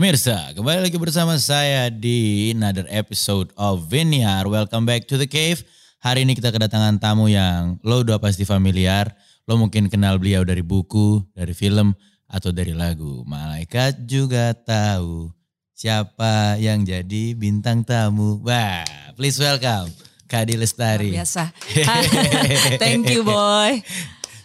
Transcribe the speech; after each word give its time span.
Pemirsa, 0.00 0.56
kembali 0.56 0.88
lagi 0.88 0.96
bersama 0.96 1.36
saya 1.36 1.92
di 1.92 2.48
another 2.56 2.88
episode 2.88 3.52
of 3.60 3.84
Vinyar. 3.84 4.48
Welcome 4.48 4.88
back 4.88 5.04
to 5.12 5.20
the 5.20 5.28
cave. 5.28 5.60
Hari 6.00 6.24
ini 6.24 6.32
kita 6.32 6.48
kedatangan 6.48 6.96
tamu 6.96 7.28
yang 7.28 7.76
lo 7.84 8.00
udah 8.00 8.16
pasti 8.16 8.48
familiar. 8.48 9.12
Lo 9.44 9.60
mungkin 9.60 9.92
kenal 9.92 10.16
beliau 10.16 10.40
dari 10.40 10.64
buku, 10.64 11.20
dari 11.36 11.52
film, 11.52 11.92
atau 12.24 12.48
dari 12.48 12.72
lagu. 12.72 13.28
Malaikat 13.28 14.08
juga 14.08 14.56
tahu 14.56 15.36
siapa 15.76 16.56
yang 16.56 16.80
jadi 16.80 17.36
bintang 17.36 17.84
tamu. 17.84 18.40
Wah, 18.40 18.88
please 19.20 19.36
welcome 19.36 19.92
Kadi 20.24 20.56
Lestari. 20.56 21.12
Biasa. 21.12 21.52
Thank 22.80 23.12
you 23.12 23.20
boy. 23.20 23.84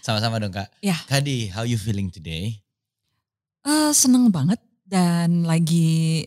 Sama-sama 0.04 0.36
dong 0.36 0.52
kak. 0.52 0.68
Ya. 0.84 1.00
Kadi, 1.08 1.48
how 1.48 1.64
you 1.64 1.80
feeling 1.80 2.12
today? 2.12 2.60
Eh, 3.64 3.96
seneng 3.96 4.28
banget 4.36 4.60
dan 4.86 5.44
lagi 5.44 6.26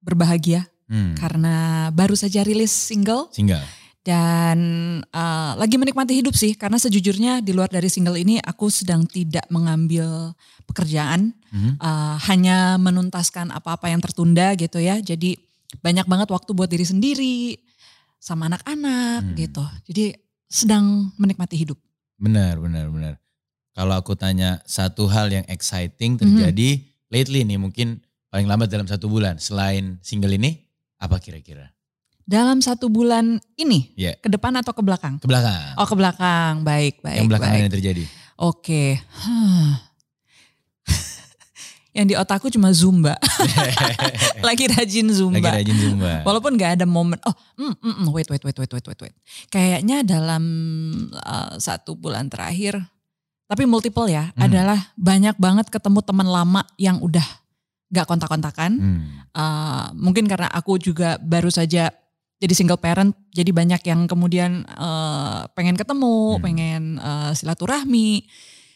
berbahagia 0.00 0.66
Hmm, 0.86 1.14
karena 1.14 1.54
baru 1.90 2.12
saja 2.12 2.42
rilis 2.42 2.74
single 2.74 3.30
single. 3.30 3.62
dan 4.02 4.58
eh, 5.04 5.52
lagi 5.54 5.78
menikmati 5.78 6.18
hidup 6.18 6.34
sih 6.34 6.58
karena 6.58 6.76
sejujurnya 6.76 7.38
di 7.38 7.54
luar 7.54 7.70
dari 7.70 7.86
single 7.86 8.18
ini 8.18 8.42
aku 8.42 8.66
sedang 8.66 9.06
tidak 9.06 9.46
mengambil 9.48 10.34
pekerjaan 10.66 11.30
Mhm. 11.54 11.78
eh, 11.78 12.16
hanya 12.26 12.74
menuntaskan 12.76 13.50
apa-apa 13.50 13.86
yang 13.86 14.02
tertunda 14.02 14.50
gitu 14.54 14.78
ya 14.78 14.98
jadi 14.98 15.38
banyak 15.78 16.06
banget 16.06 16.26
waktu 16.26 16.50
buat 16.50 16.66
diri 16.66 16.82
sendiri 16.82 17.62
sama 18.18 18.50
anak-anak 18.50 19.22
Hmm. 19.24 19.36
gitu 19.38 19.62
jadi 19.86 20.18
sedang 20.44 21.14
menikmati 21.14 21.54
hidup 21.54 21.78
Benar, 22.18 22.58
benar, 22.58 22.90
benar. 22.90 23.14
Kalau 23.70 23.94
aku 23.94 24.12
tanya 24.12 24.58
satu 24.66 25.06
hal 25.06 25.30
yang 25.30 25.46
exciting 25.46 26.18
Mhm. 26.18 26.20
terjadi 26.20 26.82
lately 27.10 27.42
nih 27.42 27.58
mungkin 27.58 27.98
paling 28.26 28.46
lambat 28.46 28.70
dalam 28.70 28.86
satu 28.86 29.06
bulan 29.06 29.36
selain 29.36 29.98
single 30.00 30.30
ini 30.30 30.62
apa 30.96 31.18
kira-kira? 31.18 31.74
dalam 32.22 32.62
satu 32.62 32.86
bulan 32.86 33.42
ini 33.54 33.90
Ya. 33.98 34.14
ke 34.14 34.30
depan 34.30 34.54
atau 34.54 34.70
ke 34.70 34.78
belakang 34.80 35.18
Ke 35.18 35.26
belakang. 35.26 35.74
Oh 35.74 35.82
ke 35.82 35.98
belakang, 35.98 36.62
baik 36.62 37.02
baik. 37.02 37.18
yang 37.18 37.26
belakangan 37.26 37.54
baik. 37.58 37.64
yang 37.66 37.74
terjadi. 37.74 38.04
Oke. 38.38 39.02
Huh. 39.02 39.74
yang 41.96 42.06
di 42.06 42.14
otakku 42.14 42.46
cuma 42.48 42.70
zumba. 42.70 43.18
Lagi 44.46 44.70
rajin 44.70 45.10
zumba. 45.10 45.42
Lagi 45.42 45.66
rajin 45.66 45.78
zumba. 45.82 46.22
Walaupun 46.22 46.54
nggak 46.54 46.78
ada 46.78 46.86
momen. 46.86 47.18
Oh, 47.26 47.34
mm, 47.58 47.74
mm, 47.82 47.94
mm, 47.98 48.08
wait 48.14 48.30
wait 48.30 48.42
wait 48.46 48.56
wait 48.56 48.70
wait 48.70 48.86
wait 48.86 49.00
wait. 49.02 49.14
Kayaknya 49.50 50.06
dalam 50.06 50.44
uh, 51.18 51.58
satu 51.58 51.98
bulan 51.98 52.30
terakhir, 52.30 52.78
tapi 53.50 53.66
multiple 53.66 54.06
ya, 54.06 54.30
Hmm. 54.38 54.46
adalah 54.46 54.94
banyak 54.94 55.34
banget 55.34 55.66
ketemu 55.74 55.98
teman 56.06 56.30
lama 56.30 56.62
yang 56.78 57.02
udah 57.02 57.26
nggak 57.90 58.06
kontak-kontakan. 58.06 58.78
Hmm. 58.78 59.02
Uh, 59.34 59.90
mungkin 59.98 60.30
karena 60.30 60.46
aku 60.46 60.78
juga 60.78 61.18
baru 61.18 61.50
saja 61.50 61.90
jadi 62.38 62.54
single 62.54 62.78
parent, 62.78 63.12
jadi 63.34 63.50
banyak 63.50 63.82
yang 63.82 64.06
kemudian 64.06 64.62
uh, 64.78 65.50
pengen 65.58 65.74
ketemu, 65.74 66.38
Hmm. 66.38 66.42
pengen 66.46 66.82
uh, 67.02 67.34
silaturahmi. 67.34 68.22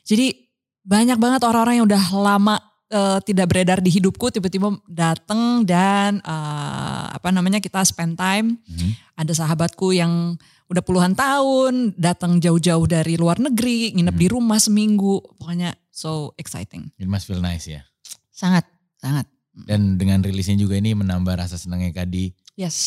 Jadi 0.03 0.35
banyak 0.83 1.17
banget 1.17 1.41
orang-orang 1.47 1.79
yang 1.81 1.87
udah 1.87 2.05
lama 2.13 2.59
uh, 2.95 3.19
tidak 3.21 3.51
beredar 3.51 3.83
di 3.83 3.91
hidupku, 3.91 4.31
tiba-tiba 4.31 4.71
datang 4.87 5.67
dan 5.67 6.23
uh, 6.23 7.11
apa 7.11 7.35
namanya 7.35 7.59
kita 7.59 7.83
spend 7.83 8.15
time. 8.15 8.55
Hmm. 8.63 8.93
Ada 9.19 9.43
sahabatku 9.43 9.91
yang 9.91 10.39
udah 10.65 10.81
puluhan 10.81 11.13
tahun 11.13 11.93
datang 11.95 12.39
jauh-jauh 12.39 12.87
dari 12.87 13.19
luar 13.19 13.37
negeri, 13.37 13.91
nginep 13.93 14.15
Hmm. 14.15 14.23
di 14.23 14.29
rumah 14.31 14.57
seminggu. 14.57 15.19
Pokoknya 15.37 15.75
so 15.91 16.31
exciting, 16.39 16.95
It 16.97 17.11
must 17.11 17.27
feel 17.27 17.43
nice 17.43 17.67
ya. 17.67 17.83
sangat 18.31 18.65
sangat. 18.97 19.27
Dan 19.55 19.95
dengan 19.95 20.19
rilisnya 20.19 20.55
juga 20.55 20.75
ini 20.75 20.95
menambah 20.95 21.35
rasa 21.39 21.55
senangnya 21.55 21.95
Kadi 21.95 22.31
Yes. 22.55 22.79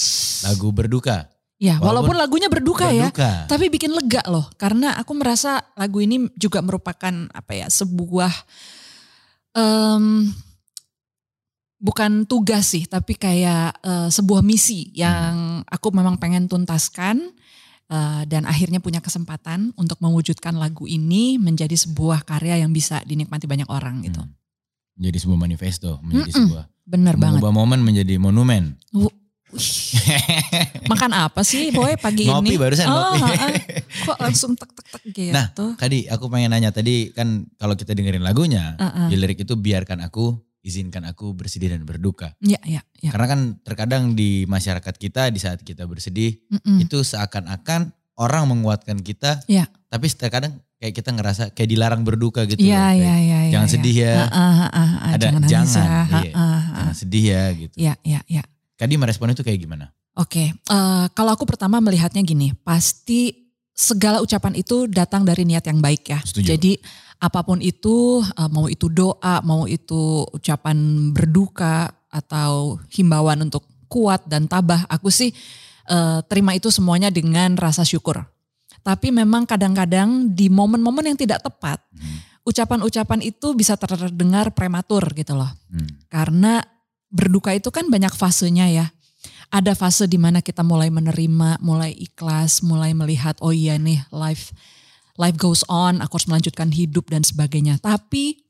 lagu 0.44 0.72
berduka. 0.72 1.28
Ya, 1.58 1.82
Walaupun 1.82 2.14
walaupun, 2.14 2.16
lagunya 2.22 2.50
berduka, 2.54 2.94
ya, 2.94 3.10
berduka. 3.10 3.50
tapi 3.50 3.74
bikin 3.74 3.90
lega 3.90 4.22
loh. 4.30 4.46
Karena 4.62 4.94
aku 4.94 5.18
merasa 5.18 5.66
lagu 5.74 5.98
ini 5.98 6.30
juga 6.38 6.62
merupakan 6.62 7.10
apa 7.34 7.52
ya, 7.58 7.66
sebuah 7.66 8.30
em, 9.58 10.30
bukan 11.78 12.26
tugas 12.30 12.70
sih, 12.74 12.86
tapi 12.86 13.18
kayak 13.18 13.82
eh, 13.82 14.10
sebuah 14.14 14.46
misi 14.46 14.94
yang 14.94 15.62
aku 15.66 15.90
memang 15.94 16.22
pengen 16.22 16.46
tuntaskan 16.46 17.34
eh, 17.90 18.22
dan 18.30 18.46
akhirnya 18.46 18.78
punya 18.78 19.02
kesempatan 19.02 19.74
untuk 19.78 19.98
mewujudkan 19.98 20.54
lagu 20.58 20.86
ini 20.86 21.42
menjadi 21.42 21.74
sebuah 21.74 22.22
karya 22.22 22.62
yang 22.62 22.70
bisa 22.70 23.02
dinikmati 23.02 23.50
banyak 23.50 23.70
orang 23.70 24.06
gitu. 24.06 24.22
Hmm. 24.22 24.34
Menjadi 24.98 25.18
sebuah 25.26 25.40
manifesto, 25.42 26.02
menjadi 26.02 26.32
Mm-mm. 26.34 26.48
sebuah 26.50 26.64
Bener 26.88 27.16
banget. 27.20 27.44
mengubah 27.44 27.54
momen 27.54 27.80
menjadi 27.86 28.16
monumen. 28.18 28.80
Makan 30.88 31.12
apa 31.14 31.42
sih 31.42 31.70
boy 31.70 31.96
pagi 31.96 32.28
Ngopi 32.28 32.48
ini? 32.50 32.60
barusan, 32.60 32.86
Oh, 32.86 33.14
ngopi. 33.14 33.22
heeh. 33.28 33.54
Kok 34.04 34.18
langsung 34.20 34.52
tek 34.54 34.72
tek 34.72 34.88
tek 34.90 35.04
gitu? 35.08 35.32
Nah, 35.32 35.52
Kadi, 35.76 36.08
aku 36.08 36.28
pengen 36.28 36.52
nanya 36.52 36.70
tadi 36.70 37.12
kan 37.12 37.48
kalau 37.56 37.74
kita 37.74 37.92
dengerin 37.92 38.22
lagunya, 38.22 38.76
Heeh. 38.76 39.08
di 39.08 39.16
lirik 39.16 39.40
itu 39.40 39.56
biarkan 39.56 40.00
aku, 40.02 40.36
izinkan 40.62 41.04
aku 41.04 41.32
bersedih 41.32 41.72
dan 41.72 41.84
berduka. 41.84 42.36
Ya, 42.40 42.60
ya, 42.64 42.84
ya. 42.98 43.12
Karena 43.12 43.28
kan 43.28 43.40
terkadang 43.62 44.04
di 44.14 44.44
masyarakat 44.46 44.94
kita 44.94 45.30
di 45.30 45.40
saat 45.40 45.62
kita 45.62 45.84
bersedih 45.84 46.40
Mm-mm. 46.50 46.84
itu 46.84 47.00
seakan-akan 47.02 47.92
orang 48.16 48.44
menguatkan 48.48 49.00
kita, 49.00 49.44
Iya. 49.46 49.70
tapi 49.88 50.10
terkadang 50.10 50.60
kayak 50.78 50.94
kita 50.94 51.10
ngerasa 51.10 51.44
kayak 51.52 51.70
dilarang 51.70 52.04
berduka 52.04 52.44
gitu. 52.44 52.60
Iya, 52.60 52.94
iya, 52.94 53.16
iya. 53.18 53.38
iya, 53.48 53.52
Jangan 53.54 53.68
iya. 53.68 53.74
sedih 53.74 53.96
ya, 53.98 54.14
Ah, 54.14 54.28
ah, 54.28 54.36
ah, 54.36 54.68
ah, 54.70 54.90
Ada 55.14 55.26
jangan 55.26 55.42
jangan, 55.46 55.86
ya. 55.88 55.88
Ah, 55.88 56.06
iya. 56.20 56.32
ah, 56.32 56.42
ah. 56.42 56.62
jangan 56.78 56.96
sedih 56.96 57.24
ya 57.26 57.44
gitu. 57.54 57.76
Iya, 57.78 57.94
iya, 58.04 58.22
iya. 58.28 58.44
Kadi 58.78 58.94
merespon 58.96 59.34
itu 59.34 59.42
kayak 59.42 59.58
gimana? 59.58 59.90
Oke, 60.18 60.54
eh, 60.54 61.06
kalau 61.14 61.32
aku 61.34 61.46
pertama 61.50 61.82
melihatnya 61.82 62.22
gini, 62.22 62.54
pasti 62.62 63.50
segala 63.74 64.22
ucapan 64.22 64.58
itu 64.58 64.90
datang 64.90 65.22
dari 65.26 65.46
niat 65.46 65.66
yang 65.70 65.82
baik 65.82 66.10
ya. 66.10 66.20
Setuju. 66.22 66.58
Jadi 66.58 66.72
apa 67.18 67.42
pun 67.42 67.62
itu, 67.62 68.22
eh, 68.22 68.50
mau 68.50 68.70
itu 68.70 68.90
doa, 68.90 69.42
mau 69.42 69.66
itu 69.66 70.26
ucapan 70.30 70.78
berduka 71.14 71.90
atau 72.10 72.78
himbauan 72.94 73.46
untuk 73.46 73.66
kuat 73.90 74.26
dan 74.30 74.46
tabah, 74.46 74.86
aku 74.90 75.10
sih 75.10 75.34
eh, 75.88 76.20
terima 76.28 76.52
itu 76.52 76.68
semuanya 76.68 77.08
dengan 77.08 77.56
rasa 77.56 77.88
syukur. 77.88 78.20
Tapi 78.84 79.08
memang 79.08 79.48
kadang-kadang 79.48 80.36
di 80.36 80.52
momen-momen 80.52 81.16
yang 81.16 81.16
tidak 81.16 81.40
tepat, 81.40 81.80
Hmm. 81.96 82.20
ucapan-ucapan 82.44 83.24
itu 83.24 83.56
bisa 83.56 83.80
terdengar 83.80 84.52
prematur 84.52 85.08
gitu 85.16 85.40
loh. 85.40 85.48
Hmm. 85.72 85.88
Karena 86.12 86.60
berduka 87.12 87.56
itu 87.56 87.72
kan 87.72 87.88
banyak 87.88 88.14
fasenya 88.14 88.68
ya. 88.72 88.86
Ada 89.48 89.80
fase 89.80 90.12
di 90.12 90.20
mana 90.20 90.44
kita 90.44 90.60
mulai 90.60 90.92
menerima, 90.92 91.64
mulai 91.64 91.96
ikhlas, 91.96 92.60
mulai 92.68 92.92
melihat 92.92 93.40
oh 93.40 93.56
iya 93.56 93.80
nih 93.80 94.04
life 94.12 94.52
life 95.18 95.40
goes 95.40 95.64
on, 95.72 96.04
aku 96.04 96.20
harus 96.20 96.30
melanjutkan 96.30 96.70
hidup 96.70 97.10
dan 97.10 97.24
sebagainya. 97.26 97.80
Tapi 97.82 98.44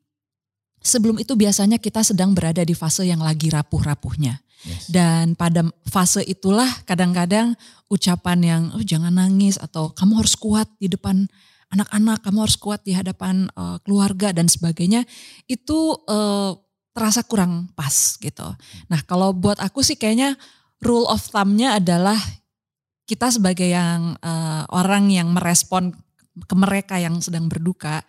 sebelum 0.84 1.18
itu 1.18 1.34
biasanya 1.34 1.79
kita 1.79 2.03
sedang 2.03 2.35
berada 2.35 2.62
di 2.66 2.75
fase 2.75 3.07
yang 3.07 3.23
lagi 3.23 3.50
rapuh-rapuhnya. 3.53 4.41
Yes. 4.66 4.89
Dan 4.89 5.38
pada 5.38 5.69
fase 5.85 6.25
itulah 6.25 6.68
kadang-kadang 6.84 7.53
ucapan 7.88 8.39
yang 8.41 8.62
oh 8.74 8.84
jangan 8.84 9.13
nangis 9.16 9.56
atau 9.62 9.94
kamu 9.94 10.25
harus 10.25 10.34
kuat 10.34 10.68
di 10.81 10.89
depan 10.89 11.29
anak-anak, 11.72 12.25
kamu 12.25 12.38
harus 12.47 12.57
kuat 12.57 12.81
di 12.84 12.97
hadapan 12.97 13.47
eh, 13.53 13.78
keluarga 13.85 14.34
dan 14.34 14.50
sebagainya 14.50 15.06
itu 15.45 15.94
eh, 16.09 16.51
terasa 16.97 17.22
kurang 17.22 17.69
pas 17.78 18.18
gitu. 18.18 18.50
Nah 18.90 19.06
kalau 19.06 19.30
buat 19.30 19.62
aku 19.62 19.85
sih 19.85 19.94
kayaknya 19.94 20.34
rule 20.81 21.06
of 21.06 21.22
thumb-nya 21.30 21.78
adalah 21.78 22.18
kita 23.06 23.30
sebagai 23.30 23.69
yang 23.69 24.18
eh, 24.18 24.63
orang 24.74 25.13
yang 25.13 25.30
merespon 25.30 25.94
ke 26.50 26.56
mereka 26.57 26.97
yang 26.97 27.22
sedang 27.22 27.46
berduka, 27.46 28.02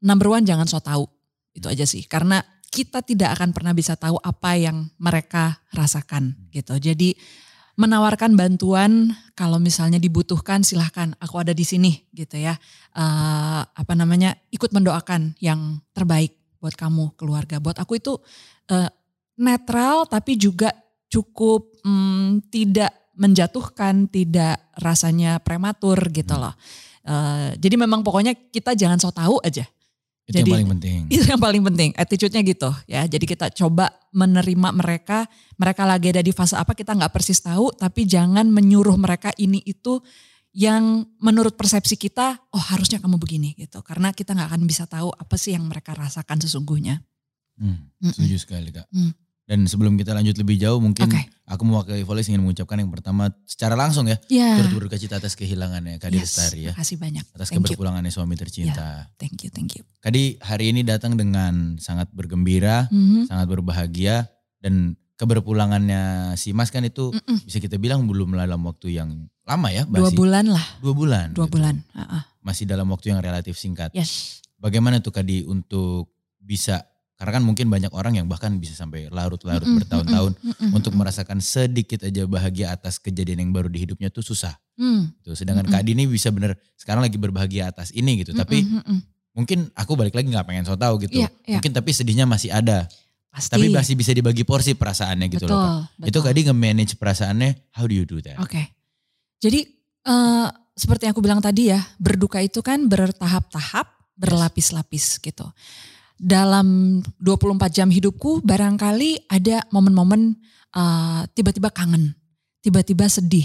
number 0.00 0.32
one 0.32 0.48
jangan 0.48 0.64
so 0.64 0.80
tahu 0.80 1.04
itu 1.52 1.68
aja 1.68 1.84
sih 1.84 2.04
karena 2.08 2.40
kita 2.72 3.04
tidak 3.04 3.38
akan 3.38 3.54
pernah 3.54 3.70
bisa 3.76 3.94
tahu 3.94 4.18
apa 4.18 4.56
yang 4.56 4.88
mereka 4.96 5.60
rasakan 5.70 6.34
gitu. 6.50 6.74
Jadi 6.80 7.14
menawarkan 7.78 8.34
bantuan 8.34 9.14
kalau 9.38 9.62
misalnya 9.62 10.02
dibutuhkan 10.02 10.66
silahkan 10.66 11.14
aku 11.22 11.44
ada 11.44 11.54
di 11.54 11.62
sini 11.62 12.08
gitu 12.16 12.40
ya. 12.40 12.56
Eh, 12.96 13.60
apa 13.68 13.92
namanya 13.94 14.32
ikut 14.48 14.72
mendoakan 14.74 15.38
yang 15.38 15.78
terbaik 15.94 16.43
buat 16.64 16.72
kamu 16.72 17.12
keluarga. 17.20 17.60
Buat 17.60 17.76
aku 17.76 18.00
itu 18.00 18.16
eh, 18.72 18.88
netral 19.36 20.08
tapi 20.08 20.40
juga 20.40 20.72
cukup 21.12 21.84
mm, 21.84 22.48
tidak 22.48 23.12
menjatuhkan, 23.20 24.08
tidak 24.08 24.72
rasanya 24.80 25.44
prematur 25.44 26.00
gitu 26.08 26.34
loh. 26.40 26.56
Eh, 27.04 27.60
jadi 27.60 27.76
memang 27.76 28.00
pokoknya 28.00 28.32
kita 28.48 28.72
jangan 28.72 28.96
so 28.96 29.12
tahu 29.12 29.36
aja. 29.44 29.68
Itu 30.24 30.40
Jadi- 30.40 30.48
yang 30.48 30.56
paling 30.56 30.72
penting. 30.80 31.00
Itu 31.14 31.24
yang 31.28 31.42
paling 31.42 31.62
penting, 31.68 31.90
attitude-nya 32.00 32.40
gitu 32.48 32.70
ya. 32.88 33.04
Jadi 33.04 33.28
kita 33.28 33.52
coba 33.52 33.92
menerima 34.16 34.72
mereka, 34.72 35.28
mereka 35.60 35.84
lagi 35.84 36.16
ada 36.16 36.24
di 36.24 36.32
fase 36.32 36.56
apa 36.56 36.72
kita 36.72 36.96
nggak 36.96 37.12
persis 37.12 37.44
tahu, 37.44 37.76
tapi 37.76 38.08
jangan 38.08 38.48
menyuruh 38.48 38.96
mereka 38.96 39.36
ini 39.36 39.60
itu 39.68 40.00
yang 40.54 41.02
menurut 41.18 41.58
persepsi 41.58 41.98
kita, 41.98 42.38
oh 42.54 42.62
harusnya 42.62 43.02
kamu 43.02 43.18
begini 43.18 43.58
gitu. 43.58 43.82
Karena 43.82 44.14
kita 44.14 44.38
nggak 44.38 44.54
akan 44.54 44.62
bisa 44.70 44.86
tahu 44.86 45.10
apa 45.10 45.34
sih 45.34 45.52
yang 45.58 45.66
mereka 45.66 45.98
rasakan 45.98 46.38
sesungguhnya. 46.38 47.02
Hmm, 47.58 47.90
setuju 47.98 48.38
sekali 48.38 48.70
kak. 48.70 48.86
Hmm. 48.94 49.10
Dan 49.44 49.68
sebelum 49.68 50.00
kita 50.00 50.16
lanjut 50.16 50.40
lebih 50.40 50.56
jauh 50.56 50.80
mungkin 50.80 51.04
Oke. 51.04 51.20
aku 51.44 51.62
mewakili 51.68 52.00
Voice 52.00 52.32
ingin 52.32 52.40
mengucapkan 52.40 52.80
yang 52.80 52.88
pertama 52.88 53.28
secara 53.44 53.76
langsung 53.76 54.08
ya. 54.08 54.16
Ya. 54.32 54.56
Turut 54.56 54.80
berduka 54.80 54.96
cita 54.96 55.20
atas 55.20 55.36
kehilangannya 55.36 56.00
Kadi 56.00 56.16
Yes, 56.16 56.32
Lestari 56.32 56.60
ya. 56.64 56.72
Makasih 56.72 56.96
banyak. 56.96 57.24
Atas 57.28 57.52
Thank 57.52 57.60
you. 57.60 57.60
keberpulangannya 57.68 58.08
suami 58.08 58.34
tercinta. 58.40 59.04
Thank 59.20 59.44
you, 59.44 59.50
thank 59.52 59.76
you. 59.76 59.84
Kadi 60.00 60.40
hari 60.40 60.72
ini 60.72 60.80
datang 60.80 61.20
dengan 61.20 61.76
sangat 61.76 62.08
bergembira, 62.16 62.88
Mhm. 62.88 63.28
sangat 63.28 63.46
berbahagia 63.52 64.32
dan 64.64 64.96
keberpulangannya 65.20 66.34
si 66.40 66.56
Mas 66.56 66.72
kan 66.72 66.80
itu 66.80 67.12
Mm-mm. 67.12 67.44
bisa 67.44 67.60
kita 67.60 67.76
bilang 67.76 68.08
belum 68.08 68.32
dalam 68.32 68.64
waktu 68.64 68.96
yang 68.96 69.28
lama 69.44 69.68
ya, 69.68 69.84
Dua 69.84 70.08
bulan 70.10 70.44
lah, 70.48 70.66
dua 70.80 70.92
bulan. 70.96 71.26
dua 71.36 71.46
gitu. 71.46 71.60
bulan. 71.60 71.74
Ah, 71.92 72.20
ah. 72.20 72.22
Masih 72.40 72.64
dalam 72.64 72.88
waktu 72.88 73.12
yang 73.12 73.20
relatif 73.20 73.60
singkat. 73.60 73.92
Yes. 73.92 74.40
Bagaimana 74.56 75.00
tuh 75.04 75.12
Kadi 75.12 75.44
untuk 75.44 76.08
bisa 76.40 76.84
karena 77.14 77.38
kan 77.40 77.44
mungkin 77.46 77.70
banyak 77.70 77.94
orang 77.94 78.18
yang 78.18 78.26
bahkan 78.26 78.50
bisa 78.58 78.74
sampai 78.74 79.06
larut-larut 79.06 79.62
Mm-mm, 79.64 79.78
bertahun-tahun 79.80 80.32
mm-mm, 80.34 80.50
mm-mm, 80.50 80.76
untuk 80.76 80.92
merasakan 80.98 81.38
sedikit 81.38 82.02
aja 82.02 82.26
bahagia 82.26 82.74
atas 82.74 82.98
kejadian 82.98 83.48
yang 83.48 83.52
baru 83.54 83.70
di 83.70 83.86
hidupnya 83.86 84.10
tuh 84.10 84.26
susah. 84.26 84.50
Mm. 84.74 85.14
Tuh, 85.22 85.38
sedangkan 85.38 85.70
Mm-mm. 85.70 85.78
Kak 85.78 85.86
Adi 85.86 85.94
ini 85.94 86.04
bisa 86.10 86.34
bener 86.34 86.58
sekarang 86.74 87.06
lagi 87.06 87.14
berbahagia 87.14 87.70
atas 87.70 87.94
ini 87.94 88.24
gitu. 88.26 88.34
Tapi 88.34 88.66
mungkin 89.30 89.70
aku 89.78 89.94
balik 89.94 90.14
lagi 90.16 90.26
nggak 90.26 90.46
pengen 90.46 90.64
so 90.66 90.74
tahu 90.74 90.98
gitu. 91.06 91.22
Iya, 91.22 91.28
iya. 91.46 91.56
Mungkin 91.62 91.70
tapi 91.70 91.94
sedihnya 91.94 92.26
masih 92.26 92.50
ada. 92.50 92.90
Pasti. 93.30 93.50
Tapi 93.50 93.66
masih 93.70 93.94
bisa 93.98 94.10
dibagi 94.14 94.42
porsi 94.46 94.78
perasaannya 94.78 95.26
gitu 95.26 95.46
betul, 95.46 95.58
loh 95.58 95.62
Kak. 95.62 95.74
betul. 95.98 96.06
Itu 96.10 96.18
Kak 96.22 96.30
Adi 96.34 96.40
nge-manage 96.50 96.92
perasaannya, 96.98 97.50
how 97.74 97.84
do 97.86 97.94
you 97.94 98.06
do 98.06 98.18
that? 98.22 98.38
Oke. 98.42 98.62
Jadi 99.44 99.60
eh, 100.08 100.48
seperti 100.72 101.04
yang 101.04 101.12
aku 101.12 101.20
bilang 101.20 101.44
tadi 101.44 101.68
ya, 101.68 101.80
berduka 102.00 102.40
itu 102.40 102.64
kan 102.64 102.88
bertahap-tahap, 102.88 103.92
berlapis-lapis 104.16 105.20
gitu. 105.20 105.44
Dalam 106.16 106.98
24 107.20 107.68
jam 107.68 107.88
hidupku 107.92 108.40
barangkali 108.40 109.28
ada 109.28 109.68
momen-momen 109.68 110.32
eh, 110.72 111.22
tiba-tiba 111.36 111.68
kangen, 111.68 112.16
tiba-tiba 112.64 113.04
sedih. 113.04 113.44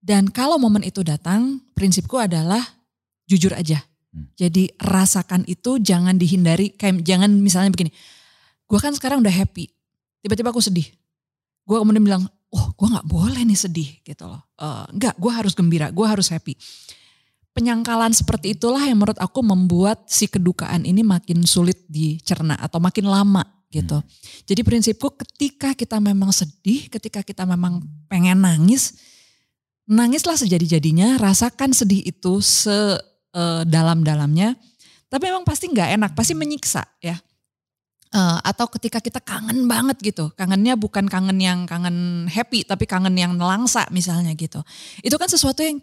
Dan 0.00 0.32
kalau 0.32 0.56
momen 0.56 0.84
itu 0.84 1.04
datang, 1.04 1.60
prinsipku 1.76 2.16
adalah 2.16 2.60
jujur 3.28 3.52
aja. 3.56 3.80
Hmm. 4.12 4.28
Jadi 4.36 4.72
rasakan 4.76 5.44
itu 5.48 5.80
jangan 5.80 6.16
dihindari, 6.16 6.76
kayak 6.76 7.00
jangan 7.04 7.32
misalnya 7.40 7.72
begini, 7.72 7.88
gue 8.68 8.78
kan 8.80 8.92
sekarang 8.92 9.24
udah 9.24 9.32
happy, 9.32 9.68
tiba-tiba 10.20 10.52
aku 10.52 10.60
sedih. 10.60 10.84
Gue 11.64 11.80
kemudian 11.80 12.04
bilang, 12.04 12.28
oh 12.54 12.70
gue 12.78 12.86
nggak 12.86 13.10
boleh 13.10 13.42
nih 13.42 13.58
sedih 13.58 13.98
gitu 14.06 14.30
loh. 14.30 14.46
Eh, 14.62 14.86
enggak, 14.94 15.18
gue 15.18 15.32
harus 15.34 15.58
gembira, 15.58 15.90
gue 15.90 16.06
harus 16.06 16.30
happy. 16.30 16.54
Penyangkalan 17.54 18.10
seperti 18.14 18.50
itulah 18.58 18.82
yang 18.82 18.98
menurut 18.98 19.18
aku 19.18 19.42
membuat 19.42 20.06
si 20.10 20.26
kedukaan 20.26 20.84
ini 20.86 21.02
makin 21.06 21.46
sulit 21.46 21.86
dicerna 21.86 22.58
atau 22.58 22.80
makin 22.82 23.06
lama 23.06 23.46
gitu. 23.70 24.02
Jadi 24.46 24.62
prinsipku 24.66 25.10
ketika 25.18 25.74
kita 25.74 26.00
memang 26.02 26.32
sedih, 26.34 26.88
ketika 26.90 27.22
kita 27.22 27.46
memang 27.46 27.80
pengen 28.10 28.40
nangis, 28.42 28.94
nangislah 29.86 30.36
sejadi-jadinya, 30.38 31.18
rasakan 31.18 31.72
sedih 31.74 32.02
itu 32.06 32.40
sedalam-dalamnya. 32.42 34.56
Tapi 35.06 35.30
memang 35.30 35.46
pasti 35.46 35.70
nggak 35.70 35.94
enak, 35.94 36.10
pasti 36.18 36.34
menyiksa 36.34 36.82
ya. 36.98 37.14
Eh, 38.14 38.38
atau 38.46 38.70
ketika 38.70 39.02
kita 39.02 39.18
kangen 39.18 39.66
banget 39.66 39.98
gitu, 39.98 40.30
kangennya 40.38 40.78
bukan 40.78 41.10
kangen 41.10 41.34
yang 41.42 41.66
kangen 41.66 42.30
happy, 42.30 42.62
tapi 42.62 42.86
kangen 42.86 43.10
yang 43.18 43.34
nelangsa 43.34 43.90
misalnya 43.90 44.30
gitu. 44.38 44.62
Itu 45.02 45.18
kan 45.18 45.26
sesuatu 45.26 45.66
yang 45.66 45.82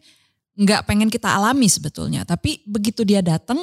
nggak 0.56 0.88
pengen 0.88 1.12
kita 1.12 1.28
alami 1.28 1.68
sebetulnya. 1.68 2.24
Tapi 2.24 2.64
begitu 2.64 3.04
dia 3.04 3.20
datang, 3.20 3.60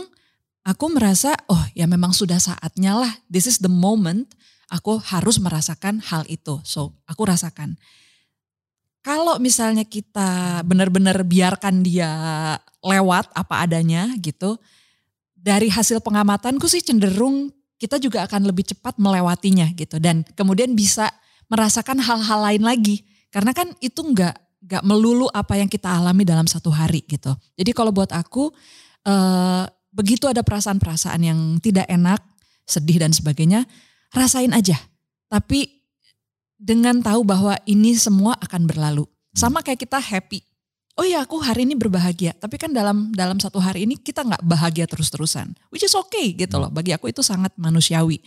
aku 0.69 0.85
merasa 0.93 1.33
oh 1.49 1.65
ya 1.73 1.89
memang 1.89 2.13
sudah 2.13 2.37
saatnya 2.37 2.93
lah. 2.93 3.13
This 3.33 3.49
is 3.49 3.57
the 3.57 3.73
moment. 3.73 4.29
Aku 4.69 5.01
harus 5.01 5.41
merasakan 5.41 6.05
hal 6.05 6.29
itu. 6.29 6.61
So 6.61 6.93
aku 7.09 7.25
rasakan. 7.25 7.81
Kalau 9.01 9.41
misalnya 9.41 9.89
kita 9.89 10.61
benar-benar 10.69 11.25
biarkan 11.25 11.81
dia 11.81 12.13
lewat 12.85 13.33
apa 13.33 13.65
adanya 13.65 14.13
gitu, 14.21 14.61
dari 15.33 15.73
hasil 15.73 16.05
pengamatanku 16.05 16.69
sih 16.69 16.85
cenderung 16.85 17.49
kita 17.79 17.97
juga 18.03 18.27
akan 18.27 18.51
lebih 18.51 18.67
cepat 18.75 18.99
melewatinya 18.99 19.71
gitu 19.75 20.03
dan 20.03 20.27
kemudian 20.35 20.75
bisa 20.75 21.09
merasakan 21.49 22.03
hal-hal 22.03 22.43
lain 22.45 22.63
lagi 22.67 23.07
karena 23.31 23.55
kan 23.55 23.71
itu 23.79 24.03
nggak 24.03 24.35
nggak 24.59 24.83
melulu 24.83 25.31
apa 25.31 25.55
yang 25.55 25.71
kita 25.71 25.87
alami 25.87 26.27
dalam 26.27 26.45
satu 26.45 26.69
hari 26.75 27.07
gitu. 27.07 27.31
Jadi 27.55 27.71
kalau 27.71 27.95
buat 27.95 28.11
aku 28.11 28.51
eh, 29.07 29.65
begitu 29.95 30.27
ada 30.27 30.43
perasaan-perasaan 30.43 31.21
yang 31.23 31.39
tidak 31.63 31.87
enak, 31.87 32.21
sedih 32.67 32.99
dan 32.99 33.15
sebagainya, 33.15 33.65
rasain 34.11 34.51
aja. 34.51 34.77
Tapi 35.31 35.79
dengan 36.59 36.99
tahu 36.99 37.23
bahwa 37.23 37.55
ini 37.69 37.95
semua 37.95 38.35
akan 38.43 38.67
berlalu. 38.67 39.07
Sama 39.37 39.63
kayak 39.63 39.87
kita 39.87 40.03
happy. 40.03 40.43
Oh 40.99 41.07
ya 41.07 41.23
aku 41.23 41.39
hari 41.39 41.63
ini 41.63 41.79
berbahagia. 41.79 42.35
Tapi 42.35 42.59
kan 42.59 42.75
dalam 42.75 43.15
dalam 43.15 43.39
satu 43.39 43.63
hari 43.63 43.87
ini 43.87 43.95
kita 43.95 44.27
nggak 44.27 44.43
bahagia 44.43 44.91
terus-terusan. 44.91 45.55
Which 45.71 45.87
is 45.87 45.95
okay 45.95 46.35
gitu 46.35 46.59
loh. 46.59 46.75
Bagi 46.75 46.91
aku 46.91 47.07
itu 47.07 47.23
sangat 47.23 47.55
manusiawi. 47.55 48.19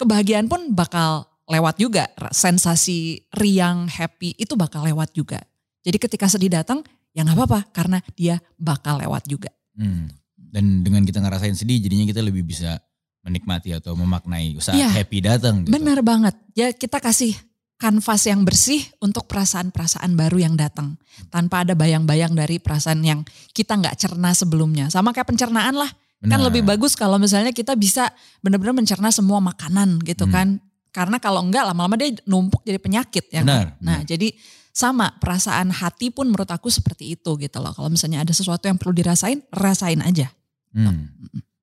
Kebahagiaan 0.00 0.48
pun 0.48 0.72
bakal 0.72 1.28
lewat 1.44 1.76
juga. 1.76 2.08
Sensasi 2.32 3.28
riang, 3.36 3.84
happy 3.84 4.32
itu 4.40 4.56
bakal 4.56 4.88
lewat 4.88 5.12
juga. 5.12 5.44
Jadi 5.84 6.00
ketika 6.00 6.24
sedih 6.24 6.48
datang 6.48 6.80
ya 7.12 7.20
nggak 7.20 7.36
apa-apa. 7.36 7.60
Karena 7.68 8.00
dia 8.16 8.40
bakal 8.56 8.96
lewat 9.04 9.28
juga. 9.28 9.52
Hmm. 9.76 10.08
Dan 10.40 10.80
dengan 10.80 11.04
kita 11.04 11.20
ngerasain 11.20 11.52
sedih 11.52 11.84
jadinya 11.84 12.08
kita 12.08 12.24
lebih 12.24 12.48
bisa 12.48 12.80
menikmati 13.20 13.76
atau 13.76 13.92
memaknai 13.92 14.56
saat 14.56 14.80
Iya. 14.80 14.88
happy 14.88 15.20
datang 15.20 15.68
gitu. 15.68 15.76
Benar 15.76 16.00
banget. 16.00 16.32
Ya 16.56 16.72
kita 16.72 16.96
kasih 16.96 17.36
kanvas 17.80 18.28
yang 18.28 18.44
bersih 18.44 18.84
untuk 19.00 19.24
perasaan-perasaan 19.24 20.12
baru 20.12 20.36
yang 20.44 20.54
datang. 20.54 21.00
Tanpa 21.32 21.64
ada 21.64 21.72
bayang-bayang 21.72 22.36
dari 22.36 22.60
perasaan 22.60 23.00
yang 23.00 23.24
kita 23.50 23.80
nggak 23.80 23.96
cerna 23.96 24.36
sebelumnya. 24.36 24.92
Sama 24.92 25.16
kayak 25.16 25.32
pencernaan 25.32 25.72
lah. 25.74 25.88
Kan 26.20 26.36
Benar. 26.36 26.52
lebih 26.52 26.68
bagus 26.68 26.92
kalau 26.92 27.16
misalnya 27.16 27.48
kita 27.48 27.72
bisa 27.72 28.12
benar-benar 28.44 28.76
mencerna 28.76 29.08
semua 29.08 29.40
makanan 29.40 30.04
gitu 30.04 30.28
Hmm. 30.28 30.32
kan. 30.32 30.48
Karena 30.92 31.16
kalau 31.16 31.40
enggak 31.40 31.64
lama-lama 31.64 31.96
dia 31.96 32.12
numpuk 32.28 32.60
jadi 32.60 32.76
penyakit 32.76 33.32
ya. 33.32 33.40
kan? 33.40 33.48
Benar, 33.48 33.66
Nah 33.80 33.98
benar. 34.04 34.04
jadi 34.04 34.28
sama 34.70 35.16
perasaan 35.16 35.72
hati 35.72 36.12
pun 36.12 36.28
menurut 36.28 36.52
aku 36.52 36.68
seperti 36.68 37.16
itu 37.16 37.40
gitu 37.40 37.58
loh. 37.58 37.72
Kalau 37.72 37.88
misalnya 37.88 38.20
ada 38.20 38.36
sesuatu 38.36 38.68
yang 38.68 38.76
perlu 38.76 38.92
dirasain, 38.92 39.40
rasain 39.50 40.04
aja. 40.04 40.28
Hmm. 40.76 41.08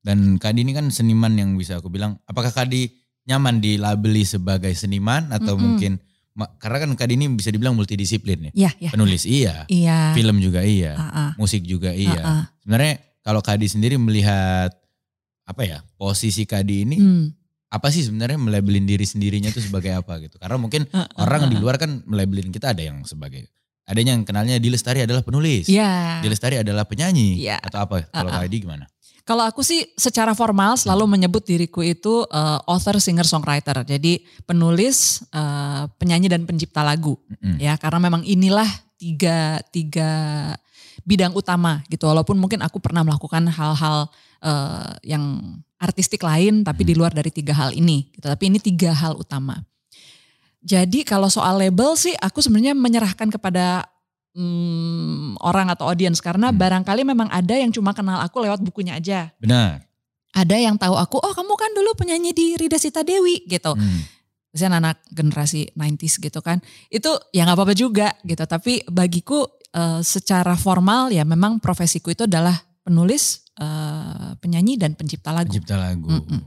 Dan 0.01 0.41
Kadi 0.41 0.65
ini 0.65 0.73
kan 0.73 0.89
seniman 0.89 1.37
yang 1.37 1.53
bisa 1.53 1.77
aku 1.77 1.87
bilang, 1.87 2.17
apakah 2.25 2.49
Kadi 2.49 2.89
nyaman 3.27 3.59
dilabeli 3.59 4.23
sebagai 4.23 4.71
seniman 4.71 5.29
atau 5.29 5.53
Mm-mm. 5.53 5.63
mungkin 5.75 5.91
ma- 5.99 6.05
karena 6.57 6.77
kan 6.85 6.89
Kadi 6.93 7.17
ini 7.17 7.25
bisa 7.29 7.49
dibilang 7.49 7.73
multidisiplin 7.73 8.49
ya. 8.49 8.51
Iya, 8.53 8.71
iya. 8.77 8.89
Penulis 8.93 9.23
iya, 9.25 9.55
Iya. 9.65 10.13
film 10.13 10.37
juga 10.37 10.61
iya, 10.61 10.93
Ah, 10.93 11.09
ah, 11.09 11.31
musik 11.35 11.65
juga 11.65 11.89
iya. 11.91 12.21
ah, 12.21 12.29
ah. 12.29 12.43
Sebenarnya 12.61 12.93
kalau 13.21 13.41
Kadi 13.41 13.65
sendiri 13.65 13.97
melihat 13.97 14.69
apa 15.43 15.61
ya 15.63 15.79
posisi 15.95 16.43
Kadi 16.43 16.75
ini 16.83 16.97
Hmm. 16.97 17.25
apa 17.67 17.89
sih 17.89 18.03
sebenarnya 18.03 18.37
melabelin 18.37 18.85
diri 18.85 19.03
sendirinya 19.03 19.49
tuh 19.49 19.65
sebagai 19.65 19.91
apa 19.91 20.21
gitu? 20.21 20.37
Karena 20.37 20.55
mungkin 20.55 20.85
Ah, 20.91 21.09
ah, 21.09 21.25
orang 21.25 21.49
di 21.49 21.57
luar 21.57 21.75
kan 21.75 22.05
melabelin 22.05 22.51
kita 22.51 22.71
ada 22.71 22.83
yang 22.85 23.01
sebagai 23.03 23.49
adanya 23.87 24.19
yang 24.19 24.27
kenalnya 24.27 24.59
Di 24.59 24.67
Lestari 24.67 24.99
adalah 24.99 25.23
penulis, 25.23 25.71
Iya. 25.71 26.19
Di 26.19 26.27
Lestari 26.27 26.59
adalah 26.59 26.83
penyanyi 26.83 27.39
Iya. 27.39 27.57
atau 27.63 27.79
apa? 27.81 28.03
Kalau 28.11 28.29
Ah, 28.29 28.39
ah. 28.39 28.43
Kadi 28.43 28.55
gimana? 28.59 28.83
Kalau 29.27 29.43
aku 29.43 29.59
sih 29.59 29.83
secara 29.99 30.31
formal 30.31 30.79
selalu 30.79 31.03
menyebut 31.03 31.43
diriku 31.43 31.83
itu 31.83 32.23
eh, 32.31 32.59
author, 32.63 32.95
singer, 33.03 33.27
songwriter. 33.27 33.83
Jadi 33.83 34.23
penulis, 34.47 35.27
eh, 35.35 35.83
penyanyi 35.99 36.31
dan 36.31 36.47
pencipta 36.47 36.79
lagu. 36.79 37.19
Mm-mm. 37.27 37.59
Ya 37.59 37.75
karena 37.75 37.99
memang 37.99 38.23
inilah 38.23 38.67
tiga 38.95 39.59
tiga 39.67 40.09
bidang 41.03 41.35
utama 41.35 41.83
gitu. 41.91 42.07
Walaupun 42.07 42.39
mungkin 42.39 42.63
aku 42.63 42.79
pernah 42.79 43.03
melakukan 43.03 43.51
hal-hal 43.51 44.07
eh, 44.39 44.91
yang 45.03 45.59
artistik 45.75 46.23
lain, 46.23 46.63
tapi 46.63 46.87
di 46.87 46.95
luar 46.95 47.11
dari 47.11 47.27
tiga 47.27 47.51
hal 47.51 47.75
ini. 47.75 48.07
Gitu. 48.15 48.31
Tapi 48.31 48.43
ini 48.47 48.63
tiga 48.63 48.95
hal 48.95 49.19
utama. 49.19 49.59
Jadi 50.63 51.03
kalau 51.03 51.27
soal 51.27 51.59
label 51.59 51.99
sih, 51.99 52.15
aku 52.15 52.39
sebenarnya 52.39 52.75
menyerahkan 52.75 53.27
kepada 53.27 53.87
hmm, 54.37 55.41
orang 55.41 55.73
atau 55.73 55.89
audiens 55.89 56.21
karena 56.21 56.53
Hmm. 56.53 56.57
barangkali 56.61 57.01
memang 57.01 57.27
ada 57.33 57.57
yang 57.57 57.73
cuma 57.73 57.91
kenal 57.91 58.21
aku 58.21 58.45
lewat 58.45 58.61
bukunya 58.61 58.95
aja. 58.95 59.33
Benar. 59.41 59.81
Ada 60.37 60.55
yang 60.61 60.77
tahu 60.77 60.93
aku, 60.93 61.17
oh 61.17 61.33
kamu 61.33 61.53
kan 61.57 61.71
dulu 61.73 61.97
penyanyi 61.97 62.29
di 62.29 62.53
Rida 62.53 62.77
Sita 62.77 63.01
Dewi 63.01 63.41
gitu. 63.49 63.73
Hmm. 63.73 64.05
Misalnya 64.53 64.77
anak 64.79 64.97
generasi 65.09 65.73
90s 65.73 66.21
gitu 66.21 66.39
kan. 66.45 66.61
Itu 66.87 67.09
ya 67.33 67.49
nggak 67.49 67.57
apa-apa 67.57 67.73
juga 67.73 68.13
gitu. 68.21 68.45
Tapi 68.45 68.85
bagiku 68.85 69.49
eh, 69.73 70.01
secara 70.05 70.53
formal 70.53 71.09
ya 71.09 71.25
memang 71.25 71.57
profesiku 71.57 72.13
itu 72.13 72.29
adalah 72.29 72.53
penulis, 72.85 73.49
eh, 73.57 74.37
penyanyi 74.37 74.77
dan 74.77 74.93
pencipta 74.93 75.33
lagu. 75.33 75.49
Pencipta 75.49 75.75
lagu. 75.75 76.07
Mm-mm. 76.07 76.41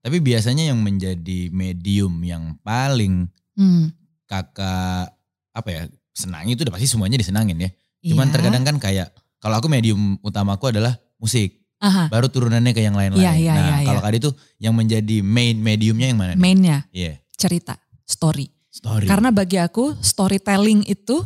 Tapi 0.00 0.20
biasanya 0.20 0.68
yang 0.68 0.80
menjadi 0.80 1.48
medium 1.52 2.20
yang 2.24 2.56
paling 2.64 3.28
Hmm, 3.54 3.94
kakak 4.26 5.14
apa 5.54 5.68
ya 5.70 5.82
senangi 6.14 6.54
itu 6.54 6.62
udah 6.62 6.74
pasti 6.78 6.86
semuanya 6.86 7.18
disenangin 7.18 7.58
ya. 7.58 7.70
Cuman 8.06 8.30
iya. 8.30 8.32
terkadang 8.32 8.62
kan 8.62 8.76
kayak 8.78 9.10
kalau 9.42 9.60
aku 9.60 9.66
medium 9.68 10.16
utamaku 10.22 10.70
adalah 10.72 10.96
musik. 11.18 11.60
Aha, 11.84 12.08
baru 12.08 12.32
turunannya 12.32 12.72
ke 12.72 12.80
yang 12.80 12.96
lain-lain. 12.96 13.20
Iya, 13.20 13.32
iya, 13.36 13.52
nah, 13.52 13.82
iya, 13.82 13.86
kalau 13.92 14.00
Kadi 14.00 14.16
tuh 14.22 14.32
yang 14.56 14.72
menjadi 14.72 15.20
main 15.20 15.58
mediumnya 15.60 16.08
yang 16.08 16.16
mana 16.16 16.32
nih? 16.32 16.40
mainnya 16.40 16.78
Iya, 16.94 17.20
cerita, 17.36 17.76
story. 18.08 18.48
story. 18.72 19.04
Karena 19.04 19.28
bagi 19.28 19.60
aku 19.60 19.92
storytelling 20.00 20.88
itu 20.88 21.20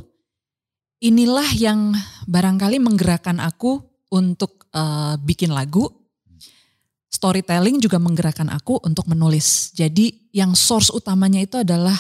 inilah 0.99 1.47
yang 1.55 1.95
barangkali 2.27 2.83
menggerakkan 2.83 3.39
aku 3.39 3.79
untuk 4.11 4.67
eh, 4.75 5.15
bikin 5.23 5.55
lagu. 5.55 5.87
Storytelling 7.09 7.79
juga 7.79 8.03
menggerakkan 8.03 8.51
aku 8.51 8.83
untuk 8.83 9.07
menulis. 9.07 9.73
Jadi 9.79 10.29
yang 10.35 10.59
source 10.59 10.91
utamanya 10.91 11.41
itu 11.41 11.57
adalah 11.63 11.97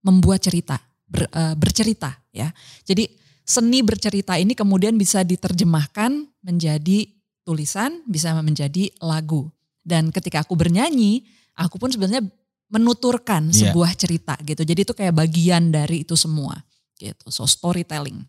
membuat 0.00 0.40
cerita, 0.40 0.80
ber- 1.10 1.28
eh, 1.28 1.54
bercerita 1.58 2.14
ya. 2.30 2.48
Jadi 2.86 3.10
seni 3.42 3.82
bercerita 3.82 4.38
ini 4.38 4.54
kemudian 4.54 4.94
bisa 4.94 5.26
diterjemahkan 5.26 6.14
menjadi 6.40 7.10
tulisan, 7.42 8.06
bisa 8.06 8.30
menjadi 8.38 8.94
lagu. 9.02 9.50
Dan 9.82 10.14
ketika 10.14 10.46
aku 10.46 10.54
bernyanyi, 10.54 11.26
aku 11.58 11.76
pun 11.76 11.90
sebenarnya 11.90 12.22
menuturkan 12.70 13.50
Iya. 13.50 13.74
sebuah 13.74 13.90
cerita 13.98 14.38
gitu. 14.46 14.62
Jadi 14.62 14.80
itu 14.86 14.94
kayak 14.94 15.10
bagian 15.12 15.74
dari 15.74 16.06
itu 16.06 16.14
semua 16.14 16.54
gitu. 16.94 17.26
So 17.28 17.42
storytelling. 17.44 18.22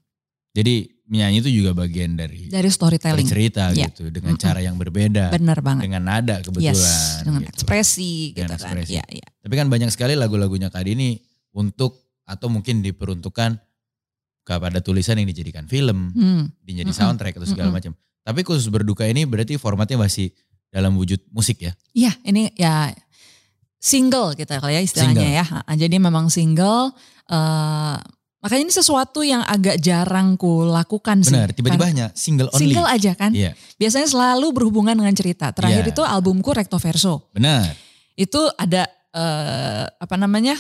Jadi 0.52 0.90
menyanyi 1.08 1.38
itu 1.40 1.52
juga 1.54 1.72
bagian 1.72 2.16
dari, 2.18 2.48
Dari 2.50 2.68
storytelling. 2.68 3.28
cerita 3.28 3.72
Iya. 3.72 3.88
gitu 3.88 4.10
dengan 4.10 4.36
Mm-mm. 4.36 4.44
cara 4.44 4.60
yang 4.60 4.76
berbeda, 4.76 5.32
Benar 5.32 5.60
banget. 5.62 5.84
dengan 5.88 6.04
nada 6.04 6.36
kebetulan. 6.42 6.74
Yes, 6.76 7.22
dengan 7.24 7.42
gitu. 7.46 7.52
ekspresi 7.54 8.12
Dengan 8.34 8.36
gitu 8.36 8.52
kan. 8.52 8.58
ekspresi. 8.58 8.92
Iya, 8.98 9.06
iya. 9.12 9.28
Tapi 9.40 9.54
kan 9.54 9.68
banyak 9.70 9.90
sekali 9.92 10.14
lagu-lagunya 10.18 10.68
Kadi 10.68 10.92
ini 10.92 11.10
untuk 11.54 12.11
atau 12.32 12.48
mungkin 12.48 12.80
diperuntukkan 12.80 13.60
kepada 14.42 14.80
tulisan 14.80 15.20
yang 15.20 15.28
dijadikan 15.28 15.68
film, 15.68 16.10
Hmm. 16.12 16.44
dijadi 16.64 16.90
Mm-mm. 16.90 16.98
soundtrack 16.98 17.36
atau 17.36 17.46
segala 17.46 17.70
Mm-mm. 17.70 17.78
macam. 17.78 17.94
Tapi 18.22 18.40
khusus 18.42 18.66
berduka 18.68 19.04
ini 19.04 19.26
berarti 19.26 19.58
formatnya 19.58 20.00
masih 20.00 20.32
dalam 20.70 20.96
wujud 20.96 21.20
musik 21.30 21.60
ya? 21.60 21.76
Iya, 21.92 22.16
ini 22.24 22.50
ya 22.56 22.90
single 23.78 24.34
gitu 24.34 24.50
kali 24.50 24.78
ya 24.78 24.82
istilahnya 24.82 25.18
Single. 25.18 25.66
ya. 25.66 25.76
Jadi 25.78 25.96
memang 25.98 26.30
single. 26.30 26.94
eh, 27.28 27.96
makanya 28.42 28.64
ini 28.66 28.74
sesuatu 28.74 29.22
yang 29.22 29.40
agak 29.42 29.80
jarang 29.80 30.36
ku 30.36 30.66
lakukan 30.66 31.24
sih. 31.24 31.32
Benar, 31.32 31.54
tiba-tiba 31.54 31.86
Karena 31.86 31.94
hanya 31.94 32.08
single 32.12 32.50
only. 32.52 32.60
Single 32.62 32.84
aja 32.86 33.12
kan. 33.16 33.32
Iya, 33.32 33.56
Biasanya 33.78 34.06
selalu 34.06 34.48
berhubungan 34.52 34.94
dengan 34.94 35.14
cerita. 35.14 35.54
Terakhir 35.56 35.86
Iya. 35.88 35.92
itu 35.94 36.02
albumku 36.04 36.52
Recto 36.52 36.76
Verso. 36.76 37.30
benar. 37.32 37.72
Itu 38.14 38.52
ada 38.54 38.84
eh, 39.12 39.86
apa 39.88 40.16
namanya? 40.16 40.56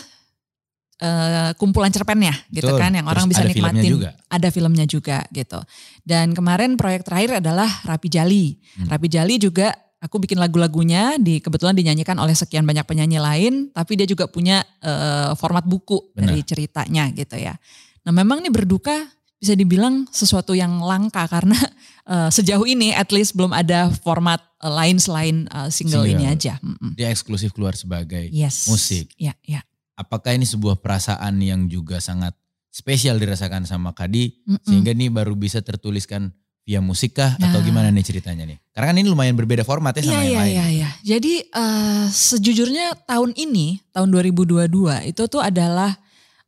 Eh, 1.02 1.52
kumpulan 1.58 1.90
cerpennya 1.90 2.32
gitu 2.54 2.70
Betul. 2.70 2.80
kan 2.80 2.92
yang 2.94 3.06
Terus 3.10 3.16
orang 3.18 3.26
bisa 3.28 3.42
ada 3.42 3.50
filmnya 3.50 3.74
nikmatin. 3.74 3.92
juga. 3.92 4.10
Ada 4.30 4.48
filmnya 4.54 4.86
juga 4.86 5.18
gitu. 5.34 5.60
Dan 6.06 6.32
kemarin 6.32 6.78
proyek 6.78 7.02
terakhir 7.04 7.42
adalah 7.42 7.70
Rapi 7.84 8.08
Jali. 8.08 8.56
Hmm. 8.78 8.88
Rapi 8.88 9.08
Jali 9.10 9.36
juga 9.36 9.74
aku 9.98 10.18
bikin 10.18 10.38
lagu-lagunya 10.38 11.18
di 11.22 11.38
kebetulan 11.38 11.78
dinyanyikan 11.78 12.18
oleh 12.18 12.34
sekian 12.34 12.66
banyak 12.66 12.86
penyanyi 12.86 13.18
lain, 13.18 13.54
tapi 13.70 13.98
dia 13.98 14.06
juga 14.06 14.26
punya 14.26 14.62
eh, 14.82 15.34
format 15.36 15.66
buku 15.66 16.14
Benar. 16.14 16.32
dari 16.34 16.42
ceritanya 16.42 17.10
gitu 17.12 17.38
ya. 17.38 17.54
Nah, 18.02 18.14
memang 18.14 18.42
nih 18.42 18.50
berduka 18.50 18.98
bisa 19.38 19.58
dibilang 19.58 20.06
sesuatu 20.10 20.54
yang 20.54 20.82
langka 20.82 21.26
karena 21.26 21.58
eh, 22.14 22.30
sejauh 22.30 22.66
ini 22.66 22.94
at 22.94 23.10
least 23.10 23.38
belum 23.38 23.54
ada 23.54 23.94
format 24.02 24.42
eh, 24.58 24.70
lain 24.70 24.98
selain 24.98 25.46
eh, 25.46 25.70
single, 25.70 26.06
Single. 26.06 26.14
ini 26.18 26.26
aja. 26.26 26.58
Dia 26.98 27.10
eksklusif 27.14 27.54
keluar 27.54 27.78
sebagai 27.78 28.26
Yes. 28.34 28.66
musik. 28.70 29.14
Ya, 29.18 29.38
ya. 29.46 29.62
Apakah 30.02 30.34
ini 30.34 30.44
sebuah 30.44 30.82
perasaan 30.82 31.38
yang 31.38 31.70
juga 31.70 32.02
sangat 32.02 32.34
spesial 32.68 33.22
dirasakan 33.22 33.64
sama 33.64 33.94
Kadi 33.94 34.42
Mm-mm. 34.50 34.66
sehingga 34.66 34.92
ini 34.92 35.08
baru 35.08 35.38
bisa 35.38 35.62
tertuliskan 35.62 36.34
via 36.62 36.78
musik 36.78 37.18
kah 37.18 37.34
atau 37.38 37.58
Nah. 37.58 37.66
gimana 37.66 37.90
nih 37.90 38.06
ceritanya 38.06 38.46
nih? 38.46 38.58
Karena 38.70 38.94
kan 38.94 38.98
ini 38.98 39.10
lumayan 39.10 39.34
berbeda 39.34 39.62
formatnya 39.62 40.02
Iya 40.02 40.10
sama 40.10 40.22
yang 40.22 40.30
iya 40.30 40.40
lain. 40.42 40.54
iya 40.54 40.66
iya. 40.70 40.90
Jadi 41.02 41.34
eh, 41.44 42.06
sejujurnya 42.08 43.06
tahun 43.06 43.34
ini 43.34 43.82
tahun 43.92 44.10
2022 44.10 44.70
itu 45.06 45.22
tuh 45.26 45.42
adalah 45.42 45.94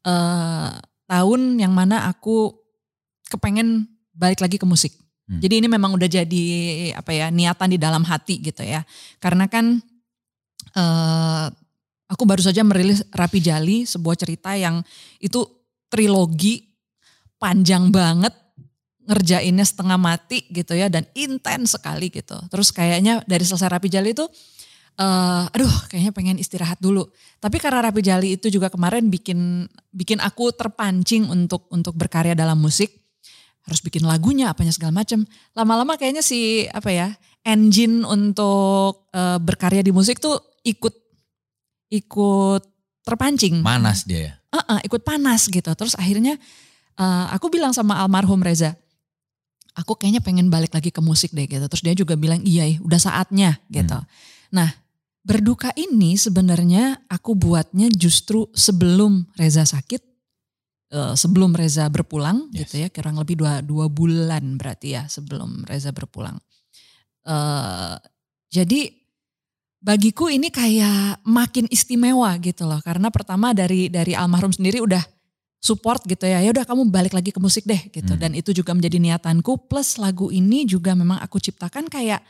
eh, 0.01 0.69
tahun 1.05 1.57
yang 1.57 1.73
mana 1.73 2.07
aku 2.07 2.53
kepengen 3.27 3.89
balik 4.13 4.39
lagi 4.39 4.57
ke 4.57 4.65
musik. 4.65 4.93
Hmm. 5.25 5.41
Jadi 5.41 5.65
ini 5.65 5.67
memang 5.67 5.97
udah 5.97 6.05
jadi 6.05 6.45
apa 6.93 7.09
ya 7.09 7.27
niatan 7.29 7.73
di 7.73 7.79
dalam 7.81 8.05
hati 8.05 8.37
gitu 8.37 8.61
ya. 8.61 8.85
Karena 9.17 9.49
kan 9.49 9.81
eh, 10.77 11.45
aku 12.13 12.29
baru 12.29 12.45
saja 12.45 12.61
merilis 12.61 13.01
Rapi 13.09 13.41
Jali 13.41 13.89
sebuah 13.89 14.13
cerita 14.13 14.53
yang 14.53 14.85
itu 15.17 15.41
trilogi 15.89 16.69
panjang 17.41 17.89
banget 17.89 18.31
ngerjainnya 19.03 19.65
setengah 19.67 19.99
mati 19.99 20.47
gitu 20.47 20.77
ya 20.77 20.87
dan 20.87 21.03
intens 21.17 21.75
sekali 21.75 22.07
gitu. 22.07 22.39
Terus 22.47 22.71
kayaknya 22.71 23.19
dari 23.27 23.43
selesai 23.43 23.67
Rapi 23.67 23.89
Jali 23.91 24.15
itu 24.15 24.25
eh 24.93 25.43
aduh 25.49 25.73
kayaknya 25.89 26.13
pengen 26.13 26.37
istirahat 26.39 26.79
dulu. 26.79 27.03
Tapi 27.41 27.57
karena 27.59 27.83
Rapi 27.83 27.99
Jali 27.99 28.37
itu 28.39 28.47
juga 28.47 28.69
kemarin 28.69 29.09
bikin 29.09 29.67
bikin 29.91 30.21
aku 30.21 30.53
terpancing 30.55 31.27
untuk 31.27 31.67
untuk 31.73 31.97
berkarya 31.97 32.37
dalam 32.37 32.61
musik. 32.61 33.03
Harus 33.63 33.79
bikin 33.79 34.03
lagunya 34.07 34.51
apanya 34.51 34.71
segala 34.75 35.03
macem. 35.03 35.23
Lama-lama 35.55 35.95
kayaknya 35.99 36.23
si 36.23 36.67
apa 36.71 36.91
ya 36.91 37.07
engine 37.43 38.07
untuk 38.07 39.11
eh, 39.11 39.39
berkarya 39.39 39.83
di 39.83 39.91
musik 39.91 40.23
tuh 40.23 40.39
ikut 40.63 41.02
ikut 41.93 42.63
terpancing. 43.05 43.61
Manas 43.61 44.07
dia 44.09 44.19
ya. 44.19 44.33
Heeh, 44.57 44.79
ikut 44.89 45.05
panas 45.05 45.45
gitu. 45.45 45.69
Terus 45.77 45.93
akhirnya 45.93 46.41
eh, 46.97 47.25
aku 47.29 47.53
bilang 47.53 47.69
sama 47.73 48.01
almarhum 48.01 48.41
Reza, 48.41 48.73
aku 49.77 49.97
kayaknya 49.97 50.21
pengen 50.25 50.49
balik 50.49 50.73
lagi 50.73 50.89
ke 50.89 51.01
musik 51.01 51.29
deh 51.33 51.45
gitu. 51.45 51.65
Terus 51.69 51.83
dia 51.85 51.93
juga 51.93 52.17
bilang 52.17 52.41
iya, 52.41 52.65
ya, 52.65 52.81
udah 52.81 52.99
saatnya 53.01 53.61
gitu. 53.69 53.97
Hmm. 53.97 54.09
Nah 54.53 54.69
berduka 55.23 55.71
ini 55.79 56.19
sebenarnya 56.19 56.99
aku 57.07 57.37
buatnya 57.37 57.87
justru 57.93 58.49
sebelum 58.51 59.29
Reza 59.37 59.63
sakit, 59.63 60.01
eh, 60.93 61.13
sebelum 61.13 61.53
Reza 61.53 61.85
berpulang 61.93 62.49
Yes. 62.49 62.67
gitu 62.67 62.85
ya, 62.85 62.87
kurang 62.89 63.21
lebih 63.21 63.37
dua, 63.37 63.61
dua 63.61 63.85
bulan 63.87 64.57
berarti 64.57 64.97
ya 64.97 65.05
sebelum 65.05 65.65
Reza 65.69 65.93
berpulang. 65.93 66.37
Eh, 67.23 67.95
jadi 68.53 69.02
bagiku 69.83 70.31
ini 70.31 70.47
kayak 70.47 71.19
makin 71.27 71.67
istimewa 71.67 72.31
gitu 72.39 72.63
loh. 72.63 72.79
Karena 72.79 73.11
pertama 73.11 73.51
dari 73.51 73.91
dari 73.91 74.15
almarhum 74.15 74.55
sendiri 74.55 74.79
udah 74.79 75.03
support 75.59 76.07
gitu 76.07 76.23
ya. 76.23 76.39
Ya 76.39 76.49
udah 76.55 76.63
kamu 76.63 76.87
balik 76.87 77.11
lagi 77.11 77.35
ke 77.35 77.39
musik 77.43 77.67
deh 77.67 77.91
gitu. 77.91 78.15
Hmm. 78.15 78.21
dan 78.23 78.31
itu 78.31 78.55
juga 78.55 78.71
menjadi 78.71 78.97
niatanku. 78.97 79.67
Plus 79.67 79.99
lagu 79.99 80.31
ini 80.31 80.63
juga 80.63 80.95
memang 80.95 81.19
aku 81.19 81.37
ciptakan 81.43 81.91
kayak 81.91 82.23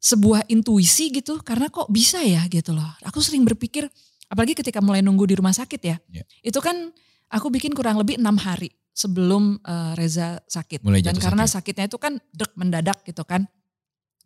sebuah 0.00 0.48
intuisi 0.48 1.12
gitu. 1.12 1.44
Karena 1.44 1.68
kok 1.68 1.92
bisa 1.92 2.24
ya 2.24 2.48
gitu 2.48 2.72
loh. 2.72 2.88
Aku 3.04 3.20
sering 3.20 3.44
berpikir 3.44 3.84
apalagi 4.32 4.56
ketika 4.56 4.80
mulai 4.80 5.04
nunggu 5.04 5.28
di 5.28 5.36
rumah 5.36 5.52
sakit 5.52 5.80
ya. 5.84 5.96
Ya. 6.08 6.24
itu 6.40 6.58
kan 6.64 6.92
aku 7.28 7.52
bikin 7.52 7.76
kurang 7.76 8.00
lebih 8.00 8.16
enam 8.16 8.40
hari 8.40 8.72
sebelum 8.96 9.60
eh, 9.60 9.92
Reza 9.92 10.40
sakit. 10.48 10.80
Mulai 10.88 11.04
dan 11.04 11.20
karena 11.20 11.44
sakit. 11.44 11.76
sakitnya 11.76 11.84
itu 11.92 11.98
kan 12.00 12.16
dek 12.32 12.52
mendadak 12.56 13.04
gitu 13.04 13.28
kan. 13.28 13.44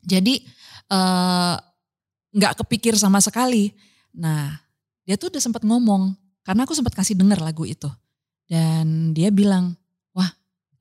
Jadi 0.02 0.46
eh, 0.90 1.56
nggak 2.32 2.64
kepikir 2.64 2.96
sama 2.96 3.20
sekali. 3.20 3.72
Nah, 4.16 4.56
dia 5.04 5.20
tuh 5.20 5.28
udah 5.32 5.42
sempat 5.42 5.62
ngomong 5.62 6.16
karena 6.42 6.64
aku 6.64 6.74
sempat 6.74 6.96
kasih 6.96 7.14
denger 7.16 7.38
lagu 7.40 7.68
itu. 7.68 7.88
Dan 8.48 9.16
dia 9.16 9.32
bilang, 9.32 9.76
"Wah, 10.12 10.28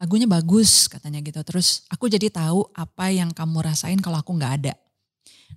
lagunya 0.02 0.28
bagus," 0.28 0.92
katanya 0.92 1.24
gitu. 1.24 1.40
Terus 1.44 1.88
aku 1.88 2.12
jadi 2.12 2.28
tahu 2.32 2.68
apa 2.76 3.12
yang 3.14 3.32
kamu 3.32 3.64
rasain 3.64 4.00
kalau 4.00 4.20
aku 4.20 4.36
nggak 4.36 4.54
ada. 4.64 4.74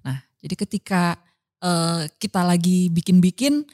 Nah, 0.05 0.19
jadi 0.43 0.55
ketika 0.59 1.19
eh, 1.65 2.13
kita 2.21 2.45
lagi 2.45 2.93
bikin-bikin, 2.93 3.65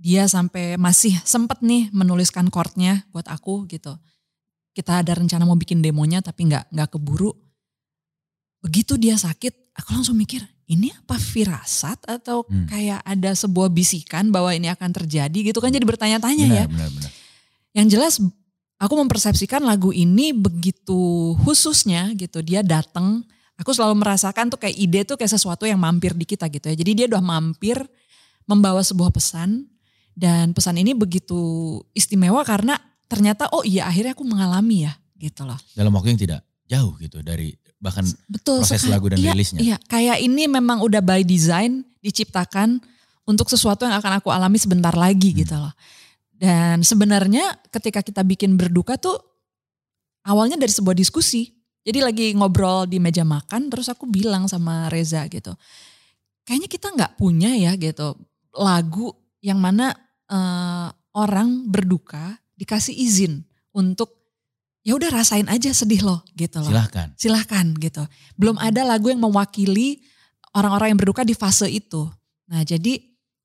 dia 0.00 0.24
sampai 0.24 0.80
masih 0.80 1.12
sempet 1.28 1.60
nih 1.60 1.92
menuliskan 1.92 2.48
chordnya 2.48 3.04
buat 3.12 3.28
aku 3.28 3.68
gitu. 3.68 4.00
Kita 4.72 5.04
ada 5.04 5.12
rencana 5.12 5.44
mau 5.44 5.58
bikin 5.60 5.84
demonya 5.84 6.24
tapi 6.24 6.48
nggak 6.48 6.72
nggak 6.72 6.88
keburu. 6.96 7.36
Begitu 8.64 8.96
dia 8.96 9.16
sakit, 9.16 9.76
aku 9.76 9.88
langsung 9.92 10.16
mikir, 10.16 10.44
ini 10.70 10.94
apa 10.94 11.18
firasat 11.18 12.06
atau 12.06 12.46
Hmm. 12.46 12.70
kayak 12.70 13.02
ada 13.02 13.34
sebuah 13.34 13.74
bisikan 13.74 14.30
bahwa 14.30 14.54
ini 14.54 14.70
akan 14.70 14.94
terjadi 14.94 15.50
gitu 15.50 15.58
kan 15.58 15.74
jadi 15.74 15.82
bertanya-tanya 15.82 16.46
ya. 16.46 16.64
Benar, 16.70 16.70
benar, 16.70 16.88
benar. 16.94 17.10
Yang 17.74 17.86
jelas 17.90 18.14
aku 18.78 18.94
mempersepsikan 18.94 19.66
lagu 19.66 19.90
ini 19.90 20.30
begitu 20.30 21.34
khususnya 21.42 22.14
gitu. 22.14 22.38
Dia 22.40 22.62
datang, 22.62 23.26
aku 23.58 23.74
selalu 23.74 23.98
merasakan 23.98 24.46
tuh 24.48 24.62
kayak 24.62 24.76
ide 24.78 25.00
tuh 25.02 25.18
kayak 25.18 25.34
sesuatu 25.34 25.66
yang 25.66 25.82
mampir 25.82 26.14
di 26.14 26.22
kita 26.22 26.46
gitu 26.46 26.70
ya. 26.70 26.76
Jadi 26.78 26.92
dia 26.94 27.06
udah 27.10 27.22
mampir 27.22 27.76
membawa 28.46 28.82
sebuah 28.82 29.10
pesan 29.10 29.66
dan 30.14 30.54
pesan 30.54 30.78
ini 30.78 30.94
begitu 30.94 31.38
istimewa 31.94 32.42
karena 32.46 32.78
ternyata 33.10 33.50
oh 33.50 33.66
iya 33.66 33.90
akhirnya 33.90 34.14
aku 34.14 34.22
mengalami 34.22 34.86
ya 34.86 34.94
gitu 35.18 35.42
loh. 35.46 35.58
Dalam 35.74 35.90
waktu 35.94 36.14
yang 36.14 36.20
tidak 36.22 36.40
jauh 36.70 36.94
gitu 37.02 37.18
dari 37.20 37.50
bahkan 37.82 38.06
Betul 38.30 38.62
proses 38.62 38.78
sekali. 38.78 38.94
lagu 38.94 39.06
dan 39.10 39.18
Iya, 39.18 39.30
rilisnya. 39.34 39.58
Iya, 39.58 39.76
kayak 39.90 40.22
ini 40.22 40.46
memang 40.46 40.78
udah 40.80 41.02
by 41.02 41.26
design 41.26 41.82
diciptakan 41.98 42.78
untuk 43.26 43.50
sesuatu 43.50 43.82
yang 43.82 43.98
akan 43.98 44.22
aku 44.22 44.30
alami 44.30 44.56
sebentar 44.56 44.94
lagi 44.94 45.34
Hmm. 45.34 45.38
gitu 45.42 45.56
loh. 45.58 45.74
Dan 46.30 46.80
sebenarnya 46.80 47.42
ketika 47.68 48.00
kita 48.00 48.22
bikin 48.22 48.54
berduka 48.56 48.96
tuh 48.96 49.18
awalnya 50.24 50.56
dari 50.56 50.70
sebuah 50.70 50.94
diskusi. 50.94 51.50
Jadi 51.80 51.98
lagi 52.04 52.26
ngobrol 52.36 52.84
di 52.84 53.00
meja 53.00 53.24
makan, 53.24 53.72
terus 53.72 53.88
aku 53.88 54.04
bilang 54.04 54.44
sama 54.44 54.92
Reza 54.92 55.24
gitu, 55.32 55.56
kayaknya 56.44 56.68
kita 56.68 56.92
nggak 56.92 57.16
punya 57.16 57.56
ya 57.56 57.72
gitu 57.80 58.20
lagu 58.52 59.16
yang 59.40 59.56
mana 59.56 59.96
uh, 60.28 60.92
orang 61.16 61.64
berduka 61.64 62.36
dikasih 62.52 62.92
izin 62.92 63.40
untuk 63.72 64.19
ya 64.80 64.96
udah 64.96 65.10
rasain 65.12 65.46
aja 65.48 65.70
sedih 65.72 66.00
loh 66.04 66.20
gitu 66.36 66.60
loh. 66.60 66.72
Silahkan. 66.72 67.08
Silahkan 67.16 67.66
gitu. 67.76 68.02
Belum 68.36 68.56
ada 68.56 68.84
lagu 68.84 69.12
yang 69.12 69.20
mewakili 69.20 70.00
orang-orang 70.56 70.96
yang 70.96 70.98
berduka 71.00 71.22
di 71.22 71.36
fase 71.36 71.68
itu. 71.68 72.08
Nah 72.48 72.64
jadi 72.64 72.98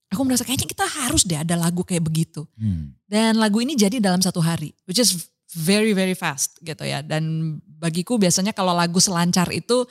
aku 0.09 0.21
merasa 0.23 0.47
kayaknya 0.47 0.67
kita 0.69 0.85
harus 0.87 1.27
deh 1.27 1.37
ada 1.37 1.55
lagu 1.59 1.83
kayak 1.83 2.03
begitu. 2.07 2.47
Hmm. 2.55 2.95
Dan 3.05 3.37
lagu 3.37 3.59
ini 3.59 3.75
jadi 3.75 3.99
dalam 3.99 4.23
satu 4.23 4.39
hari, 4.39 4.71
which 4.87 4.97
is 4.97 5.27
very 5.55 5.91
very 5.91 6.15
fast 6.15 6.55
gitu 6.63 6.87
ya. 6.87 7.03
Dan 7.03 7.55
bagiku 7.63 8.15
biasanya 8.15 8.55
kalau 8.55 8.71
lagu 8.71 8.97
selancar 9.03 9.51
itu 9.51 9.83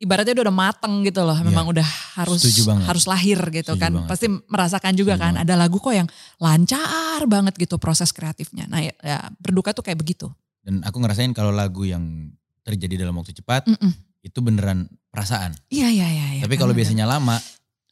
ibaratnya 0.00 0.32
udah, 0.32 0.44
udah 0.48 0.56
mateng 0.56 0.94
gitu 1.04 1.20
loh. 1.22 1.36
Memang 1.44 1.68
yeah. 1.70 1.72
udah 1.76 1.88
harus 2.16 2.40
harus 2.88 3.04
lahir 3.04 3.38
gitu 3.52 3.76
Setuju 3.76 3.82
kan. 3.84 3.92
Banget. 3.92 4.08
Pasti 4.08 4.26
merasakan 4.32 4.92
juga 4.96 5.14
Setuju 5.14 5.24
kan 5.28 5.32
banget. 5.36 5.44
ada 5.44 5.54
lagu 5.60 5.76
kok 5.76 5.94
yang 5.94 6.08
lancar 6.40 7.20
banget 7.28 7.54
gitu 7.60 7.76
proses 7.76 8.10
kreatifnya. 8.10 8.64
Nah 8.66 8.80
ya, 8.80 8.94
ya 9.04 9.18
berduka 9.36 9.76
tuh 9.76 9.84
kayak 9.84 10.00
begitu. 10.00 10.32
Dan 10.60 10.84
aku 10.84 11.00
ngerasain 11.00 11.32
kalau 11.32 11.50
lagu 11.50 11.88
yang 11.88 12.32
terjadi 12.64 13.06
dalam 13.06 13.16
waktu 13.16 13.32
cepat 13.32 13.66
mm 13.66 13.76
-mm. 13.76 13.92
itu 14.24 14.38
beneran 14.44 14.86
perasaan. 15.08 15.56
Iya 15.72 15.88
iya 15.90 16.06
iya. 16.08 16.26
Ya, 16.40 16.42
Tapi 16.44 16.54
kalau 16.60 16.76
biasanya 16.76 17.08
lama 17.08 17.40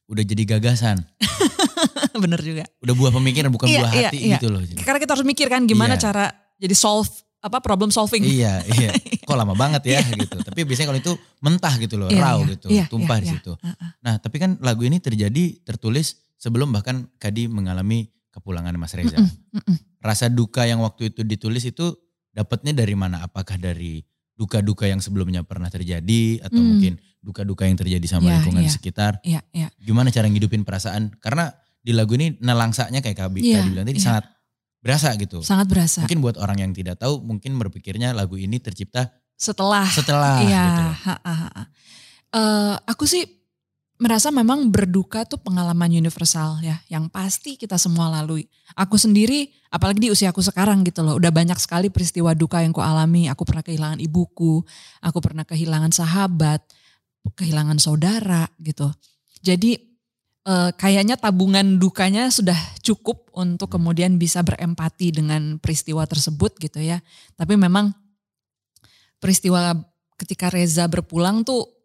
udah 0.09 0.25
jadi 0.25 0.43
gagasan. 0.57 1.01
Bener 2.23 2.41
juga. 2.41 2.65
Udah 2.81 2.95
buah 2.97 3.13
pemikiran 3.13 3.53
bukan 3.53 3.69
iya, 3.69 3.81
buah 3.81 3.93
iya, 3.93 4.09
hati 4.11 4.19
iya. 4.19 4.37
gitu 4.41 4.49
loh. 4.51 4.61
Karena 4.83 4.99
kita 4.99 5.13
harus 5.15 5.27
mikir 5.27 5.47
kan 5.53 5.65
gimana 5.69 5.97
iya. 5.97 6.03
cara 6.03 6.25
jadi 6.59 6.75
solve 6.75 7.11
apa 7.39 7.63
problem 7.63 7.93
solving. 7.95 8.25
Iya, 8.27 8.65
iya. 8.79 8.91
Kok 9.23 9.37
lama 9.37 9.55
banget 9.55 9.83
ya 9.87 10.01
iya. 10.03 10.17
gitu. 10.27 10.37
Tapi 10.43 10.67
biasanya 10.67 10.89
kalau 10.91 11.01
itu 11.01 11.13
mentah 11.39 11.75
gitu 11.79 11.95
loh, 12.01 12.09
iya, 12.11 12.23
raw 12.23 12.39
iya, 12.43 12.51
gitu, 12.57 12.67
iya, 12.73 12.85
tumpah 12.91 13.19
iya, 13.21 13.23
di 13.23 13.29
situ. 13.39 13.53
Iya. 13.55 13.73
Nah, 14.03 14.15
tapi 14.19 14.37
kan 14.43 14.51
lagu 14.59 14.83
ini 14.83 14.99
terjadi 14.99 15.63
tertulis 15.63 16.19
sebelum 16.39 16.75
bahkan 16.75 17.07
Kadi 17.19 17.47
mengalami 17.47 18.11
kepulangan 18.35 18.75
Mas 18.79 18.95
Reza. 18.95 19.19
Mm 19.19 19.27
-mm, 19.27 19.59
mm 19.59 19.63
-mm. 19.63 19.77
Rasa 20.03 20.31
duka 20.31 20.67
yang 20.67 20.83
waktu 20.83 21.11
itu 21.15 21.27
ditulis 21.27 21.67
itu 21.67 21.95
dapatnya 22.39 22.71
dari 22.71 22.95
mana? 22.95 23.27
Apakah 23.27 23.59
dari 23.59 24.07
duka-duka 24.39 24.87
yang 24.87 25.03
sebelumnya 25.03 25.43
pernah 25.43 25.67
terjadi 25.67 26.47
atau 26.47 26.63
mm. 26.63 26.67
mungkin 26.71 26.93
duka-duka 27.19 27.67
yang 27.67 27.75
terjadi 27.75 28.07
sama 28.07 28.31
yeah, 28.31 28.35
lingkungan 28.39 28.63
yeah. 28.63 28.75
sekitar? 28.75 29.13
Yeah, 29.27 29.43
yeah. 29.51 29.71
Gimana 29.83 30.15
cara 30.15 30.31
ngidupin 30.31 30.63
perasaan? 30.63 31.19
Karena 31.19 31.51
di 31.83 31.91
lagu 31.91 32.15
ini 32.15 32.39
nelangsanya 32.39 33.03
kayak 33.03 33.19
Kabi 33.19 33.43
yeah, 33.43 33.59
Kadi 33.59 33.69
bilang 33.75 33.87
tadi 33.91 33.99
yeah. 33.99 34.07
sangat 34.07 34.25
berasa 34.79 35.09
gitu. 35.19 35.39
Sangat 35.43 35.67
berasa. 35.67 36.07
Mungkin 36.07 36.23
buat 36.23 36.37
orang 36.39 36.63
yang 36.63 36.71
tidak 36.71 37.03
tahu 37.03 37.19
mungkin 37.19 37.59
berpikirnya 37.59 38.15
lagu 38.15 38.39
ini 38.39 38.63
tercipta 38.63 39.11
setelah 39.39 39.87
setelah 39.87 40.43
iya, 40.43 40.63
gitu. 40.67 40.85
Ha, 41.07 41.15
ha, 41.23 41.35
ha. 41.35 41.63
Uh, 42.29 42.75
aku 42.91 43.07
sih 43.07 43.23
merasa 43.99 44.31
memang 44.31 44.71
berduka 44.71 45.27
tuh 45.27 45.43
pengalaman 45.43 45.91
universal 45.91 46.63
ya 46.63 46.79
yang 46.87 47.11
pasti 47.11 47.59
kita 47.59 47.75
semua 47.75 48.07
lalui. 48.07 48.47
Aku 48.79 48.95
sendiri 48.95 49.51
apalagi 49.75 50.07
di 50.07 50.09
usia 50.15 50.31
aku 50.31 50.39
sekarang 50.39 50.87
gitu 50.87 51.03
loh 51.03 51.19
udah 51.19 51.35
banyak 51.35 51.59
sekali 51.59 51.91
peristiwa 51.91 52.31
duka 52.33 52.63
yang 52.63 52.71
ku 52.71 52.79
alami. 52.79 53.27
Aku 53.27 53.43
pernah 53.43 53.67
kehilangan 53.67 53.99
ibuku, 53.99 54.63
aku 55.03 55.19
pernah 55.19 55.43
kehilangan 55.43 55.91
sahabat, 55.91 56.63
kehilangan 57.35 57.83
saudara 57.83 58.47
gitu. 58.63 58.87
Jadi 59.43 59.75
uh, 60.47 60.71
kayaknya 60.79 61.19
tabungan 61.19 61.83
dukanya 61.83 62.31
sudah 62.31 62.57
cukup 62.87 63.27
untuk 63.35 63.67
kemudian 63.75 64.15
bisa 64.15 64.47
berempati 64.47 65.11
dengan 65.11 65.59
peristiwa 65.59 66.07
tersebut 66.07 66.55
gitu 66.63 66.79
ya. 66.79 67.03
Tapi 67.35 67.59
memang 67.59 67.91
peristiwa 69.19 69.75
ketika 70.19 70.55
Reza 70.55 70.87
berpulang 70.87 71.43
tuh 71.43 71.78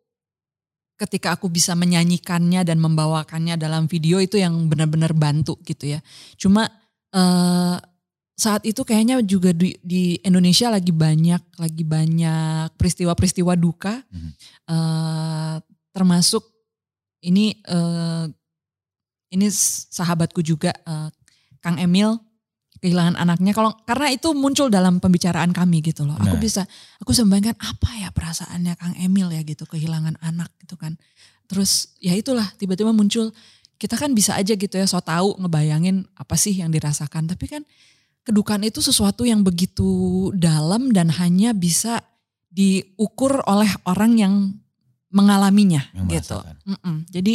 ketika 1.04 1.36
aku 1.36 1.52
bisa 1.52 1.76
menyanyikannya 1.76 2.64
dan 2.64 2.80
membawakannya 2.80 3.60
dalam 3.60 3.92
video 3.92 4.24
itu 4.24 4.40
yang 4.40 4.72
benar-benar 4.72 5.12
bantu 5.12 5.60
gitu 5.68 5.94
ya. 5.96 6.00
Cuma 6.40 6.68
uh, 7.12 7.78
saat 8.34 8.66
itu 8.66 8.82
kayaknya 8.82 9.22
juga 9.22 9.54
di, 9.54 9.78
di 9.86 10.18
Indonesia 10.26 10.74
lagi 10.74 10.90
banyak 10.90 11.62
lagi 11.62 11.84
banyak 11.86 12.74
peristiwa-peristiwa 12.76 13.54
duka, 13.54 14.02
hmm. 14.10 14.32
uh, 14.74 15.56
termasuk 15.94 16.42
ini 17.22 17.62
uh, 17.70 18.26
ini 19.30 19.48
sahabatku 19.94 20.42
juga 20.42 20.74
uh, 20.84 21.14
Kang 21.62 21.78
Emil 21.78 22.18
kehilangan 22.84 23.16
anaknya 23.16 23.56
kalau 23.56 23.72
karena 23.88 24.12
itu 24.12 24.36
muncul 24.36 24.68
dalam 24.68 25.00
pembicaraan 25.00 25.56
kami 25.56 25.80
gitu 25.80 26.04
loh. 26.04 26.20
Nah. 26.20 26.28
Aku 26.28 26.36
bisa 26.36 26.68
aku 27.00 27.16
sembayangkan 27.16 27.56
apa 27.56 27.90
ya 28.04 28.12
perasaannya 28.12 28.74
Kang 28.76 28.96
Emil 29.00 29.32
ya 29.32 29.48
gitu 29.48 29.64
kehilangan 29.64 30.20
anak 30.20 30.52
gitu 30.60 30.76
kan. 30.76 31.00
Terus 31.48 31.96
ya 32.04 32.12
itulah 32.12 32.44
tiba-tiba 32.60 32.92
muncul 32.92 33.32
kita 33.80 33.96
kan 33.96 34.12
bisa 34.12 34.36
aja 34.36 34.52
gitu 34.60 34.76
ya 34.76 34.84
so 34.84 35.00
tahu 35.00 35.40
ngebayangin 35.40 36.04
apa 36.20 36.36
sih 36.36 36.52
yang 36.56 36.72
dirasakan 36.72 37.28
tapi 37.32 37.48
kan 37.48 37.64
kedukaan 38.24 38.64
itu 38.64 38.80
sesuatu 38.80 39.24
yang 39.28 39.44
begitu 39.44 40.32
dalam 40.36 40.92
dan 40.92 41.12
hanya 41.12 41.56
bisa 41.56 42.04
diukur 42.52 43.44
oleh 43.48 43.68
orang 43.88 44.16
yang 44.20 44.34
mengalaminya 45.12 45.88
yang 45.96 46.08
gitu. 46.12 46.40
Mm 46.68 46.78
-mm. 46.80 46.98
Jadi 47.12 47.34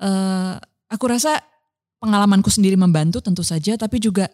uh, 0.00 0.56
Aku 0.90 1.06
rasa 1.06 1.38
pengalamanku 2.02 2.50
sendiri 2.50 2.74
membantu 2.74 3.22
tentu 3.22 3.46
saja, 3.46 3.78
tapi 3.78 4.02
juga 4.02 4.26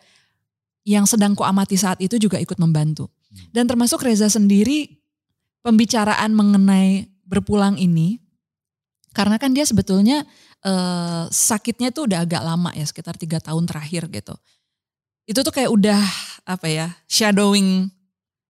yang 0.87 1.03
sedang 1.03 1.35
kuamati 1.35 1.75
saat 1.75 1.99
itu 1.99 2.15
juga 2.17 2.39
ikut 2.39 2.57
membantu. 2.63 3.11
Dan 3.51 3.67
termasuk 3.67 4.07
Reza 4.07 4.31
sendiri 4.31 5.03
pembicaraan 5.67 6.31
mengenai 6.31 7.11
berpulang 7.27 7.75
ini, 7.75 8.23
karena 9.11 9.37
kan 9.37 9.51
dia 9.51 9.67
sebetulnya 9.67 10.23
eh, 10.63 11.25
sakitnya 11.29 11.91
tuh 11.91 12.07
udah 12.07 12.23
agak 12.23 12.41
lama 12.41 12.71
ya, 12.73 12.87
sekitar 12.87 13.19
tiga 13.19 13.43
tahun 13.43 13.67
terakhir 13.67 14.07
gitu. 14.15 14.39
Itu 15.27 15.43
tuh 15.43 15.51
kayak 15.51 15.75
udah 15.75 16.01
apa 16.47 16.71
ya, 16.71 16.87
shadowing 17.11 17.91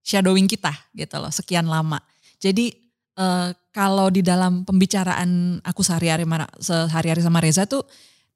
shadowing 0.06 0.46
kita 0.46 0.70
gitu 0.94 1.16
loh, 1.18 1.32
sekian 1.34 1.66
lama. 1.66 1.98
Jadi 2.38 2.70
uh, 3.18 3.50
kalau 3.74 4.06
di 4.12 4.22
dalam 4.22 4.62
pembicaraan 4.62 5.58
aku 5.66 5.82
sehari-hari 5.82 6.22
sehari-hari 6.62 7.24
sama 7.24 7.42
Reza 7.42 7.66
tuh 7.66 7.82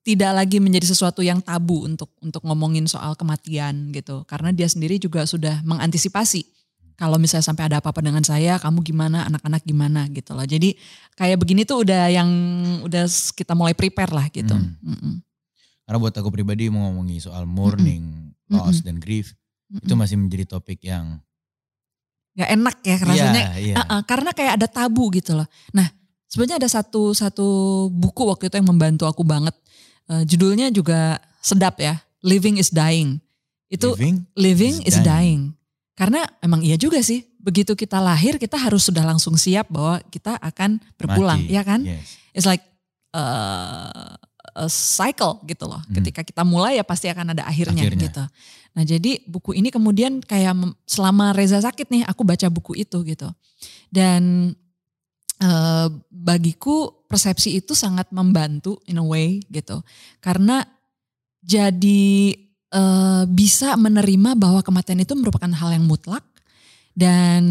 tidak 0.01 0.33
lagi 0.33 0.57
menjadi 0.59 0.89
sesuatu 0.89 1.21
yang 1.21 1.45
tabu 1.45 1.85
untuk 1.85 2.09
untuk 2.25 2.41
ngomongin 2.45 2.89
soal 2.89 3.13
kematian 3.17 3.93
gitu 3.93 4.25
karena 4.25 4.49
dia 4.49 4.65
sendiri 4.65 4.97
juga 4.97 5.29
sudah 5.29 5.61
mengantisipasi 5.61 6.49
kalau 7.01 7.17
misalnya 7.17 7.45
sampai 7.49 7.69
ada 7.69 7.81
apa-apa 7.81 8.05
dengan 8.05 8.21
saya 8.21 8.61
kamu 8.61 8.85
gimana 8.85 9.29
anak-anak 9.29 9.65
gimana 9.65 10.09
gitu 10.13 10.33
loh 10.33 10.45
jadi 10.45 10.73
kayak 11.17 11.37
begini 11.41 11.69
tuh 11.69 11.85
udah 11.85 12.13
yang 12.13 12.29
udah 12.85 13.05
kita 13.37 13.53
mulai 13.53 13.77
prepare 13.77 14.13
lah 14.13 14.29
gitu 14.33 14.53
hmm. 14.53 14.81
Mm 14.81 14.97
-mm. 14.97 15.15
karena 15.85 15.99
buat 16.01 16.15
aku 16.17 16.29
pribadi 16.33 16.73
mau 16.73 16.89
ngomongin 16.89 17.21
soal 17.21 17.45
mourning 17.45 18.05
mm 18.05 18.53
-mm. 18.53 18.57
loss 18.57 18.81
mm 18.81 18.81
-mm. 18.81 18.87
dan 18.89 18.97
grief 19.01 19.33
mm 19.33 19.81
-mm. 19.81 19.85
itu 19.85 19.95
masih 19.97 20.17
menjadi 20.17 20.45
topik 20.49 20.81
yang 20.85 21.21
nggak 22.37 22.51
enak 22.57 22.77
ya 22.85 22.97
rasanya 23.05 23.43
yeah, 23.53 23.77
yeah. 23.77 23.77
Uh 23.77 23.85
-uh, 23.85 24.01
karena 24.09 24.31
kayak 24.33 24.53
ada 24.57 24.69
tabu 24.69 25.13
gitu 25.13 25.37
loh 25.37 25.49
nah 25.77 25.89
sebenarnya 26.29 26.63
ada 26.63 26.69
satu 26.69 27.17
satu 27.17 27.47
buku 27.93 28.23
waktu 28.29 28.53
itu 28.53 28.57
yang 28.61 28.71
membantu 28.71 29.05
aku 29.05 29.27
banget 29.27 29.53
uh, 30.11 30.23
judulnya 30.27 30.75
juga 30.75 31.23
sedap 31.40 31.79
ya 31.79 32.03
living 32.20 32.59
is 32.59 32.68
dying 32.68 33.23
itu 33.70 33.94
living, 33.94 34.27
living 34.35 34.75
is, 34.83 34.99
is 34.99 34.99
dying. 35.01 35.07
dying 35.07 35.42
karena 35.94 36.27
emang 36.42 36.61
iya 36.66 36.75
juga 36.75 36.99
sih 37.01 37.23
begitu 37.40 37.73
kita 37.79 38.03
lahir 38.03 38.37
kita 38.37 38.59
harus 38.59 38.85
sudah 38.85 39.07
langsung 39.07 39.38
siap 39.38 39.70
bahwa 39.70 40.03
kita 40.12 40.37
akan 40.42 40.83
berpulang 40.99 41.46
Mati. 41.46 41.55
ya 41.55 41.62
kan 41.64 41.81
yes. 41.87 42.18
it's 42.37 42.44
like 42.44 42.61
uh, 43.16 44.18
a 44.55 44.66
cycle 44.68 45.38
gitu 45.46 45.66
loh. 45.66 45.81
Hmm. 45.81 45.94
Ketika 46.01 46.27
kita 46.27 46.42
mulai 46.42 46.79
ya 46.79 46.85
pasti 46.85 47.07
akan 47.09 47.37
ada 47.37 47.46
akhirnya, 47.46 47.87
akhirnya 47.87 48.11
gitu. 48.11 48.25
Nah 48.77 48.83
jadi 48.87 49.12
buku 49.27 49.55
ini 49.57 49.68
kemudian 49.70 50.23
kayak 50.23 50.55
selama 50.87 51.35
Reza 51.35 51.62
sakit 51.62 51.90
nih 51.90 52.03
aku 52.07 52.23
baca 52.23 52.46
buku 52.51 52.79
itu 52.79 52.99
gitu. 53.07 53.29
Dan 53.90 54.53
e, 55.40 55.50
bagiku 56.12 57.05
persepsi 57.09 57.59
itu 57.59 57.72
sangat 57.72 58.12
membantu 58.12 58.79
in 58.87 59.00
a 59.00 59.05
way 59.05 59.40
gitu. 59.48 59.81
Karena 60.20 60.61
jadi 61.40 62.37
e, 62.68 62.83
bisa 63.26 63.74
menerima 63.81 64.37
bahwa 64.37 64.61
kematian 64.61 65.00
itu 65.00 65.16
merupakan 65.16 65.50
hal 65.50 65.72
yang 65.72 65.88
mutlak. 65.88 66.22
Dan 66.92 67.42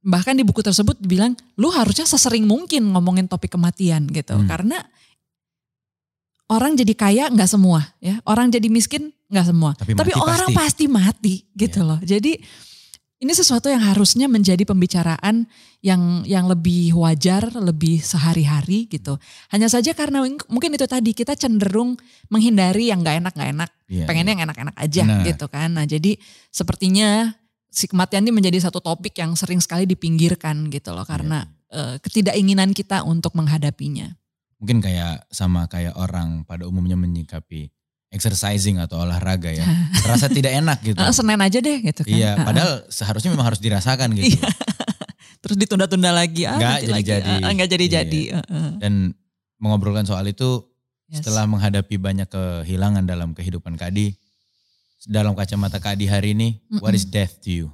bahkan 0.00 0.38
di 0.38 0.46
buku 0.46 0.62
tersebut 0.62 0.96
dibilang 1.02 1.34
lu 1.58 1.68
harusnya 1.74 2.06
sesering 2.06 2.46
mungkin 2.46 2.94
ngomongin 2.94 3.26
topik 3.26 3.52
kematian 3.52 4.06
gitu. 4.08 4.38
Hmm. 4.38 4.46
Karena 4.46 4.78
orang 6.50 6.74
jadi 6.74 6.94
kaya 6.98 7.24
nggak 7.30 7.50
semua 7.50 7.86
ya 8.02 8.18
orang 8.26 8.50
jadi 8.50 8.66
miskin 8.66 9.14
nggak 9.30 9.46
semua 9.46 9.70
tapi, 9.78 9.94
tapi 9.94 10.12
orang 10.18 10.50
pasti. 10.50 10.58
pasti 10.58 10.84
mati 10.90 11.34
gitu 11.54 11.86
yeah. 11.86 11.88
loh 11.94 12.00
jadi 12.02 12.32
ini 13.20 13.32
sesuatu 13.36 13.68
yang 13.68 13.84
harusnya 13.84 14.32
menjadi 14.32 14.64
pembicaraan 14.64 15.44
yang 15.84 16.24
yang 16.24 16.48
lebih 16.48 16.96
wajar, 16.96 17.52
lebih 17.52 18.00
sehari-hari 18.00 18.88
gitu. 18.88 19.20
Hanya 19.52 19.68
saja 19.68 19.92
karena 19.92 20.24
mungkin 20.48 20.72
itu 20.72 20.88
tadi 20.88 21.12
kita 21.12 21.36
cenderung 21.36 22.00
menghindari 22.32 22.88
yang 22.88 23.04
nggak 23.04 23.20
enak 23.20 23.32
nggak 23.36 23.50
enak, 23.52 23.70
yeah, 23.92 24.08
pengennya 24.08 24.32
yeah. 24.32 24.34
yang 24.40 24.44
enak-enak 24.48 24.76
aja 24.80 25.02
nah. 25.04 25.24
gitu 25.28 25.46
kan. 25.52 25.68
Nah 25.76 25.84
jadi 25.84 26.16
sepertinya 26.48 27.36
si 27.68 27.84
kematian 27.92 28.24
ini 28.24 28.32
menjadi 28.32 28.56
satu 28.64 28.80
topik 28.80 29.12
yang 29.20 29.36
sering 29.36 29.60
sekali 29.60 29.84
dipinggirkan 29.84 30.72
gitu 30.72 30.96
loh 30.96 31.04
karena 31.04 31.44
uh, 31.76 32.00
ketidakinginan 32.00 32.72
kita 32.72 33.04
untuk 33.04 33.36
menghadapinya. 33.36 34.16
Mungkin 34.64 34.80
kayak 34.80 35.28
sama 35.28 35.68
kayak 35.68 35.92
orang 35.96 36.48
pada 36.48 36.64
umumnya 36.64 36.96
menyikapi 36.96 37.68
exercising 38.10 38.82
atau 38.82 39.06
olahraga 39.06 39.54
ya. 39.54 39.64
Rasa 40.10 40.26
tidak 40.26 40.50
enak 40.54 40.78
gitu. 40.82 40.98
Uh, 40.98 41.14
Senin 41.14 41.38
aja 41.38 41.58
deh 41.62 41.78
gitu 41.80 42.02
kan. 42.02 42.10
Iya, 42.10 42.32
padahal 42.42 42.72
seharusnya 42.90 43.30
memang 43.30 43.46
harus 43.54 43.62
dirasakan 43.62 44.14
gitu. 44.18 44.34
Iya. 44.36 44.50
Terus 45.42 45.56
ditunda-tunda 45.56 46.12
lagi. 46.12 46.44
Ah, 46.44 46.58
Nggak 46.58 46.78
jadi-jadi. 46.90 47.32
Ah, 47.40 47.50
nggak 47.54 47.70
jadi-jadi. 47.70 48.22
Iya. 48.34 48.40
Dan 48.76 49.16
mengobrolkan 49.56 50.04
soal 50.04 50.26
itu 50.28 50.66
Yes. 51.10 51.26
setelah 51.26 51.42
menghadapi 51.50 51.98
banyak 51.98 52.30
kehilangan 52.30 53.02
dalam 53.02 53.34
kehidupan 53.34 53.74
Kadi, 53.74 54.14
dalam 55.10 55.34
kacamata 55.34 55.82
Kadi 55.82 56.06
hari 56.06 56.38
ini, 56.38 56.62
what 56.78 56.94
is 56.94 57.02
death 57.02 57.34
to 57.42 57.50
you? 57.50 57.66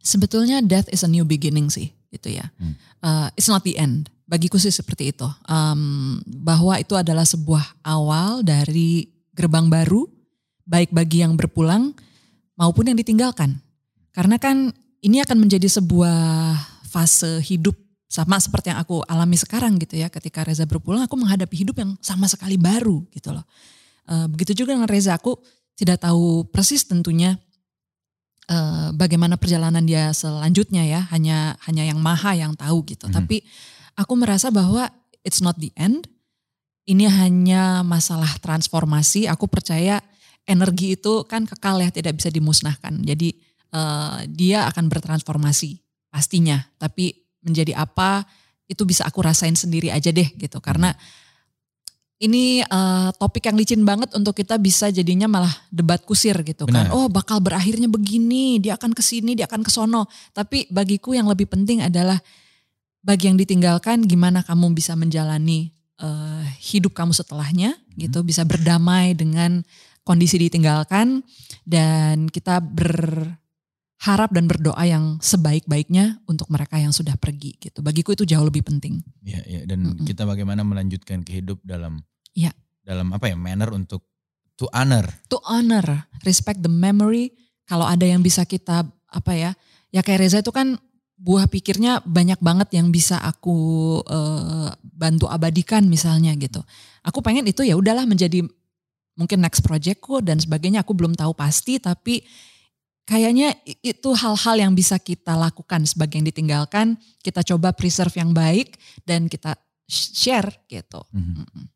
Sebetulnya 0.00 0.64
death 0.64 0.88
is 0.88 1.04
a 1.04 1.10
new 1.12 1.28
beginning 1.28 1.68
sih, 1.68 1.92
gitu 2.08 2.32
ya. 2.32 2.48
Hmm. 2.56 2.72
Uh, 3.04 3.28
it's 3.36 3.52
not 3.52 3.68
the 3.68 3.76
end. 3.76 4.08
Bagiku 4.26 4.58
sih 4.58 4.74
seperti 4.74 5.14
itu. 5.14 5.26
Um, 5.46 6.18
bahwa 6.26 6.74
itu 6.82 6.98
adalah 6.98 7.22
sebuah 7.22 7.62
awal 7.86 8.42
dari 8.42 9.06
gerbang 9.32 9.70
baru, 9.70 10.06
baik 10.66 10.90
bagi 10.90 11.22
yang 11.22 11.38
berpulang 11.38 11.94
maupun 12.58 12.90
yang 12.90 12.98
ditinggalkan. 12.98 13.62
Karena 14.10 14.34
kan 14.42 14.74
ini 15.00 15.22
akan 15.22 15.46
menjadi 15.46 15.70
sebuah 15.70 16.58
fase 16.90 17.38
hidup 17.46 17.78
sama 18.10 18.38
seperti 18.42 18.74
yang 18.74 18.82
aku 18.82 19.06
alami 19.06 19.38
sekarang 19.38 19.78
gitu 19.78 19.94
ya. 19.94 20.10
Ketika 20.10 20.42
Reza 20.42 20.66
berpulang, 20.66 21.06
aku 21.06 21.14
menghadapi 21.14 21.54
hidup 21.62 21.78
yang 21.78 21.94
sama 22.02 22.26
sekali 22.26 22.58
baru 22.58 23.06
gitu 23.14 23.30
loh. 23.30 23.46
Uh, 24.10 24.26
begitu 24.26 24.64
juga 24.64 24.74
dengan 24.74 24.90
Reza, 24.90 25.14
aku 25.14 25.38
tidak 25.76 26.02
tahu 26.02 26.48
persis 26.48 26.88
tentunya 26.88 27.36
eh, 28.48 28.88
bagaimana 28.96 29.36
perjalanan 29.36 29.84
dia 29.84 30.14
selanjutnya 30.14 30.86
ya 30.86 31.04
hanya 31.12 31.58
hanya 31.68 31.84
yang 31.84 32.00
maha 32.00 32.32
yang 32.32 32.54
tahu 32.56 32.80
gitu 32.88 33.10
Mhm. 33.10 33.14
tapi 33.14 33.42
aku 33.96 34.12
merasa 34.14 34.52
bahwa 34.52 34.86
it's 35.24 35.40
not 35.40 35.56
the 35.58 35.72
end 35.74 36.06
ini 36.86 37.08
hanya 37.10 37.82
masalah 37.82 38.30
transformasi 38.38 39.26
aku 39.26 39.50
percaya 39.50 39.98
energi 40.46 40.94
itu 40.94 41.26
kan 41.26 41.48
kekal 41.48 41.82
ya 41.82 41.90
tidak 41.90 42.20
bisa 42.20 42.30
dimusnahkan 42.30 43.02
jadi 43.02 43.34
eh, 43.74 44.18
dia 44.30 44.68
akan 44.70 44.86
bertransformasi 44.86 45.82
pastinya 46.12 46.62
tapi 46.78 47.26
menjadi 47.42 47.82
apa 47.82 48.22
itu 48.70 48.86
bisa 48.86 49.06
aku 49.06 49.22
rasain 49.24 49.58
sendiri 49.58 49.90
aja 49.90 50.14
deh 50.14 50.26
gitu 50.38 50.62
karena 50.62 50.94
ini 52.16 52.64
eh, 52.64 53.08
topik 53.20 53.44
yang 53.44 53.56
licin 53.60 53.84
banget 53.84 54.12
untuk 54.16 54.32
kita 54.32 54.56
bisa 54.56 54.88
jadinya 54.88 55.28
malah 55.28 55.52
debat 55.68 56.00
kusir 56.00 56.32
gitu 56.48 56.64
kan. 56.64 56.88
Benar. 56.88 56.96
Oh 56.96 57.12
bakal 57.12 57.44
berakhirnya 57.44 57.92
begini, 57.92 58.56
dia 58.56 58.80
akan 58.80 58.96
ke 58.96 59.04
sini, 59.04 59.36
dia 59.36 59.44
akan 59.44 59.60
ke 59.60 59.68
sono. 59.68 60.08
Tapi 60.32 60.64
bagiku 60.72 61.12
yang 61.12 61.28
lebih 61.28 61.44
penting 61.44 61.84
adalah 61.84 62.16
bagi 63.06 63.30
yang 63.30 63.38
ditinggalkan 63.38 64.02
gimana 64.02 64.42
kamu 64.42 64.74
bisa 64.74 64.98
menjalani 64.98 65.70
eh, 66.02 66.44
hidup 66.58 66.90
kamu 66.90 67.14
setelahnya 67.14 67.78
gitu, 67.94 68.26
bisa 68.26 68.42
berdamai 68.42 69.14
dengan 69.14 69.62
kondisi 70.02 70.38
ditinggalkan 70.42 71.22
dan 71.62 72.26
kita 72.26 72.58
berharap 72.62 74.30
dan 74.30 74.46
berdoa 74.46 74.82
yang 74.86 75.18
sebaik-baiknya 75.22 76.18
untuk 76.26 76.50
mereka 76.50 76.78
yang 76.82 76.90
sudah 76.90 77.14
pergi 77.14 77.58
gitu. 77.58 77.82
Bagiku 77.82 78.14
itu 78.14 78.26
jauh 78.26 78.42
lebih 78.42 78.66
penting. 78.66 79.02
Ya, 79.22 79.42
ya. 79.46 79.62
Dan 79.66 79.86
Mm-mm. 79.86 80.06
kita 80.06 80.26
bagaimana 80.26 80.66
melanjutkan 80.66 81.22
ke 81.22 81.38
hidup 81.42 81.62
dalam 81.62 82.02
Iya. 82.36 82.52
dalam 82.86 83.10
apa 83.16 83.30
ya 83.30 83.34
manner 83.38 83.72
untuk 83.72 84.04
to 84.54 84.68
honor. 84.70 85.06
to 85.26 85.38
honor, 85.46 86.06
respect 86.22 86.62
the 86.62 86.70
memory. 86.70 87.34
Kalau 87.66 87.82
ada 87.82 88.06
yang 88.06 88.22
bisa 88.22 88.46
kita 88.46 88.86
apa 89.10 89.32
ya, 89.34 89.50
ya 89.90 90.06
kayak 90.06 90.22
Reza 90.22 90.38
itu 90.38 90.54
kan 90.54 90.78
buah 91.16 91.48
pikirnya 91.48 92.04
banyak 92.04 92.36
banget 92.44 92.76
yang 92.76 92.92
bisa 92.92 93.16
aku 93.18 93.56
eh, 94.04 94.68
bantu 94.84 95.26
abadikan 95.32 95.88
misalnya 95.88 96.36
gitu. 96.36 96.60
Aku 97.02 97.24
pengen 97.24 97.48
itu 97.48 97.64
ya 97.64 97.72
udahlah 97.76 98.04
menjadi 98.04 98.44
mungkin 99.16 99.40
next 99.40 99.64
projectku 99.64 100.20
dan 100.20 100.36
sebagainya. 100.36 100.84
Aku 100.84 100.92
belum 100.92 101.16
tahu 101.16 101.32
pasti 101.32 101.80
tapi 101.80 102.20
kayaknya 103.08 103.56
itu 103.80 104.12
hal-hal 104.12 104.56
yang 104.60 104.72
bisa 104.76 105.00
kita 105.00 105.32
lakukan 105.38 105.88
sebagai 105.88 106.20
yang 106.20 106.28
ditinggalkan. 106.28 107.00
Kita 107.24 107.40
coba 107.40 107.72
preserve 107.72 108.12
yang 108.20 108.36
baik 108.36 108.76
dan 109.08 109.32
kita 109.32 109.56
sh- 109.88 110.12
share 110.12 110.52
gitu. 110.68 111.00
Mhm. 111.16 111.72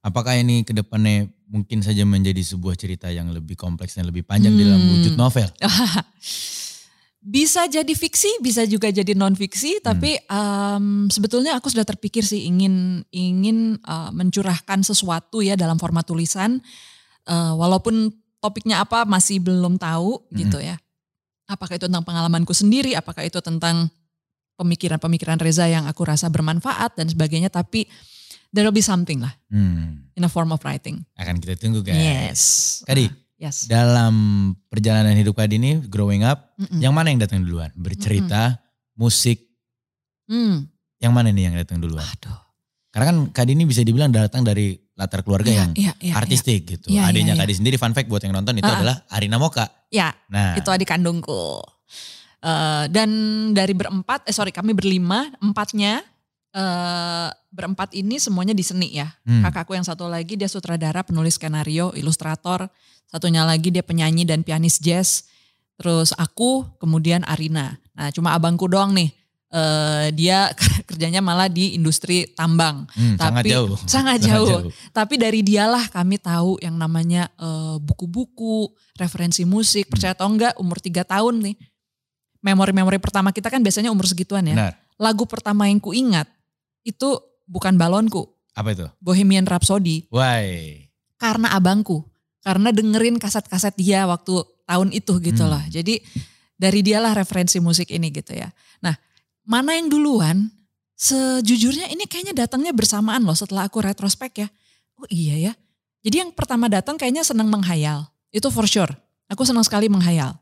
Apakah 0.00 0.38
ini 0.38 0.62
ke 0.64 0.72
depannya 0.72 1.28
mungkin 1.50 1.82
saja 1.84 2.06
menjadi 2.06 2.40
sebuah 2.40 2.78
cerita 2.78 3.10
yang 3.12 3.28
lebih 3.34 3.58
kompleks 3.58 3.98
dan 3.98 4.08
lebih 4.08 4.24
panjang 4.24 4.54
dalam 4.56 4.80
Hmm. 4.80 4.90
wujud 4.96 5.14
novel? 5.18 5.48
bisa 7.28 7.68
jadi 7.68 7.92
fiksi, 7.92 8.40
bisa 8.40 8.64
juga 8.64 8.88
jadi 8.88 9.12
non 9.12 9.36
fiksi, 9.36 9.84
tapi 9.84 10.16
em, 10.16 11.12
sebetulnya 11.12 11.60
aku 11.60 11.68
sudah 11.68 11.84
terpikir 11.84 12.24
sih 12.24 12.48
ingin 12.48 13.04
ingin 13.12 13.76
eh, 13.76 14.10
mencurahkan 14.16 14.80
sesuatu 14.80 15.44
ya 15.44 15.52
dalam 15.54 15.76
format 15.76 16.08
tulisan, 16.08 16.64
Eh, 17.28 17.52
walaupun 17.52 18.08
topiknya 18.40 18.80
apa 18.80 19.04
masih 19.04 19.36
belum 19.36 19.76
tahu 19.76 20.24
gitu 20.32 20.64
ya. 20.64 20.80
Apakah 21.44 21.76
itu 21.76 21.84
tentang 21.84 22.00
pengalamanku 22.00 22.56
sendiri, 22.56 22.96
apakah 22.96 23.20
itu 23.20 23.36
tentang 23.44 23.92
pemikiran-pemikiran 24.56 25.36
Reza 25.36 25.68
yang 25.68 25.84
aku 25.84 26.08
rasa 26.08 26.32
bermanfaat 26.32 26.96
dan 26.96 27.04
sebagainya, 27.04 27.52
tapi 27.52 27.84
there 28.48 28.64
will 28.64 28.72
be 28.72 28.80
something 28.80 29.20
lah 29.20 29.36
Hmm, 29.52 30.08
in 30.16 30.24
a 30.24 30.30
form 30.32 30.56
of 30.56 30.64
writing. 30.64 31.04
akan 31.20 31.36
kita 31.36 31.60
tunggu 31.60 31.84
guys. 31.84 32.00
Yes. 32.00 32.40
Kadi, 32.88 33.12
yes. 33.38 33.70
dalam 33.70 34.14
perjalanan 34.68 35.14
hidup 35.14 35.38
Kadi 35.38 35.56
ini 35.56 35.80
growing 35.86 36.26
up, 36.26 36.52
Mm-mm. 36.58 36.82
yang 36.82 36.92
mana 36.92 37.14
yang 37.14 37.22
datang 37.22 37.40
duluan? 37.46 37.70
Bercerita, 37.78 38.58
musik, 38.98 39.46
Hmm. 40.28 40.68
yang 41.00 41.16
mana 41.16 41.32
nih 41.32 41.48
yang 41.48 41.56
datang 41.56 41.80
duluan? 41.80 42.04
Aduh. 42.04 42.36
Karena 42.92 43.04
kan 43.08 43.18
Kadi 43.32 43.56
ini 43.56 43.64
bisa 43.64 43.80
dibilang 43.80 44.12
datang 44.12 44.44
dari 44.44 44.76
latar 44.92 45.24
keluarga 45.24 45.48
Iya, 45.48 45.56
yang 45.56 45.70
iya, 45.72 45.92
iya, 45.96 46.12
iya. 46.12 46.14
artistik 46.20 46.68
gitu. 46.68 46.92
Iya, 46.92 47.08
iya, 47.08 47.08
Adiknya 47.08 47.34
iya. 47.38 47.42
Kadi 47.46 47.52
sendiri 47.56 47.76
fun 47.80 47.96
fact 47.96 48.12
buat 48.12 48.20
yang 48.20 48.36
nonton 48.36 48.60
itu 48.60 48.68
ah. 48.68 48.76
adalah 48.76 48.96
Arina 49.08 49.40
Moka. 49.40 49.64
Ya, 49.88 50.12
Nah, 50.28 50.58
itu 50.58 50.68
adik 50.68 50.90
kandungku. 50.90 51.62
Eh, 52.38 52.84
dan 52.94 53.10
dari 53.50 53.74
berempat, 53.74 54.30
eh 54.30 54.34
sorry 54.34 54.54
kami 54.54 54.70
berlima, 54.70 55.26
empatnya 55.42 56.06
eh, 56.50 57.28
berempat 57.48 57.92
ini 57.92 58.16
semuanya 58.16 58.52
di 58.52 58.62
seni 58.62 58.92
ya. 58.92 59.08
hmm, 59.24 59.44
Kakakku 59.44 59.72
yang 59.72 59.84
satu 59.84 60.06
lagi 60.06 60.36
dia 60.36 60.46
sutradara, 60.46 61.02
penulis 61.02 61.36
skenario, 61.36 61.92
ilustrator. 61.92 62.68
Satunya 63.08 63.40
lagi 63.42 63.68
dia 63.68 63.80
penyanyi 63.80 64.22
dan 64.22 64.44
pianis 64.44 64.76
jazz. 64.78 65.24
Terus 65.74 66.12
aku, 66.12 66.66
kemudian 66.76 67.24
Arina. 67.24 67.78
Nah 67.94 68.10
cuma 68.10 68.32
abangku 68.32 68.66
doang 68.66 68.92
nih. 68.92 69.10
eh, 69.48 70.12
dia 70.12 70.52
kerjanya 70.88 71.24
malah 71.24 71.48
di 71.48 71.72
industri 71.72 72.28
tambang. 72.28 72.84
hmm, 72.92 73.16
sangat 73.16 73.40
tapi- 73.40 73.48
jauh. 73.48 73.76
Sangat 73.96 74.18
jauh. 74.20 74.68
Tapi 74.92 75.14
dari 75.16 75.40
dialah 75.40 75.88
kami 75.88 76.20
tahu 76.20 76.60
yang 76.60 76.76
namanya 76.76 77.32
eh, 77.34 77.76
buku-buku, 77.78 78.68
referensi 79.00 79.48
musik, 79.48 79.88
percaya 79.88 80.12
atau 80.12 80.28
enggak 80.28 80.52
umur 80.60 80.76
tiga 80.78 81.00
tahun 81.00 81.40
nih. 81.40 81.56
Memori-memori 82.38 83.00
pertama 83.00 83.32
kita 83.32 83.48
kan 83.48 83.58
biasanya 83.58 83.88
umur 83.88 84.04
segituan 84.04 84.46
ya. 84.46 84.54
Benar. 84.54 84.74
Lagu 84.94 85.24
pertama 85.24 85.64
yang 85.66 85.80
ku 85.80 85.90
ingat 85.90 86.28
itu 86.82 87.08
bukan 87.44 87.74
balonku, 87.74 88.26
Apa 88.52 88.74
itu? 88.74 88.86
Bohemian 88.98 89.46
Rhapsody. 89.46 90.10
Why? 90.10 90.82
Karena 91.14 91.54
abangku. 91.54 92.02
Karena 92.42 92.74
dengerin 92.74 93.18
kaset-kaset 93.18 93.74
dia 93.78 94.02
waktu 94.06 94.34
tahun 94.66 94.90
itu 94.90 95.14
gitu 95.22 95.46
Hmm. 95.46 95.52
loh. 95.54 95.62
Jadi 95.70 96.02
dari 96.58 96.82
dialah 96.82 97.14
referensi 97.14 97.62
musik 97.62 97.86
ini 97.90 98.10
gitu 98.10 98.34
ya. 98.34 98.50
Nah 98.82 98.98
mana 99.46 99.78
yang 99.78 99.86
duluan? 99.86 100.50
Sejujurnya 100.98 101.86
ini 101.94 102.10
kayaknya 102.10 102.34
datangnya 102.34 102.74
bersamaan 102.74 103.22
loh 103.22 103.38
setelah 103.38 103.70
aku 103.70 103.78
retrospek 103.78 104.42
ya. 104.42 104.48
Oh 104.98 105.06
iya 105.06 105.38
ya. 105.38 105.52
Jadi 106.02 106.26
yang 106.26 106.30
pertama 106.34 106.66
datang 106.66 106.98
kayaknya 106.98 107.22
senang 107.22 107.46
menghayal. 107.46 108.10
Itu 108.34 108.50
for 108.50 108.66
sure. 108.66 108.90
Aku 109.30 109.46
senang 109.46 109.62
sekali 109.62 109.86
menghayal. 109.86 110.34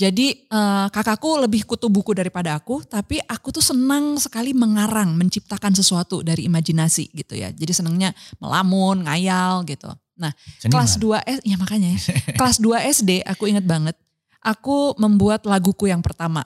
Jadi 0.00 0.48
eh, 0.48 0.86
kakakku 0.88 1.44
lebih 1.44 1.68
kutu 1.68 1.92
buku 1.92 2.16
daripada 2.16 2.56
aku, 2.56 2.80
tapi 2.88 3.20
aku 3.20 3.52
tuh 3.52 3.60
senang 3.60 4.16
sekali 4.16 4.56
mengarang, 4.56 5.12
menciptakan 5.12 5.76
sesuatu 5.76 6.24
dari 6.24 6.48
imajinasi 6.48 7.12
gitu 7.12 7.36
ya. 7.36 7.52
Jadi 7.52 7.72
senangnya 7.76 8.16
melamun, 8.40 9.04
ngayal 9.04 9.60
gitu. 9.68 9.92
Nah 10.16 10.32
Seniman. 10.56 10.72
kelas 10.72 10.92
2 10.96 11.20
S, 11.36 11.38
ya 11.44 11.56
makanya 11.60 11.88
ya. 11.92 12.00
kelas 12.40 12.56
2 12.64 12.80
SD 12.96 13.10
aku 13.28 13.52
inget 13.52 13.68
banget. 13.68 13.92
Aku 14.40 14.96
membuat 14.96 15.44
laguku 15.44 15.84
yang 15.84 16.00
pertama. 16.00 16.40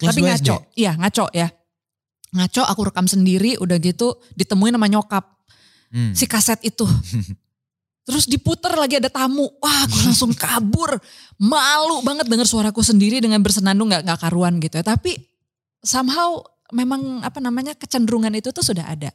Kelas 0.00 0.16
tapi 0.16 0.24
2 0.24 0.28
ngaco, 0.32 0.56
SD? 0.64 0.80
iya 0.80 0.92
ngaco 0.96 1.28
ya. 1.36 1.48
Ngaco 2.32 2.62
aku 2.64 2.80
rekam 2.88 3.04
sendiri 3.04 3.60
udah 3.60 3.76
gitu 3.78 4.16
ditemuin 4.32 4.80
sama 4.80 4.88
nyokap 4.88 5.24
Hmm. 5.94 6.10
si 6.10 6.26
kaset 6.26 6.58
itu. 6.66 6.82
Terus 8.04 8.28
diputer 8.28 8.76
lagi 8.76 9.00
ada 9.00 9.08
tamu. 9.08 9.48
Wah 9.64 9.88
aku 9.88 9.96
langsung 10.04 10.32
kabur. 10.36 11.00
Malu 11.40 12.04
banget 12.04 12.28
denger 12.28 12.44
suaraku 12.44 12.84
sendiri 12.84 13.18
dengan 13.18 13.40
bersenandung 13.40 13.88
gak, 13.88 14.04
nggak 14.04 14.20
karuan 14.20 14.60
gitu 14.60 14.76
ya. 14.76 14.84
Tapi 14.84 15.16
somehow 15.80 16.44
memang 16.72 17.24
apa 17.24 17.40
namanya 17.40 17.72
kecenderungan 17.72 18.32
itu 18.36 18.52
tuh 18.52 18.60
sudah 18.60 18.84
ada. 18.84 19.08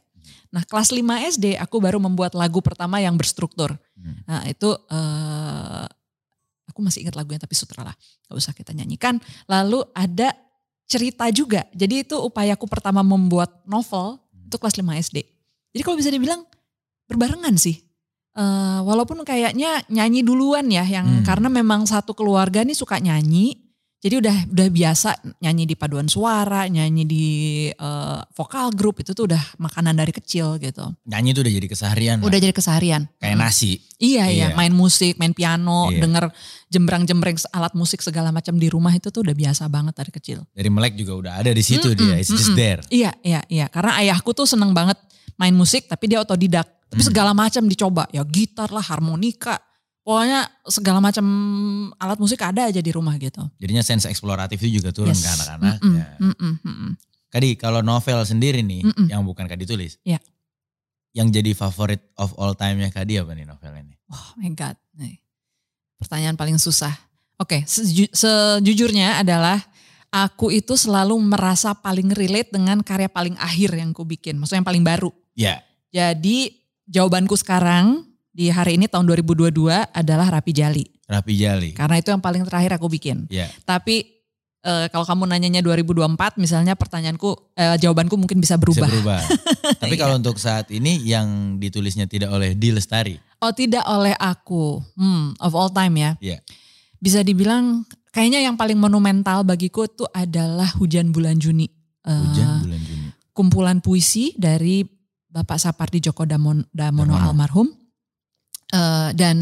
Nah 0.50 0.66
kelas 0.66 0.90
5 0.90 1.02
SD 1.38 1.54
aku 1.54 1.78
baru 1.78 2.02
membuat 2.02 2.34
lagu 2.34 2.58
pertama 2.58 2.98
yang 2.98 3.14
berstruktur. 3.14 3.78
Hmm. 3.94 4.26
Nah 4.26 4.42
itu 4.50 4.74
eh, 4.74 5.86
aku 6.66 6.78
masih 6.82 7.06
ingat 7.06 7.14
lagunya 7.14 7.38
tapi 7.38 7.54
sutra 7.54 7.86
lah, 7.86 7.94
gak 8.26 8.36
usah 8.36 8.54
kita 8.54 8.74
nyanyikan. 8.74 9.22
Lalu 9.46 9.86
ada 9.94 10.34
cerita 10.90 11.30
juga. 11.30 11.62
Jadi 11.70 12.02
itu 12.02 12.18
upayaku 12.18 12.66
pertama 12.66 13.06
membuat 13.06 13.62
novel 13.62 14.18
itu 14.50 14.58
kelas 14.58 14.74
5 14.74 14.82
SD. 15.06 15.18
Jadi 15.70 15.82
kalau 15.86 15.94
bisa 15.94 16.10
dibilang 16.10 16.42
berbarengan 17.06 17.54
sih. 17.54 17.89
Uh, 18.30 18.86
walaupun 18.86 19.26
kayaknya 19.26 19.82
nyanyi 19.90 20.22
duluan 20.22 20.70
ya 20.70 20.86
yang 20.86 21.02
hmm. 21.02 21.26
karena 21.26 21.50
memang 21.50 21.82
satu 21.82 22.14
keluarga 22.14 22.62
nih 22.62 22.78
suka 22.78 23.02
nyanyi 23.02 23.58
jadi 24.00 24.16
udah 24.16 24.36
udah 24.48 24.68
biasa 24.72 25.12
nyanyi 25.44 25.68
di 25.68 25.76
paduan 25.76 26.08
suara, 26.08 26.64
nyanyi 26.72 27.04
di 27.04 27.26
uh, 27.68 28.24
vokal 28.32 28.72
grup 28.72 29.04
itu 29.04 29.12
tuh 29.12 29.28
udah 29.28 29.60
makanan 29.60 29.92
dari 29.92 30.08
kecil 30.08 30.56
gitu. 30.56 30.96
Nyanyi 31.04 31.36
tuh 31.36 31.44
udah 31.44 31.52
jadi 31.52 31.68
keseharian. 31.68 32.16
Udah 32.24 32.32
lah. 32.32 32.44
jadi 32.48 32.54
keseharian. 32.56 33.02
Kayak 33.20 33.36
hmm. 33.36 33.44
nasi. 33.44 33.76
Iya, 34.00 34.32
iya 34.32 34.48
iya, 34.48 34.56
main 34.56 34.72
musik, 34.72 35.20
main 35.20 35.36
piano, 35.36 35.92
iya. 35.92 36.00
denger 36.00 36.32
jembrang-jembreng 36.72 37.36
alat 37.52 37.76
musik 37.76 38.00
segala 38.00 38.32
macam 38.32 38.56
di 38.56 38.72
rumah 38.72 38.96
itu 38.96 39.12
tuh 39.12 39.20
udah 39.20 39.36
biasa 39.36 39.68
banget 39.68 39.92
dari 39.92 40.12
kecil. 40.16 40.38
Dari 40.48 40.70
melek 40.72 40.96
juga 40.96 41.12
udah 41.20 41.32
ada 41.36 41.52
di 41.52 41.60
situ 41.60 41.92
mm 41.92 41.96
-mm, 42.00 42.00
dia, 42.00 42.16
it's 42.16 42.32
just 42.32 42.56
there. 42.56 42.80
Iya, 42.88 43.12
iya, 43.20 43.44
iya. 43.52 43.68
Karena 43.68 44.00
ayahku 44.00 44.32
tuh 44.32 44.48
seneng 44.48 44.72
banget 44.72 44.96
main 45.40 45.56
musik 45.56 45.88
tapi 45.88 46.12
dia 46.12 46.20
otodidak. 46.20 46.68
Tapi 46.92 47.00
mm. 47.00 47.08
segala 47.08 47.32
macam 47.32 47.64
dicoba, 47.64 48.04
ya 48.12 48.20
gitar 48.26 48.68
lah, 48.68 48.82
harmonika, 48.82 49.56
Pokoknya 50.00 50.48
segala 50.64 50.98
macam 50.98 51.26
alat 52.00 52.16
musik 52.16 52.40
ada 52.40 52.72
aja 52.72 52.80
di 52.80 52.90
rumah 52.90 53.20
gitu. 53.20 53.44
Jadinya 53.60 53.84
sense 53.84 54.08
eksploratif 54.08 54.56
itu 54.64 54.80
juga 54.80 54.96
turun 54.96 55.12
yes. 55.12 55.22
ke 55.22 55.28
anak-anak. 55.28 55.76
Mm 55.76 55.86
-mm, 55.86 55.94
ya. 55.94 56.06
mm 56.08 56.34
-mm, 56.34 56.54
mm 56.56 56.74
-mm. 56.74 56.90
Kadi 57.30 57.48
kalau 57.60 57.84
novel 57.84 58.18
sendiri 58.24 58.64
nih 58.64 58.90
mm 58.90 58.92
-mm. 58.96 59.06
yang 59.12 59.22
bukan 59.22 59.44
Kadi 59.44 59.68
tulis. 59.68 60.00
Yeah. 60.02 60.18
Yang 61.12 61.42
jadi 61.42 61.50
favorit 61.52 62.00
of 62.16 62.32
all 62.40 62.56
time-nya 62.56 62.88
Kadi 62.88 63.20
apa 63.20 63.36
nih 63.36 63.44
novel 63.44 63.70
ini? 63.76 63.94
Oh 64.08 64.34
my 64.40 64.50
God. 64.56 64.74
Nih. 64.96 65.20
Pertanyaan 66.00 66.34
paling 66.34 66.56
susah. 66.56 66.96
Oke, 67.36 67.60
okay, 67.60 67.68
seju 67.68 68.08
sejujurnya 68.12 69.20
adalah 69.20 69.60
aku 70.12 70.50
itu 70.52 70.76
selalu 70.76 71.16
merasa 71.22 71.76
paling 71.76 72.12
relate 72.12 72.52
dengan 72.52 72.80
karya 72.82 73.08
paling 73.08 73.36
akhir 73.36 73.76
yang 73.76 73.92
ku 73.92 74.02
bikin. 74.02 74.40
Maksudnya 74.40 74.64
yang 74.64 74.68
paling 74.68 74.84
baru. 74.84 75.12
Ya. 75.40 75.48
Yeah. 75.48 75.58
Jadi 75.90 76.38
jawabanku 76.84 77.34
sekarang 77.40 78.04
di 78.30 78.52
hari 78.52 78.78
ini 78.78 78.86
tahun 78.86 79.08
2022 79.08 79.56
adalah 79.90 80.26
Rapi 80.28 80.52
Jali. 80.52 80.84
Rapi 81.10 81.34
Jali. 81.34 81.70
Karena 81.74 81.98
itu 81.98 82.12
yang 82.12 82.22
paling 82.22 82.44
terakhir 82.46 82.78
aku 82.78 82.86
bikin. 82.86 83.26
Yeah. 83.26 83.50
Tapi 83.66 84.06
e, 84.62 84.72
kalau 84.94 85.02
kamu 85.02 85.26
nanyanya 85.26 85.64
2024 85.66 86.38
misalnya 86.38 86.78
pertanyaanku 86.78 87.58
e, 87.58 87.64
jawabanku 87.82 88.14
mungkin 88.14 88.38
bisa 88.38 88.54
berubah. 88.54 88.86
Bisa 88.86 88.92
berubah. 88.94 89.20
Tapi 89.82 89.94
kalau 89.98 90.14
iya. 90.14 90.20
untuk 90.22 90.36
saat 90.38 90.70
ini 90.70 91.02
yang 91.02 91.58
ditulisnya 91.58 92.06
tidak 92.06 92.30
oleh 92.30 92.54
Di 92.54 92.70
Lestari. 92.70 93.18
Oh 93.42 93.50
tidak 93.50 93.82
oleh 93.90 94.14
aku. 94.14 94.78
Hmm, 94.94 95.34
of 95.42 95.56
all 95.58 95.72
time 95.74 95.98
ya. 95.98 96.10
Iya. 96.22 96.38
Yeah. 96.38 96.40
Bisa 97.00 97.24
dibilang 97.24 97.88
kayaknya 98.12 98.44
yang 98.44 98.54
paling 98.60 98.76
monumental 98.76 99.42
bagiku 99.42 99.88
itu 99.88 100.04
adalah 100.12 100.68
Hujan 100.76 101.10
Bulan 101.10 101.40
Juni. 101.40 101.66
Hujan 102.04 102.60
Bulan 102.62 102.80
Juni. 102.84 103.08
Kumpulan 103.32 103.80
puisi 103.80 104.36
dari 104.36 104.99
Bapak 105.30 105.62
Sapardi 105.62 106.02
Djoko 106.02 106.26
Damono, 106.26 106.66
Damono 106.74 107.14
almarhum 107.14 107.70
Uh, 108.70 109.10
dan 109.18 109.34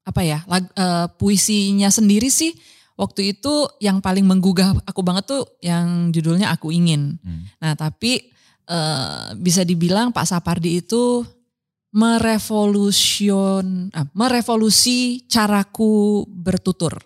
apa 0.00 0.24
ya 0.24 0.40
lag, 0.48 0.64
uh, 0.80 1.12
puisinya 1.20 1.92
sendiri 1.92 2.32
sih 2.32 2.56
waktu 2.96 3.36
itu 3.36 3.68
yang 3.84 4.00
paling 4.00 4.24
menggugah 4.24 4.80
aku 4.88 5.04
banget 5.04 5.28
tuh 5.28 5.44
yang 5.60 6.08
judulnya 6.08 6.56
aku 6.56 6.72
ingin. 6.72 7.20
Hmm. 7.20 7.44
Nah 7.60 7.76
tapi 7.76 8.32
uh, 8.72 9.36
bisa 9.36 9.60
dibilang 9.68 10.08
Pak 10.08 10.24
Sapardi 10.24 10.80
itu 10.80 11.20
merevolusion, 11.92 13.92
uh, 13.92 14.08
merevolusi 14.16 15.28
caraku 15.28 16.24
bertutur. 16.32 16.96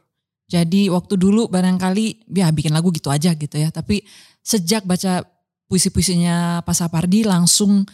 Jadi 0.47 0.87
waktu 0.87 1.19
dulu 1.19 1.51
barangkali 1.51 2.31
ya 2.31 2.55
bikin 2.55 2.71
lagu 2.71 2.95
gitu 2.95 3.11
aja 3.11 3.35
gitu 3.35 3.59
ya. 3.59 3.75
Tapi 3.75 4.07
sejak 4.39 4.87
baca 4.87 5.27
puisi-puisinya 5.67 6.63
Pak 6.63 6.75
Sapardi 6.75 7.27
langsung 7.27 7.87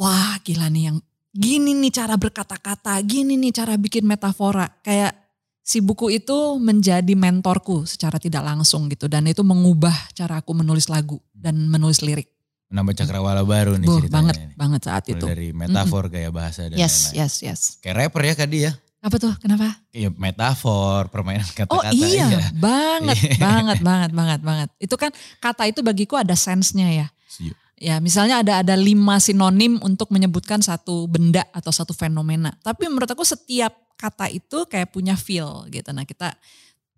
wah 0.00 0.38
gila 0.42 0.70
nih 0.72 0.90
yang 0.90 0.98
gini 1.30 1.78
nih 1.78 1.92
cara 1.94 2.18
berkata-kata, 2.18 2.98
gini 3.06 3.38
nih 3.38 3.54
cara 3.54 3.78
bikin 3.78 4.02
metafora. 4.06 4.66
Kayak 4.82 5.14
si 5.62 5.78
buku 5.78 6.10
itu 6.10 6.58
menjadi 6.58 7.14
mentorku 7.14 7.86
secara 7.86 8.18
tidak 8.18 8.42
langsung 8.42 8.90
gitu. 8.90 9.06
Dan 9.06 9.30
itu 9.30 9.46
mengubah 9.46 9.94
cara 10.16 10.42
aku 10.42 10.50
menulis 10.56 10.90
lagu 10.90 11.22
dan 11.30 11.70
menulis 11.70 12.02
lirik. 12.02 12.26
Menambah 12.70 13.02
cakrawala 13.02 13.42
baru 13.42 13.74
nih 13.78 13.86
Buh, 13.86 13.98
ceritanya. 13.98 14.14
Banget, 14.14 14.36
ini. 14.38 14.54
banget 14.54 14.80
saat 14.86 15.04
itu. 15.10 15.26
Dari 15.26 15.50
metafor 15.50 16.06
mm 16.06 16.10
-mm. 16.10 16.14
gaya 16.14 16.30
bahasa 16.30 16.60
dan 16.70 16.78
Yes, 16.78 17.10
lain-lain. 17.10 17.18
yes, 17.18 17.34
yes. 17.42 17.60
Kayak 17.82 17.96
rapper 18.06 18.22
ya 18.22 18.34
Kadi 18.38 18.58
ya. 18.62 18.72
Apa 19.00 19.16
tuh? 19.16 19.32
Kenapa? 19.40 19.80
Iya 19.96 20.12
metafor, 20.12 21.08
permainan 21.08 21.48
kata-kata. 21.56 21.72
Oh 21.72 21.82
iya, 21.88 22.28
iya. 22.28 22.52
banget, 22.52 23.40
banget, 23.40 23.78
banget, 23.80 24.10
banget, 24.12 24.40
banget. 24.44 24.68
Itu 24.76 25.00
kan 25.00 25.08
kata 25.40 25.72
itu 25.72 25.80
bagiku 25.80 26.20
ada 26.20 26.36
sense-nya 26.36 26.88
ya. 26.92 27.06
Siap. 27.32 27.56
Ya, 27.80 27.96
misalnya 27.96 28.44
ada 28.44 28.60
ada 28.60 28.76
lima 28.76 29.16
sinonim 29.16 29.80
untuk 29.80 30.12
menyebutkan 30.12 30.60
satu 30.60 31.08
benda 31.08 31.48
atau 31.48 31.72
satu 31.72 31.96
fenomena. 31.96 32.52
Tapi 32.60 32.92
menurut 32.92 33.08
aku 33.08 33.24
setiap 33.24 33.72
kata 33.96 34.28
itu 34.28 34.68
kayak 34.68 34.92
punya 34.92 35.16
feel 35.16 35.64
gitu. 35.72 35.88
Nah, 35.96 36.04
kita 36.04 36.36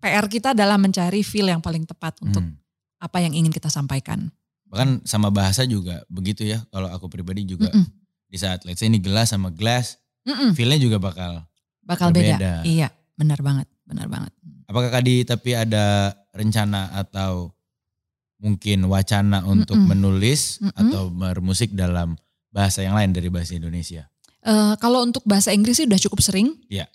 PR 0.03 0.27
kita 0.27 0.51
adalah 0.51 0.75
mencari 0.75 1.23
feel 1.23 1.47
yang 1.47 1.63
paling 1.63 1.87
tepat 1.87 2.19
untuk 2.19 2.43
hmm. 2.43 2.59
apa 2.99 3.23
yang 3.23 3.31
ingin 3.31 3.55
kita 3.55 3.71
sampaikan. 3.71 4.27
Bahkan 4.67 5.07
sama 5.07 5.31
bahasa 5.31 5.63
juga 5.63 6.03
begitu 6.11 6.43
ya. 6.43 6.59
Kalau 6.67 6.91
aku 6.91 7.07
pribadi 7.07 7.47
juga 7.47 7.71
mm 7.71 7.79
-mm. 7.79 7.87
di 8.27 8.37
saat 8.41 8.67
let's 8.67 8.83
say 8.83 8.91
ini 8.91 8.99
gelas 8.99 9.31
sama 9.31 9.55
gelas, 9.55 10.03
mm 10.27 10.33
-mm. 10.35 10.49
feelnya 10.51 10.81
juga 10.83 10.99
bakal 10.99 11.47
bakal 11.83 12.09
berbeda. 12.11 12.35
beda. 12.39 12.53
Iya, 12.65 12.89
benar 13.15 13.39
banget, 13.39 13.67
benar 13.87 14.07
banget. 14.07 14.31
Apakah 14.67 14.89
Kadi 14.89 15.27
tapi 15.27 15.53
ada 15.53 16.15
rencana 16.33 16.95
atau 16.97 17.53
mungkin 18.43 18.83
wacana 18.91 19.45
untuk 19.47 19.79
mm 19.79 19.85
-mm. 19.87 19.91
menulis 19.95 20.41
mm 20.59 20.67
-mm. 20.67 20.81
atau 20.83 21.03
bermusik 21.07 21.71
dalam 21.71 22.19
bahasa 22.51 22.83
yang 22.83 22.97
lain 22.97 23.15
dari 23.15 23.31
bahasa 23.31 23.55
Indonesia? 23.55 24.09
Uh, 24.43 24.75
kalau 24.75 25.07
untuk 25.07 25.23
bahasa 25.23 25.55
Inggris 25.55 25.79
sih 25.79 25.87
udah 25.87 26.01
cukup 26.03 26.19
sering. 26.19 26.51
Iya. 26.67 26.83
Yeah. 26.83 26.89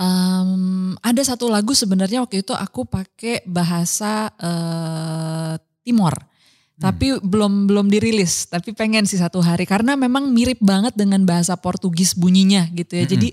Um, 0.00 0.96
ada 1.04 1.20
satu 1.20 1.52
lagu 1.52 1.76
sebenarnya 1.76 2.24
waktu 2.24 2.40
itu 2.40 2.56
aku 2.56 2.88
pakai 2.88 3.44
bahasa 3.48 4.32
uh, 4.36 5.56
Timor. 5.84 6.16
Hmm. 6.16 6.80
Tapi 6.80 7.20
belum 7.20 7.68
belum 7.68 7.92
dirilis, 7.92 8.48
tapi 8.48 8.72
pengen 8.72 9.04
sih 9.04 9.20
satu 9.20 9.44
hari 9.44 9.68
karena 9.68 9.96
memang 9.96 10.32
mirip 10.32 10.60
banget 10.60 10.96
dengan 10.96 11.24
bahasa 11.28 11.56
Portugis 11.56 12.16
bunyinya 12.16 12.68
gitu 12.72 12.96
ya. 12.96 13.04
-hmm. 13.04 13.12
Jadi 13.12 13.28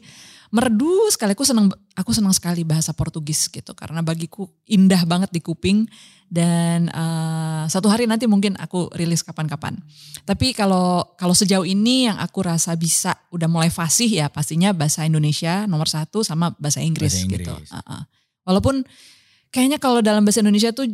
merdu 0.53 1.12
sekali 1.12 1.36
aku 1.36 1.43
senang 1.43 1.67
aku 1.95 2.12
senang 2.15 2.31
sekali 2.31 2.63
bahasa 2.63 2.95
Portugis 2.95 3.51
gitu 3.51 3.75
karena 3.75 3.99
bagiku 3.99 4.47
indah 4.67 5.03
banget 5.03 5.31
di 5.31 5.43
kuping 5.43 5.88
dan 6.27 6.91
uh, 6.91 7.63
satu 7.71 7.88
hari 7.88 8.03
nanti 8.03 8.27
mungkin 8.27 8.60
aku 8.60 8.91
rilis 8.95 9.23
kapan-kapan. 9.23 9.79
Tapi 10.27 10.51
kalau 10.51 11.15
kalau 11.15 11.31
sejauh 11.31 11.63
ini 11.63 12.12
yang 12.12 12.19
aku 12.19 12.43
rasa 12.43 12.75
bisa 12.75 13.15
udah 13.31 13.47
mulai 13.47 13.71
fasih 13.71 14.12
ya 14.12 14.27
pastinya 14.27 14.75
bahasa 14.75 15.07
Indonesia 15.07 15.63
nomor 15.67 15.88
satu 15.88 16.27
sama 16.27 16.51
bahasa 16.60 16.83
Inggris, 16.83 17.15
bahasa 17.15 17.23
Inggris. 17.23 17.47
gitu. 17.47 17.53
Uh 17.71 17.79
-uh. 17.79 18.01
Walaupun 18.43 18.83
kayaknya 19.51 19.79
kalau 19.79 20.03
dalam 20.03 20.27
bahasa 20.27 20.43
Indonesia 20.43 20.75
tuh 20.75 20.88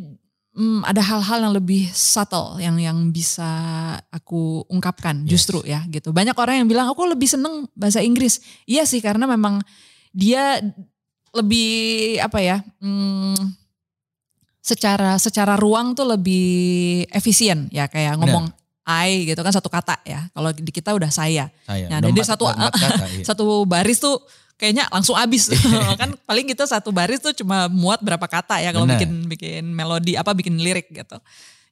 hmm, 0.53 0.85
ada 0.85 1.01
hal-hal 1.01 1.49
yang 1.49 1.53
lebih 1.53 1.89
subtle 1.91 2.57
yang 2.61 2.77
yang 2.77 2.97
bisa 3.09 3.45
aku 4.13 4.63
ungkapkan 4.69 5.25
yes. 5.25 5.37
justru 5.37 5.59
ya 5.65 5.83
gitu. 5.89 6.13
Banyak 6.13 6.37
orang 6.37 6.63
yang 6.63 6.67
bilang 6.69 6.87
aku 6.89 7.05
lebih 7.09 7.27
seneng 7.27 7.67
bahasa 7.73 7.99
Inggris. 7.99 8.39
Iya 8.69 8.85
sih 8.85 9.01
karena 9.01 9.25
memang 9.25 9.61
dia 10.13 10.61
lebih 11.33 12.21
apa 12.21 12.39
ya? 12.39 12.57
Hmm, 12.77 13.35
secara 14.63 15.19
secara 15.19 15.59
ruang 15.59 15.97
tuh 15.97 16.07
lebih 16.07 17.03
efisien 17.11 17.67
ya 17.73 17.91
kayak 17.91 18.15
ngomong 18.15 18.47
I 18.83 19.23
gitu 19.23 19.39
kan 19.39 19.51
satu 19.55 19.71
kata 19.71 20.03
ya. 20.03 20.27
Kalau 20.35 20.51
di 20.51 20.71
kita 20.71 20.91
udah 20.91 21.07
saya. 21.07 21.47
saya. 21.63 21.87
Nah, 21.87 22.03
jadi 22.03 22.19
satu 22.35 22.43
empat 22.51 22.73
kata, 22.83 23.05
iya. 23.15 23.23
satu 23.23 23.63
baris 23.63 24.03
tuh 24.03 24.19
kayaknya 24.57 24.87
langsung 24.89 25.17
habis. 25.17 25.49
Kan 26.01 26.17
paling 26.25 26.45
kita 26.49 26.65
satu 26.65 26.89
baris 26.93 27.21
tuh 27.21 27.33
cuma 27.37 27.67
muat 27.69 27.99
berapa 28.01 28.25
kata 28.25 28.61
ya 28.61 28.69
kalau 28.71 28.87
bikin 28.87 29.27
bikin 29.27 29.63
melodi 29.69 30.17
apa 30.17 30.31
bikin 30.33 30.57
lirik 30.59 30.89
gitu. 30.89 31.17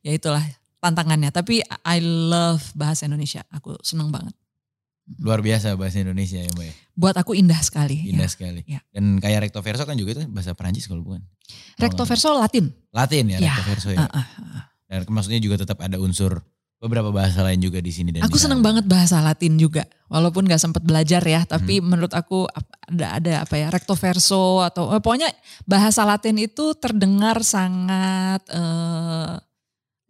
Ya 0.01 0.11
itulah 0.15 0.43
tantangannya. 0.81 1.29
Tapi 1.29 1.61
I 1.85 1.97
love 2.01 2.61
bahasa 2.73 3.05
Indonesia. 3.05 3.45
Aku 3.53 3.77
seneng 3.85 4.09
banget. 4.09 4.33
Luar 5.19 5.43
biasa 5.43 5.75
bahasa 5.75 5.99
Indonesia 5.99 6.39
ya 6.39 6.51
mbak 6.55 6.65
ya. 6.71 6.73
Buat 6.95 7.15
aku 7.19 7.35
indah 7.35 7.59
sekali 7.59 8.07
indah 8.07 8.29
ya. 8.29 8.31
sekali. 8.31 8.61
Ya. 8.63 8.79
dan 8.93 9.19
kayak 9.19 9.49
recto 9.49 9.59
verso 9.59 9.83
kan 9.83 9.97
juga 9.99 10.15
itu 10.15 10.23
bahasa 10.31 10.55
Perancis 10.55 10.87
kalau 10.87 11.03
bukan? 11.03 11.19
Recto 11.75 12.07
verso 12.07 12.31
Latin. 12.37 12.71
Latin 12.95 13.25
ya, 13.27 13.37
ya. 13.41 13.51
recto 13.51 13.63
verso 13.67 13.89
ya. 13.91 14.07
Uh, 14.07 14.07
uh, 14.07 14.27
uh. 14.39 14.63
dan 14.87 15.03
maksudnya 15.11 15.41
juga 15.43 15.59
tetap 15.59 15.83
ada 15.83 15.99
unsur 15.99 16.39
beberapa 16.81 17.13
bahasa 17.13 17.45
lain 17.45 17.61
juga 17.61 17.77
di 17.77 17.93
sini 17.93 18.09
dan 18.09 18.25
aku 18.25 18.41
seneng 18.41 18.65
banget 18.65 18.89
bahasa 18.89 19.21
Latin 19.21 19.53
juga 19.55 19.85
walaupun 20.09 20.49
nggak 20.49 20.57
sempat 20.57 20.81
belajar 20.81 21.21
ya 21.21 21.45
tapi 21.45 21.77
hmm. 21.77 21.85
menurut 21.85 22.13
aku 22.17 22.49
ada 22.89 23.21
ada 23.21 23.33
apa 23.45 23.55
ya 23.55 23.69
recto 23.69 23.93
verso 23.93 24.65
atau 24.65 24.89
eh, 24.89 24.97
pokoknya 24.97 25.29
bahasa 25.69 26.01
Latin 26.03 26.41
itu 26.41 26.73
terdengar 26.81 27.45
sangat 27.45 28.41
eh, 28.49 29.37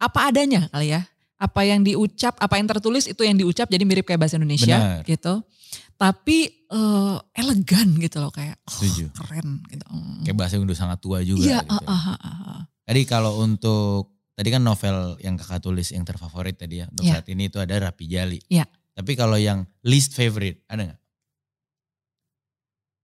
apa 0.02 0.18
adanya 0.32 0.66
kali 0.72 0.96
ya 0.96 1.04
apa 1.42 1.60
yang 1.66 1.82
diucap, 1.82 2.38
apa 2.38 2.54
yang 2.54 2.70
tertulis 2.70 3.10
itu 3.10 3.18
yang 3.26 3.34
diucap 3.34 3.66
jadi 3.66 3.82
mirip 3.82 4.06
kayak 4.06 4.22
bahasa 4.22 4.38
Indonesia 4.38 4.78
Benar. 4.78 5.02
gitu. 5.02 5.42
Tapi 5.98 6.38
eh, 6.70 7.16
elegan 7.34 7.98
gitu 7.98 8.22
loh 8.22 8.30
kayak 8.30 8.62
oh, 8.62 8.70
Setuju. 8.70 9.10
keren 9.10 9.66
gitu. 9.66 9.82
Mm. 9.90 10.22
Kayak 10.22 10.36
bahasa 10.38 10.52
yang 10.54 10.64
udah 10.70 10.78
sangat 10.78 10.98
tua 11.02 11.18
juga. 11.26 11.42
Iya, 11.42 11.60
gitu. 11.66 11.74
ah, 11.74 11.90
ah, 11.90 12.06
ah, 12.14 12.18
ah. 12.22 12.60
Tadi 12.86 13.02
kalau 13.06 13.42
untuk 13.42 14.11
tadi 14.32 14.48
kan 14.48 14.62
novel 14.64 15.16
yang 15.20 15.36
kakak 15.36 15.60
tulis 15.60 15.92
yang 15.92 16.02
terfavorit 16.02 16.56
tadi 16.56 16.80
ya 16.80 16.86
untuk 16.88 17.04
Iya. 17.04 17.12
saat 17.20 17.26
ini 17.28 17.52
itu 17.52 17.58
ada 17.60 17.74
Rapi 17.78 18.04
Jali. 18.08 18.38
Iya. 18.48 18.64
Tapi 18.92 19.12
kalau 19.16 19.36
yang 19.40 19.64
least 19.84 20.12
favorite 20.12 20.64
ada 20.68 20.92
nggak? 20.92 21.00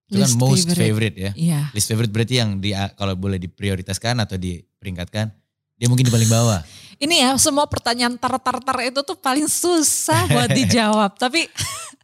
Itu 0.09 0.17
kan 0.25 0.31
most 0.41 0.65
favorite. 0.73 0.81
favorite. 0.81 1.17
ya. 1.21 1.33
Iya. 1.37 1.61
Least 1.77 1.89
favorite 1.93 2.13
berarti 2.13 2.35
yang 2.41 2.51
di 2.65 2.73
kalau 2.97 3.13
boleh 3.13 3.37
diprioritaskan 3.37 4.25
atau 4.25 4.41
diperingkatkan 4.41 5.27
dia 5.79 5.87
mungkin 5.87 6.09
di 6.09 6.13
paling 6.13 6.31
bawah. 6.33 6.61
Ini 7.05 7.15
ya 7.23 7.31
semua 7.39 7.71
pertanyaan 7.71 8.19
tar-tar-tar 8.19 8.91
itu 8.91 8.99
tuh 9.07 9.15
paling 9.15 9.47
susah 9.47 10.27
buat 10.27 10.51
dijawab. 10.59 11.15
Tapi 11.15 11.47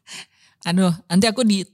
aduh 0.69 0.93
nanti 1.11 1.27
aku 1.27 1.43
di 1.43 1.65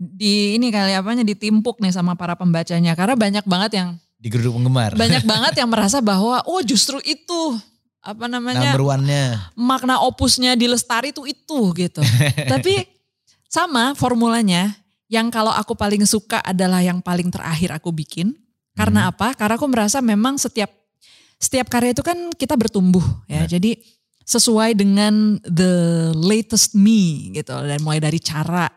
di 0.00 0.56
ini 0.56 0.68
kali 0.72 0.92
apanya 0.96 1.24
ditimpuk 1.24 1.80
nih 1.80 1.92
sama 1.92 2.16
para 2.16 2.32
pembacanya 2.36 2.92
karena 2.96 3.16
banyak 3.16 3.44
banget 3.48 3.70
yang 3.76 3.88
Di 4.20 4.28
geruduk 4.28 4.60
penggemar. 4.60 4.92
banyak 5.00 5.24
banget 5.32 5.64
yang 5.64 5.72
merasa 5.72 6.04
bahwa 6.04 6.44
oh 6.44 6.60
justru 6.60 7.00
itu 7.08 7.56
apa 8.00 8.28
namanya 8.28 8.72
Number 8.76 8.96
one-nya. 8.96 9.52
makna 9.56 10.00
opusnya 10.04 10.56
di 10.56 10.68
Lestari 10.68 11.12
itu 11.12 11.24
itu 11.24 11.60
gitu. 11.72 12.04
Tapi 12.52 12.84
sama 13.48 13.96
formulanya 13.96 14.76
yang 15.08 15.32
kalau 15.32 15.50
aku 15.50 15.72
paling 15.72 16.04
suka 16.04 16.38
adalah 16.44 16.84
yang 16.84 17.00
paling 17.00 17.32
terakhir 17.32 17.72
aku 17.76 17.90
bikin. 17.92 18.36
Karena 18.76 19.12
apa? 19.12 19.36
Karena 19.36 19.58
aku 19.60 19.66
merasa 19.68 20.00
memang 20.00 20.40
setiap 20.40 20.70
setiap 21.40 21.68
karya 21.72 21.96
itu 21.96 22.04
kan 22.04 22.30
kita 22.36 22.56
bertumbuh 22.56 23.02
ya. 23.28 23.44
Benar. 23.44 23.52
Jadi 23.56 23.70
sesuai 24.24 24.78
dengan 24.78 25.42
the 25.42 25.72
latest 26.14 26.78
me 26.78 27.34
gitu 27.34 27.50
dan 27.50 27.82
mulai 27.82 27.98
dari 27.98 28.22
cara 28.22 28.70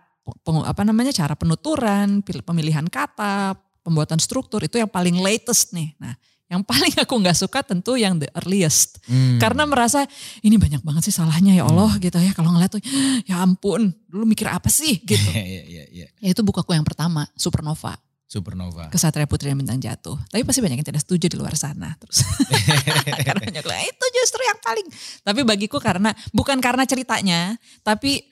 apa 0.65 0.81
namanya 0.87 1.11
cara 1.13 1.35
penuturan, 1.37 2.23
pemilihan 2.23 2.87
kata, 2.87 3.53
pembuatan 3.83 4.17
struktur 4.17 4.63
itu 4.63 4.79
yang 4.79 4.89
paling 4.89 5.19
latest 5.19 5.75
nih. 5.75 5.93
Nah, 5.99 6.15
yang 6.47 6.61
paling 6.63 6.93
aku 6.95 7.13
nggak 7.17 7.37
suka 7.37 7.59
tentu 7.61 7.99
yang 7.99 8.17
the 8.17 8.29
earliest. 8.39 9.03
Hmm. 9.05 9.37
Karena 9.37 9.67
merasa 9.67 10.07
ini 10.45 10.55
banyak 10.55 10.81
banget 10.81 11.11
sih 11.11 11.15
salahnya 11.15 11.57
ya 11.57 11.67
Allah 11.67 11.97
gitu 11.99 12.15
ya. 12.17 12.31
Kalau 12.31 12.53
ngeliat 12.55 12.71
tuh 12.71 12.83
ya 13.27 13.43
ampun 13.43 13.91
dulu 14.07 14.23
mikir 14.23 14.47
apa 14.47 14.71
sih 14.71 15.01
gitu. 15.09 15.29
Iya, 15.33 15.63
iya, 15.67 15.83
iya. 15.91 16.07
ya 16.09 16.29
itu 16.31 16.41
bukaku 16.41 16.73
yang 16.73 16.87
pertama 16.87 17.27
Supernova. 17.35 17.99
Supernova. 18.29 18.89
Kesatria 18.89 19.29
Putri 19.29 19.53
dan 19.53 19.61
Bintang 19.61 19.77
Jatuh. 19.77 20.17
Tapi 20.29 20.41
pasti 20.41 20.57
banyak 20.61 20.81
yang 20.81 20.89
tidak 20.89 21.05
setuju 21.05 21.29
di 21.29 21.37
luar 21.37 21.53
sana. 21.53 21.93
Terus 22.01 22.25
karena 23.29 23.45
banyak 23.45 23.61
yang 23.61 23.65
bilang, 23.65 23.85
itu 23.85 24.05
justru 24.17 24.41
yang 24.41 24.57
paling. 24.57 24.87
Tapi 25.21 25.39
bagiku 25.45 25.77
karena 25.77 26.09
bukan 26.33 26.57
karena 26.57 26.81
ceritanya, 26.89 27.53
tapi 27.85 28.25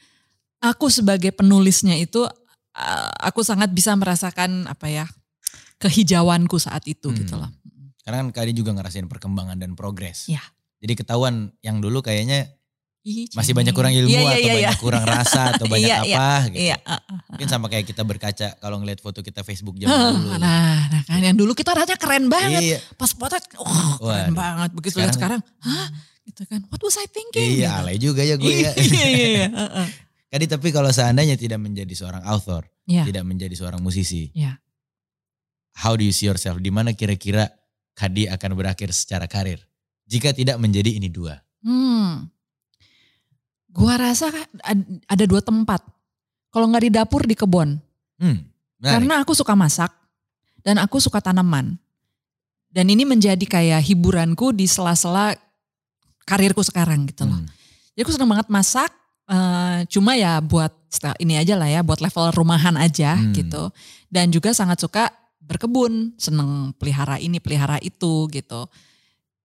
aku 0.57 0.89
sebagai 0.89 1.29
penulisnya 1.33 1.97
itu 2.01 2.25
uh, 2.25 3.11
aku 3.21 3.45
sangat 3.45 3.69
bisa 3.69 3.93
merasakan 3.93 4.65
apa 4.65 4.89
ya 4.89 5.05
kehijauanku 5.81 6.55
saat 6.55 6.85
itu 6.85 7.09
Hmm. 7.09 7.17
gitu 7.17 7.35
loh. 7.35 7.49
Karena 8.01 8.21
kan 8.21 8.29
kali 8.31 8.53
juga 8.53 8.71
ngerasain 8.71 9.05
perkembangan 9.05 9.57
dan 9.57 9.73
progres. 9.73 10.25
Iya. 10.25 10.41
Jadi 10.77 10.93
ketahuan 10.95 11.53
yang 11.59 11.77
dulu 11.77 12.01
kayaknya 12.01 12.49
Ih, 13.01 13.25
masih 13.33 13.57
banyak 13.57 13.73
kurang 13.73 13.89
ilmu 13.91 14.13
Iya, 14.13 14.21
iya, 14.21 14.29
atau 14.29 14.37
iya, 14.39 14.53
banyak 14.53 14.77
iya. 14.77 14.81
kurang 14.81 15.03
rasa 15.03 15.41
atau 15.57 15.65
banyak 15.65 15.89
Iya, 15.89 16.05
iya, 16.05 16.17
apa 16.17 16.29
gitu. 16.47 16.61
Iya. 16.61 16.77
uh, 16.77 16.93
uh, 16.93 17.01
uh. 17.01 17.19
Mungkin 17.33 17.47
sama 17.49 17.65
kayak 17.65 17.85
kita 17.87 18.01
berkaca 18.01 18.47
kalau 18.57 18.77
ngeliat 18.77 19.01
foto 19.01 19.19
kita 19.19 19.41
Facebook 19.41 19.73
zaman 19.75 19.89
Hah, 19.89 20.13
dulu. 20.13 20.29
Nah, 20.37 20.77
nah 20.87 21.01
kan 21.01 21.17
yang 21.17 21.33
dulu 21.33 21.57
kita 21.57 21.73
rasanya 21.73 21.97
keren 21.97 22.29
banget. 22.29 22.61
Iya, 22.61 22.77
Pas 22.93 23.09
potret, 23.11 23.41
oh 23.57 23.65
keren 23.97 24.29
Waduh. 24.29 24.37
banget. 24.37 24.69
Begitu 24.71 24.95
lihat 24.97 25.13
Sekarang- 25.13 25.41
sekarang, 25.41 25.65
hah? 25.65 25.87
Gitu 26.21 26.41
kan, 26.45 26.61
what 26.69 26.77
was 26.79 26.93
I 26.95 27.05
thinking? 27.05 27.57
iya 27.57 27.73
Gitu. 27.73 27.81
alay 27.81 27.97
juga 27.97 28.21
ya 28.21 28.35
gue 28.37 28.53
ya. 28.55 28.71
Iya, 28.71 29.05
iya, 29.09 29.27
iya. 29.27 29.47
uh, 29.57 29.65
uh. 29.81 29.87
Kadi 30.29 30.45
tapi 30.47 30.69
kalau 30.69 30.89
seandainya 30.89 31.33
tidak 31.35 31.57
menjadi 31.57 31.89
seorang 31.91 32.21
author, 32.23 32.69
Iya. 32.85 33.09
tidak 33.09 33.25
menjadi 33.25 33.53
seorang 33.53 33.81
musisi, 33.81 34.29
Iya. 34.31 34.61
How 35.73 35.95
do 35.95 36.03
you 36.03 36.11
see 36.11 36.27
yourself? 36.27 36.57
Di 36.57 36.69
mana 36.69 36.91
kira-kira 36.91 37.47
Kadi 37.91 38.23
akan 38.25 38.55
berakhir 38.55 38.87
secara 38.95 39.27
karir? 39.27 39.59
Jika 40.07 40.31
tidak 40.31 40.55
menjadi 40.57 40.95
ini 40.95 41.11
dua. 41.11 41.35
Hmm. 41.59 42.31
Gua 43.67 43.99
rasa 43.99 44.31
ad- 44.63 45.03
ada 45.05 45.23
dua 45.27 45.43
tempat. 45.43 45.83
Kalau 46.51 46.71
nggak 46.71 46.83
di 46.87 46.91
dapur, 46.91 47.21
di 47.23 47.35
kebun. 47.35 47.79
Hmm, 48.15 48.47
menarik. 48.79 48.91
Karena 48.95 49.13
aku 49.23 49.35
suka 49.35 49.55
masak 49.55 49.91
dan 50.63 50.79
aku 50.79 50.99
suka 50.99 51.19
tanaman. 51.19 51.75
Dan 52.71 52.87
ini 52.87 53.03
menjadi 53.03 53.43
kayak 53.43 53.83
hiburanku 53.83 54.55
di 54.55 54.67
sela-sela 54.67 55.35
karirku 56.23 56.63
sekarang 56.63 57.11
gitu 57.11 57.27
loh. 57.27 57.39
Hmm, 57.39 57.47
Jadi 57.91 57.99
aku 58.01 58.11
seneng 58.15 58.31
banget 58.31 58.47
masak. 58.47 58.91
eh, 59.31 59.87
cuma 59.87 60.15
ya 60.19 60.43
buat 60.43 60.71
ini 61.15 61.39
aja 61.39 61.55
lah 61.55 61.67
ya, 61.67 61.79
buat 61.83 62.03
level 62.03 62.35
rumahan 62.35 62.75
aja 62.75 63.15
Hmm. 63.15 63.31
gitu. 63.31 63.71
Dan 64.07 64.27
juga 64.27 64.51
sangat 64.51 64.79
suka 64.79 65.07
berkebun, 65.51 66.15
seneng 66.15 66.71
pelihara 66.79 67.19
ini, 67.19 67.43
pelihara 67.43 67.75
itu 67.83 68.31
gitu. 68.31 68.71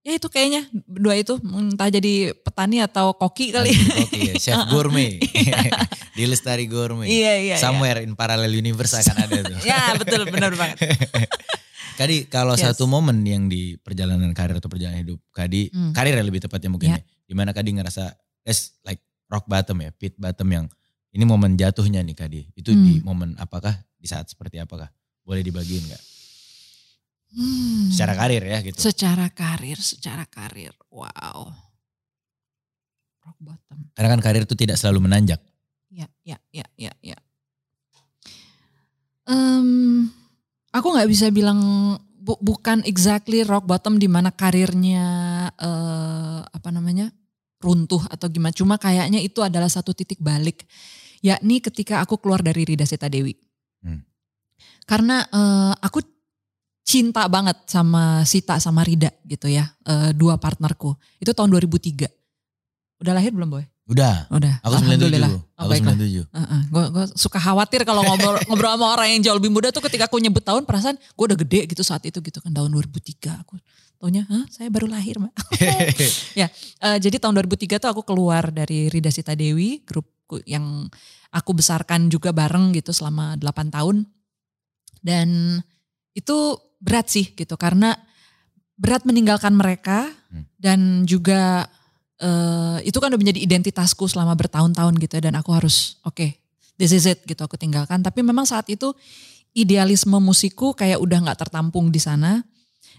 Ya 0.01 0.15
itu 0.15 0.31
kayaknya 0.31 0.63
dua 0.87 1.19
itu 1.19 1.35
entah 1.43 1.91
jadi 1.91 2.31
petani 2.31 2.79
atau 2.79 3.11
koki 3.11 3.51
kali. 3.51 3.75
Oke, 3.75 4.19
ya, 4.23 4.35
chef 4.39 4.63
gourmet. 4.73 5.19
Di 6.17 6.25
Lestari 6.25 6.65
Gourmet. 6.65 7.11
iya 7.11 7.37
iya. 7.37 7.55
iya. 7.55 7.57
Somewhere 7.59 8.01
in 8.01 8.15
parallel 8.15 8.49
universe 8.49 8.95
akan 8.97 9.17
ada 9.27 9.39
tuh. 9.45 9.59
Ya 9.69 9.93
betul 9.99 10.25
benar 10.31 10.55
banget. 10.55 10.79
Kadi 11.99 12.29
kalau 12.29 12.55
Yes. 12.55 12.73
satu 12.73 12.87
momen 12.87 13.21
yang 13.25 13.49
di 13.49 13.75
perjalanan 13.77 14.31
karir 14.31 14.57
atau 14.57 14.69
perjalanan 14.69 15.01
hidup 15.03 15.19
Kadi, 15.33 15.73
Hmm. 15.75 15.93
karir 15.93 16.15
ya 16.15 16.23
lebih 16.23 16.41
tepatnya 16.41 16.71
mungkin 16.71 16.95
Ya. 16.95 16.99
ya. 17.01 17.05
Di 17.27 17.35
mana 17.35 17.51
Kadi 17.51 17.75
ngerasa 17.75 18.15
that's 18.47 18.79
like 18.87 19.03
rock 19.27 19.45
bottom 19.45 19.83
ya, 19.83 19.91
pit 19.91 20.15
bottom 20.17 20.49
yang 20.49 20.65
ini 21.11 21.25
momen 21.25 21.57
jatuhnya 21.57 22.01
nih 22.01 22.15
Kadi. 22.15 22.41
Itu 22.55 22.73
di 22.73 23.01
Hmm. 23.01 23.05
momen 23.05 23.29
apakah, 23.37 23.75
di 23.97 24.07
saat 24.07 24.29
seperti 24.29 24.57
apakah? 24.57 24.87
Boleh 25.27 25.43
dibagiin 25.43 25.83
nggak? 25.91 26.03
Hmm. 27.35 27.91
Secara 27.91 28.15
karir 28.15 28.43
ya 28.47 28.59
gitu. 28.63 28.79
Secara 28.79 29.27
karir, 29.35 29.77
secara 29.83 30.25
karir. 30.31 30.71
Wow. 30.89 31.51
Rock 33.27 33.39
bottom. 33.43 33.79
Karena 33.93 34.09
kan 34.15 34.23
karir 34.23 34.47
itu 34.47 34.55
tidak 34.55 34.79
selalu 34.79 35.11
menanjak. 35.11 35.43
Ya, 35.91 36.07
ya, 36.23 36.39
ya, 36.55 36.63
ya, 36.79 36.95
ya. 37.03 37.19
Em, 39.27 40.07
aku 40.71 40.87
nggak 40.95 41.11
bisa 41.11 41.35
bilang 41.35 41.59
bu- 41.99 42.39
bukan 42.39 42.87
exactly 42.87 43.43
rock 43.43 43.67
bottom 43.67 43.99
di 43.99 44.07
mana 44.07 44.31
karirnya 44.31 45.07
eh, 45.59 46.41
apa 46.47 46.69
namanya 46.71 47.11
runtuh 47.59 48.07
atau 48.07 48.31
gimana. 48.31 48.55
Cuma 48.55 48.79
kayaknya 48.79 49.19
itu 49.19 49.43
adalah 49.43 49.67
satu 49.67 49.91
titik 49.91 50.23
balik, 50.23 50.63
yakni 51.27 51.59
ketika 51.59 51.99
aku 52.07 52.23
keluar 52.23 52.39
dari 52.39 52.63
Rida 52.63 52.87
Seta 52.87 53.11
Dewi. 53.11 53.35
Hmm. 53.83 54.07
Karena 54.87 55.27
eh, 55.27 55.75
aku 55.83 55.99
cinta 56.87 57.27
banget 57.27 57.67
sama 57.67 58.23
Sita 58.23 58.63
sama 58.63 58.87
Rida 58.87 59.11
gitu 59.27 59.51
ya, 59.51 59.67
eh, 59.85 60.15
dua 60.15 60.39
partnerku. 60.39 60.95
Itu 61.19 61.35
tahun 61.35 61.51
2003. 61.51 62.07
Udah 63.03 63.13
lahir 63.13 63.35
belum 63.35 63.51
boy? 63.51 63.67
Udah, 63.87 64.27
Udah. 64.35 64.59
aku 64.67 64.83
97. 64.83 64.83
Alhamdulillah. 64.83 65.31
Aku 65.31 65.63
Oh, 65.63 65.71
baiklah. 65.71 65.95
97. 65.95 66.27
Gue 66.75 67.05
suka 67.15 67.39
khawatir 67.39 67.87
kalau 67.87 68.03
ngobrol, 68.03 68.35
ngobrol 68.51 68.71
sama 68.75 68.87
orang 68.99 69.09
yang 69.15 69.21
jauh 69.23 69.39
lebih 69.39 69.55
muda 69.55 69.71
tuh 69.71 69.79
ketika 69.87 70.11
aku 70.11 70.19
nyebut 70.19 70.43
tahun 70.43 70.67
perasaan 70.67 70.99
gue 70.99 71.25
udah 71.31 71.39
gede 71.39 71.71
gitu 71.71 71.87
saat 71.87 72.03
itu 72.03 72.19
gitu 72.19 72.43
kan 72.43 72.51
tahun 72.51 72.75
2003 72.75 73.47
aku 73.47 73.55
taunya 74.03 74.27
Hah, 74.27 74.43
saya 74.51 74.69
baru 74.75 74.91
lahir 74.91 75.23
mbak 75.23 75.33
Eh, 76.37 76.99
jadi 76.99 77.17
tahun 77.23 77.39
2003 77.47 77.79
tuh 77.79 77.89
aku 77.95 78.03
keluar 78.03 78.51
dari 78.51 78.91
Rida 78.91 79.15
Sita 79.15 79.39
Dewi 79.39 79.87
grupku 79.87 80.43
yang 80.45 80.91
aku 81.31 81.55
besarkan 81.55 82.11
juga 82.11 82.35
bareng 82.35 82.75
gitu 82.75 82.91
selama 82.91 83.39
8 83.39 83.71
tahun 83.71 84.03
dan 85.07 85.63
itu 86.19 86.59
berat 86.83 87.07
sih 87.07 87.31
gitu 87.39 87.55
karena 87.55 87.95
berat 88.75 89.07
meninggalkan 89.07 89.55
mereka 89.55 90.11
Hmm. 90.27 90.43
dan 90.59 90.81
juga 91.07 91.71
eh, 92.19 92.83
itu 92.83 92.99
kan 92.99 93.15
udah 93.15 93.21
menjadi 93.21 93.41
identitasku 93.47 94.11
selama 94.11 94.35
bertahun-tahun 94.35 94.99
gitu 94.99 95.23
ya, 95.23 95.31
dan 95.31 95.39
aku 95.39 95.55
harus 95.55 96.03
oke 96.03 96.35
this 96.75 96.93
is 96.93 97.07
it 97.07 97.23
gitu 97.25 97.39
aku 97.41 97.55
tinggalkan. 97.55 98.03
Tapi 98.03 98.27
memang 98.27 98.45
saat 98.45 98.67
itu 98.67 98.91
idealisme 99.57 100.19
musikku 100.21 100.77
kayak 100.77 101.01
udah 101.01 101.31
nggak 101.31 101.47
tertampung 101.47 101.89
di 101.95 102.03
sana. 102.03 102.45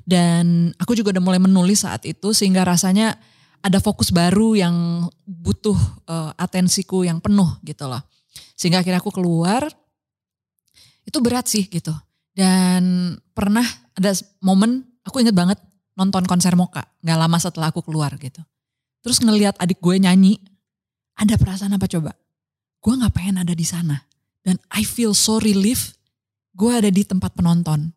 Dan 0.08 0.72
aku 0.80 0.96
juga 0.96 1.12
udah 1.12 1.24
mulai 1.24 1.42
menulis 1.44 1.84
saat 1.84 2.08
itu 2.08 2.32
sehingga 2.32 2.64
rasanya 2.64 3.20
ada 3.60 3.84
fokus 3.84 4.10
baru 4.10 4.56
yang 4.56 5.04
butuh 5.28 5.78
eh, 6.08 6.32
atensiku 6.40 7.04
yang 7.04 7.20
penuh 7.20 7.60
gitu 7.68 7.92
loh. 7.92 8.02
Sehingga 8.56 8.82
akhirnya 8.82 9.04
aku 9.04 9.12
keluar 9.14 9.68
itu 11.08 11.18
berat 11.24 11.48
sih 11.48 11.72
gitu. 11.72 11.96
Dan 12.36 13.16
pernah 13.32 13.64
ada 13.96 14.12
momen 14.44 14.84
aku 15.08 15.24
inget 15.24 15.34
banget 15.34 15.58
nonton 15.98 16.28
konser 16.28 16.54
Moka 16.54 16.86
nggak 17.02 17.18
lama 17.18 17.38
setelah 17.40 17.72
aku 17.72 17.82
keluar 17.82 18.14
gitu. 18.20 18.44
Terus 19.02 19.24
ngelihat 19.24 19.56
adik 19.58 19.80
gue 19.80 19.96
nyanyi 19.98 20.38
ada 21.16 21.40
perasaan 21.40 21.74
apa 21.74 21.88
coba? 21.88 22.12
Gue 22.84 22.94
nggak 22.94 23.16
pengen 23.16 23.42
ada 23.42 23.56
di 23.56 23.66
sana. 23.66 23.98
Dan 24.44 24.60
I 24.76 24.84
feel 24.86 25.16
so 25.16 25.40
relief 25.40 25.96
gue 26.54 26.72
ada 26.76 26.92
di 26.92 27.02
tempat 27.08 27.34
penonton. 27.34 27.90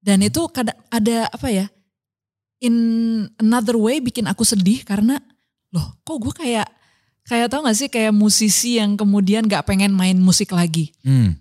Dan 0.00 0.24
itu 0.24 0.48
kadang 0.48 0.78
ada 0.88 1.28
apa 1.28 1.52
ya 1.52 1.68
in 2.58 2.74
another 3.38 3.78
way 3.78 4.02
bikin 4.02 4.26
aku 4.26 4.42
sedih 4.42 4.82
karena 4.82 5.22
loh 5.70 6.00
kok 6.02 6.18
gue 6.18 6.34
kayak 6.34 6.66
kayak 7.28 7.52
tau 7.52 7.60
gak 7.60 7.76
sih 7.76 7.88
kayak 7.92 8.10
musisi 8.10 8.80
yang 8.80 8.96
kemudian 8.96 9.44
gak 9.44 9.68
pengen 9.68 9.92
main 9.92 10.16
musik 10.16 10.50
lagi. 10.56 10.90
Hmm. 11.04 11.36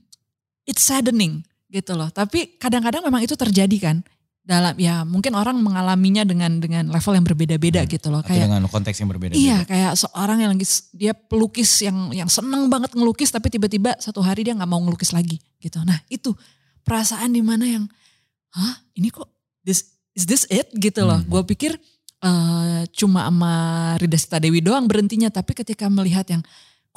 It's 0.68 0.84
saddening 0.84 1.42
gitu 1.68 1.96
loh. 1.96 2.12
Tapi 2.12 2.60
kadang-kadang 2.60 3.02
memang 3.02 3.24
itu 3.24 3.34
terjadi 3.34 3.78
kan 3.80 3.98
dalam 4.44 4.80
ya 4.80 5.04
mungkin 5.04 5.36
orang 5.36 5.60
mengalaminya 5.60 6.24
dengan 6.24 6.64
dengan 6.64 6.88
level 6.88 7.20
yang 7.20 7.28
berbeda-beda 7.28 7.84
Hmm. 7.84 7.92
gitu 7.92 8.08
loh 8.08 8.24
Atau 8.24 8.32
kayak 8.32 8.48
dengan 8.48 8.64
konteks 8.68 8.96
yang 8.96 9.12
berbeda. 9.12 9.36
iya 9.36 9.68
kayak 9.68 10.00
seorang 10.00 10.40
yang 10.40 10.56
lagi 10.56 10.64
dia 10.96 11.12
pelukis 11.12 11.84
yang 11.84 12.16
yang 12.16 12.32
seneng 12.32 12.72
banget 12.72 12.96
ngelukis 12.96 13.28
tapi 13.28 13.52
tiba-tiba 13.52 14.00
satu 14.00 14.24
hari 14.24 14.48
dia 14.48 14.56
nggak 14.56 14.72
mau 14.72 14.80
ngelukis 14.80 15.12
lagi 15.12 15.36
gitu 15.60 15.84
nah 15.84 16.00
itu 16.08 16.32
perasaan 16.80 17.36
di 17.36 17.44
mana 17.44 17.68
yang 17.68 17.84
hah 18.56 18.80
ini 18.96 19.12
kok 19.12 19.28
this 19.68 19.92
is 20.16 20.24
this 20.24 20.48
it 20.48 20.72
gitu 20.74 21.04
loh 21.04 21.20
Hmm. 21.20 21.28
gue 21.28 21.44
pikir 21.44 21.76
eh, 22.18 22.82
cuma 22.96 23.28
sama 23.28 23.54
Rida 24.00 24.16
Sita 24.16 24.40
Dewi 24.40 24.64
doang 24.64 24.88
berhentinya 24.88 25.28
tapi 25.28 25.52
ketika 25.54 25.92
melihat 25.92 26.24
yang 26.24 26.40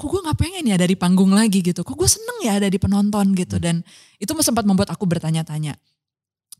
kok 0.00 0.08
gue 0.08 0.20
nggak 0.24 0.38
pengen 0.40 0.64
ya 0.64 0.74
ada 0.80 0.88
di 0.88 0.96
panggung 0.96 1.28
lagi 1.36 1.60
gitu? 1.60 1.84
Kok 1.84 1.92
gue 1.92 2.08
seneng 2.08 2.38
ya 2.40 2.56
ada 2.56 2.72
di 2.72 2.80
penonton 2.80 3.36
gitu? 3.36 3.60
Hmm. 3.60 3.64
dan 3.64 3.76
itu 4.16 4.32
sempat 4.40 4.64
membuat 4.64 4.96
aku 4.96 5.04
bertanya-tanya. 5.04 5.76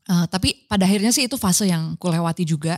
Eh, 0.05 0.27
tapi 0.29 0.69
pada 0.69 0.85
akhirnya 0.85 1.09
sih 1.09 1.25
itu 1.25 1.41
fase 1.41 1.65
yang 1.65 1.97
kulewati 1.97 2.45
juga. 2.45 2.77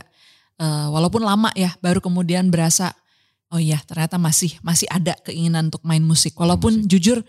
Eh, 0.55 0.87
walaupun 0.87 1.19
lama 1.19 1.51
ya 1.51 1.75
baru 1.83 1.99
kemudian 1.99 2.47
berasa 2.47 2.95
oh 3.51 3.59
iya 3.59 3.81
ternyata 3.83 4.15
masih 4.15 4.55
masih 4.63 4.87
ada 4.87 5.19
keinginan 5.27 5.67
untuk 5.67 5.83
main 5.83 6.01
musik. 6.01 6.31
Walaupun 6.39 6.87
jujur 6.87 7.19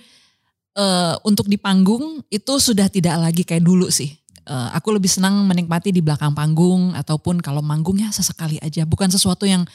eh, 0.79 1.15
untuk 1.27 1.51
di 1.51 1.59
panggung 1.59 2.23
itu 2.31 2.55
sudah 2.63 2.87
tidak 2.87 3.19
lagi 3.19 3.43
kayak 3.43 3.67
dulu 3.67 3.91
sih. 3.91 4.15
Eh, 4.45 4.69
aku 4.77 4.95
lebih 4.95 5.09
senang 5.09 5.43
menikmati 5.43 5.91
di 5.91 6.05
belakang 6.05 6.37
panggung 6.37 6.95
ataupun 6.95 7.43
kalau 7.43 7.65
manggung 7.65 7.99
ya 7.99 8.15
sesekali 8.15 8.63
aja. 8.63 8.87
Bukan 8.87 9.11
sesuatu 9.11 9.49
yang 9.49 9.67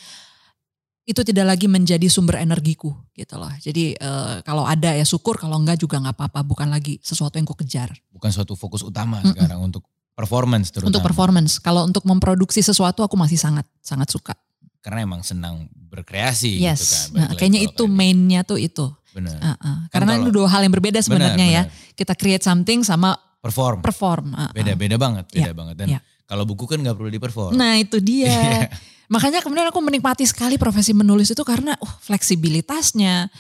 itu 1.10 1.26
tidak 1.26 1.58
lagi 1.58 1.66
menjadi 1.66 2.06
sumber 2.06 2.38
energiku 2.38 2.94
gitu 3.18 3.34
loh 3.36 3.50
jadi 3.58 3.98
eh, 3.98 4.36
kalau 4.46 4.62
ada 4.62 4.94
ya 4.94 5.02
syukur 5.02 5.42
kalau 5.42 5.58
enggak 5.58 5.82
juga 5.82 5.98
nggak 5.98 6.14
apa-apa 6.14 6.46
bukan 6.46 6.70
lagi 6.70 7.02
sesuatu 7.02 7.42
yang 7.42 7.50
ku 7.50 7.58
kejar 7.58 7.90
Bukan 8.14 8.30
suatu 8.30 8.54
fokus 8.54 8.86
utama 8.86 9.18
Mm-mm. 9.18 9.34
sekarang 9.34 9.60
untuk 9.60 9.82
performance 10.14 10.70
terutama. 10.70 10.94
untuk 10.94 11.02
performance 11.02 11.58
kalau 11.58 11.82
untuk 11.82 12.06
memproduksi 12.06 12.62
sesuatu 12.62 13.02
aku 13.02 13.18
masih 13.18 13.42
sangat 13.42 13.66
sangat 13.82 14.06
suka 14.08 14.38
Karena 14.80 15.04
emang 15.04 15.26
senang 15.26 15.66
berkreasi 15.74 16.56
gitu 16.56 16.64
kan. 16.64 16.72
yes 16.72 17.10
Balik 17.10 17.18
nah, 17.18 17.28
lagi 17.28 17.38
kayaknya 17.42 17.62
itu 17.66 17.84
kayak 17.84 17.98
mainnya 17.98 18.42
tuh 18.46 18.62
itu 18.62 18.86
gitu. 18.86 18.88
Bener. 19.10 19.42
Uh, 19.42 19.50
uh. 19.58 19.78
Kan 19.90 20.06
Karena 20.06 20.12
kalau- 20.14 20.22
itu 20.22 20.32
dua 20.32 20.48
hal 20.48 20.62
yang 20.62 20.70
berbeda 20.70 21.02
sebenarnya 21.02 21.48
ya. 21.50 21.64
Bener, 21.66 21.98
Kita 21.98 22.14
create 22.14 22.46
something 22.46 22.86
sama 22.86 23.18
Perform. 23.42 23.82
perform. 23.82 24.38
Uh, 24.38 24.46
uh. 24.46 24.50
Beda-beda 24.54 25.02
banget, 25.02 25.26
beda 25.34 25.50
Iya, 25.50 25.54
banget. 25.58 25.76
Dan 25.82 25.88
iya. 25.90 26.00
Kalau 26.30 26.46
buku 26.46 26.64
kan 26.64 26.78
nggak 26.78 26.94
perlu 26.94 27.10
diperform. 27.10 27.58
Nah 27.58 27.76
itu 27.76 27.98
Iya. 28.06 28.06
dia. 28.06 28.70
Makanya 29.10 29.42
kemudian 29.42 29.66
aku 29.66 29.82
menikmati 29.82 30.22
sekali 30.24 30.56
profesi 30.56 30.94
menulis 30.94 31.28
itu 31.28 31.42
karena 31.42 31.74
uh, 31.76 31.94
fleksibilitasnya. 32.00 33.34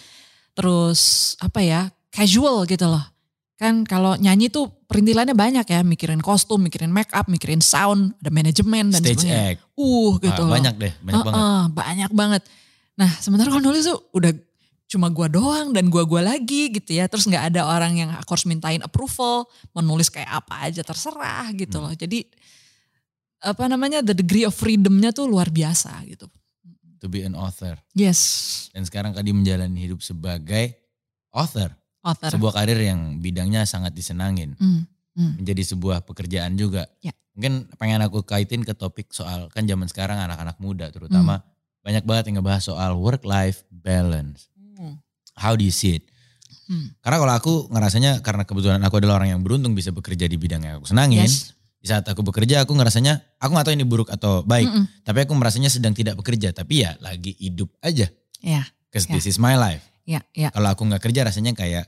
Terus 0.53 0.99
apa 1.39 1.61
ya 1.61 1.81
casual 2.09 2.65
gitu 2.65 2.89
loh. 2.89 3.05
Kan 3.53 3.83
kalau 3.83 4.15
nyanyi 4.15 4.47
tuh 4.47 4.71
perintilannya 4.87 5.35
banyak 5.35 5.65
ya. 5.67 5.81
Mikirin 5.83 6.19
kostum, 6.19 6.59
mikirin 6.59 6.89
make 6.89 7.11
up, 7.11 7.27
mikirin 7.27 7.59
sound, 7.59 8.15
ada 8.17 8.31
manajemen 8.31 8.89
dan 8.89 8.99
Stage 8.99 9.21
sebagainya. 9.21 9.53
act. 9.53 9.59
Uh 9.75 10.17
gitu 10.17 10.41
Ah, 10.41 10.47
loh. 10.47 10.53
banyak 10.55 10.75
deh, 10.75 10.93
banyak 10.97 11.15
Uh, 11.15 11.25
banget. 11.25 11.39
uh, 11.39 11.63
banyak 11.69 12.11
banget. 12.11 12.41
Nah 12.95 13.09
sementara 13.15 13.47
kalau 13.47 13.63
nulis 13.63 13.85
tuh 13.85 13.99
udah 14.11 14.31
cuma 14.89 15.05
gua 15.07 15.29
doang 15.29 15.69
dan 15.69 15.85
gua-gua 15.87 16.25
lagi 16.25 16.71
gitu 16.71 16.91
ya. 16.93 17.05
Terus 17.05 17.23
nggak 17.23 17.53
ada 17.53 17.61
orang 17.63 17.93
yang 17.95 18.09
aku 18.11 18.33
harus 18.33 18.43
mintain 18.43 18.81
approval, 18.81 19.45
mau 19.69 19.85
nulis 19.85 20.09
kayak 20.09 20.27
apa 20.33 20.65
aja 20.65 20.81
terserah 20.81 21.53
gitu 21.53 21.77
Hmm. 21.77 21.85
loh. 21.85 21.93
Jadi 21.93 22.25
apa 23.39 23.63
namanya 23.65 23.99
the 23.99 24.11
degree 24.11 24.43
of 24.43 24.51
freedomnya 24.51 25.09
tuh 25.09 25.25
luar 25.25 25.47
biasa 25.47 26.03
gitu. 26.05 26.27
To 26.99 27.07
be 27.07 27.23
an 27.23 27.31
author. 27.31 27.79
Yes, 27.95 28.19
Dan 28.69 28.83
sekarang 28.83 29.15
Kadi 29.15 29.31
menjalani 29.31 29.79
hidup 29.79 30.03
sebagai 30.03 30.75
author. 31.31 31.71
author. 31.99 32.31
Sebuah 32.31 32.51
karir 32.53 32.75
yang 32.75 33.19
bidangnya 33.19 33.63
sangat 33.63 33.95
disenangin. 33.95 34.59
Hmm, 34.59 34.83
hmm. 35.15 35.39
Menjadi 35.39 35.63
sebuah 35.63 36.03
pekerjaan 36.03 36.59
juga. 36.59 36.91
Ya. 36.99 37.15
Mungkin 37.35 37.71
pengen 37.79 38.03
aku 38.03 38.19
kaitin 38.21 38.67
ke 38.67 38.75
topik 38.75 39.11
soal 39.11 39.47
kan 39.47 39.63
zaman 39.63 39.87
sekarang 39.87 40.19
anak-anak 40.19 40.59
muda 40.59 40.91
terutama 40.91 41.39
Hmm. 41.39 41.47
banyak 41.79 42.03
banget 42.03 42.23
yang 42.27 42.43
ngebahas 42.43 42.63
soal 42.67 42.91
work 42.99 43.23
life 43.23 43.63
balance. 43.71 44.51
How 45.39 45.55
do 45.55 45.63
you 45.63 45.71
see 45.71 45.95
it? 45.95 46.03
Hmm. 46.67 46.91
Karena 46.99 47.17
kalau 47.17 47.33
aku 47.33 47.53
ngerasanya 47.71 48.19
karena 48.19 48.43
kebetulan 48.43 48.83
aku 48.83 48.99
adalah 48.99 49.23
orang 49.23 49.39
yang 49.39 49.41
beruntung 49.41 49.71
bisa 49.71 49.89
bekerja 49.89 50.27
di 50.27 50.35
bidang 50.35 50.61
yang 50.61 50.83
aku 50.83 50.91
senangin. 50.91 51.23
Yes. 51.23 51.55
Di 51.79 51.87
saat 51.87 52.03
aku 52.03 52.19
bekerja 52.21 52.67
aku 52.67 52.75
ngerasanya 52.75 53.39
aku 53.39 53.55
gak 53.55 53.71
tahu 53.71 53.75
ini 53.79 53.87
buruk 53.87 54.11
atau 54.11 54.43
baik. 54.43 54.67
Mm-mm. 54.67 54.85
Tapi 55.07 55.19
aku 55.23 55.31
merasanya 55.33 55.71
sedang 55.71 55.95
tidak 55.95 56.19
bekerja. 56.19 56.51
Tapi 56.51 56.83
ya 56.83 56.99
lagi 56.99 57.33
hidup 57.39 57.71
aja. 57.79 58.11
Ya, 58.43 58.63
Cause 58.91 59.07
Ya. 59.07 59.15
this 59.15 59.27
is 59.27 59.39
my 59.39 59.55
life. 59.55 59.83
ya, 60.03 60.19
ya. 60.33 60.49
Kalau 60.51 60.73
aku 60.73 60.83
nggak 60.87 61.03
kerja 61.05 61.21
rasanya 61.23 61.53
kayak 61.53 61.85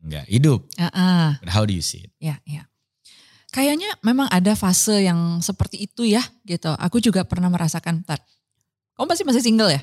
nggak 0.00 0.26
hidup. 0.30 0.64
Ah, 0.78 0.88
ah. 0.92 1.28
But 1.42 1.50
how 1.52 1.66
do 1.66 1.74
you 1.74 1.82
see 1.84 2.06
it? 2.06 2.12
Ya, 2.22 2.38
ya. 2.46 2.66
Kayaknya 3.52 3.92
memang 4.00 4.32
ada 4.32 4.56
fase 4.56 5.04
yang 5.04 5.44
seperti 5.44 5.84
itu 5.84 6.08
ya 6.08 6.24
gitu. 6.48 6.72
Aku 6.72 7.04
juga 7.04 7.20
pernah 7.28 7.52
merasakan. 7.52 8.00
Ntar, 8.00 8.16
kamu 8.96 9.06
pasti 9.12 9.24
masih 9.28 9.42
single 9.44 9.68
ya? 9.68 9.80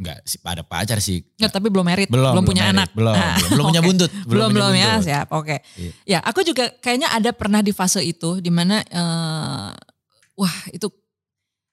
Nggak 0.00 0.18
sih 0.24 0.40
pada 0.40 0.64
pacar 0.64 0.96
sih. 0.98 1.20
Nggak, 1.36 1.52
tapi 1.52 1.68
belum 1.68 1.84
married, 1.84 2.08
Belum, 2.08 2.32
belum, 2.32 2.44
punya 2.48 2.64
married. 2.64 2.80
anak. 2.80 2.88
Belum, 2.96 3.12
Ah, 3.12 3.36
belum, 3.36 3.50
belum 3.52 3.64
punya 3.68 3.82
buntut. 3.92 4.10
Belum 4.24 4.48
belum 4.48 4.72
ya, 4.72 4.90
siap. 4.98 5.28
Oke. 5.36 5.60
Iya. 5.76 5.92
Ya, 6.08 6.18
aku 6.24 6.40
juga 6.40 6.72
kayaknya 6.80 7.12
ada 7.12 7.30
pernah 7.30 7.60
di 7.60 7.70
fase 7.70 8.00
itu 8.00 8.40
di 8.40 8.48
mana 8.48 8.80
eh, 8.80 9.70
wah, 10.34 10.56
itu 10.72 10.88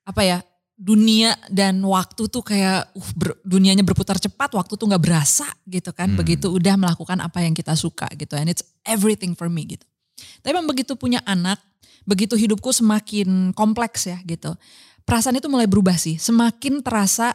apa 0.03 0.21
ya? 0.21 0.39
Dunia 0.77 1.33
dan 1.49 1.81
waktu 1.81 2.29
tuh 2.29 2.45
kayak 2.45 2.93
uh, 2.93 3.11
ber- 3.17 3.41
dunianya 3.41 3.81
berputar 3.81 4.21
cepat, 4.21 4.53
waktu 4.53 4.77
tuh 4.77 4.85
nggak 4.85 5.01
berasa 5.01 5.47
gitu 5.65 5.89
kan. 5.89 6.13
Hmm. 6.13 6.21
Begitu 6.21 6.53
udah 6.53 6.77
melakukan 6.77 7.17
apa 7.17 7.41
yang 7.41 7.57
kita 7.57 7.73
suka 7.73 8.05
gitu. 8.13 8.37
And 8.37 8.45
it's 8.45 8.61
everything 8.85 9.33
for 9.33 9.49
me 9.49 9.65
gitu. 9.65 9.81
Tapi 10.43 10.53
memang 10.53 10.69
begitu 10.69 10.93
punya 10.93 11.17
anak, 11.25 11.57
begitu 12.05 12.37
hidupku 12.37 12.69
semakin 12.69 13.57
kompleks 13.57 14.05
ya 14.05 14.21
gitu. 14.21 14.53
Perasaan 15.01 15.41
itu 15.41 15.49
mulai 15.49 15.65
berubah 15.65 15.97
sih. 15.97 16.21
Semakin 16.21 16.85
terasa 16.85 17.33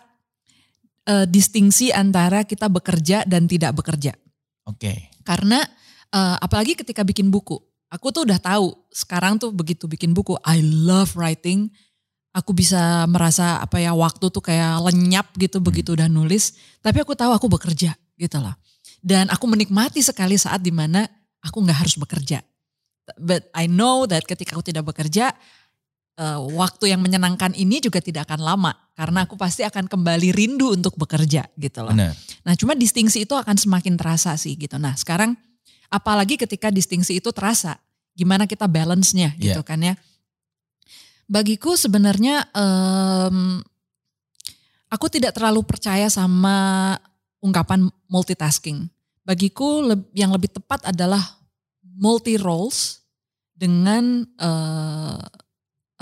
eh, 1.06 1.26
distingsi 1.26 1.90
antara 1.90 2.46
kita 2.46 2.66
bekerja 2.70 3.24
dan 3.26 3.46
tidak 3.46 3.78
bekerja. 3.78 4.14
Oke. 4.66 5.12
Karena 5.22 5.62
eh, 6.12 6.36
apalagi 6.38 6.78
ketika 6.78 7.02
bikin 7.02 7.30
buku, 7.30 7.58
aku 7.92 8.06
tuh 8.08 8.24
udah 8.24 8.40
tahu 8.40 8.72
sekarang 8.88 9.36
tuh 9.36 9.52
begitu 9.52 9.84
bikin 9.84 10.16
buku, 10.16 10.38
I 10.46 10.62
love 10.62 11.14
writing. 11.14 11.68
Aku 12.32 12.56
bisa 12.56 13.04
merasa 13.12 13.60
apa 13.60 13.76
ya 13.76 13.92
waktu 13.92 14.32
tuh 14.32 14.40
kayak 14.40 14.80
lenyap 14.88 15.36
gitu 15.36 15.60
begitu 15.60 15.92
udah 15.92 16.08
nulis. 16.08 16.56
Tapi 16.80 17.04
aku 17.04 17.12
tahu 17.12 17.36
aku 17.36 17.44
bekerja 17.52 17.92
gitu 18.16 18.40
loh. 18.40 18.56
Dan 19.04 19.28
aku 19.28 19.44
menikmati 19.44 20.00
sekali 20.00 20.40
saat 20.40 20.64
di 20.64 20.72
mana 20.72 21.04
aku 21.44 21.60
nggak 21.60 21.78
harus 21.84 22.00
bekerja. 22.00 22.40
But 23.18 23.50
I 23.52 23.68
know 23.68 24.08
that 24.08 24.24
ketika 24.24 24.56
aku 24.56 24.64
tidak 24.64 24.88
bekerja, 24.88 25.34
eh, 26.22 26.38
waktu 26.54 26.94
yang 26.94 27.02
menyenangkan 27.02 27.50
ini 27.58 27.82
juga 27.82 27.98
tidak 27.98 28.30
akan 28.30 28.46
lama. 28.46 28.72
Karena 28.94 29.26
aku 29.26 29.34
pasti 29.34 29.66
akan 29.66 29.90
kembali 29.90 30.30
rindu 30.30 30.70
untuk 30.78 30.94
bekerja 30.94 31.50
gitu 31.58 31.82
loh. 31.82 31.90
Benar. 31.90 32.14
Nah 32.46 32.54
cuma 32.54 32.78
distingsi 32.78 33.26
itu 33.26 33.34
akan 33.34 33.58
semakin 33.58 33.98
terasa 33.98 34.38
sih 34.38 34.54
gitu. 34.54 34.78
Nah 34.78 34.94
sekarang 34.94 35.34
apalagi 35.90 36.38
ketika 36.38 36.68
distingsi 36.70 37.18
itu 37.18 37.32
terasa, 37.34 37.80
gimana 38.12 38.44
kita 38.46 38.68
balance-nya 38.68 39.34
gitu 39.40 39.64
Iya. 39.64 39.66
kan 39.66 39.80
ya. 39.82 39.94
Bagiku 41.24 41.72
sebenarnya 41.80 42.44
em, 42.52 43.64
aku 44.92 45.08
tidak 45.08 45.32
terlalu 45.32 45.64
percaya 45.64 46.12
sama 46.12 46.92
ungkapan 47.40 47.88
multitasking. 48.12 48.92
Bagiku 49.24 49.80
yang 50.12 50.36
lebih 50.36 50.52
tepat 50.52 50.84
adalah 50.84 51.40
multi 51.80 52.36
roles 52.36 53.00
dengan 53.56 54.28
eh, 54.36 55.20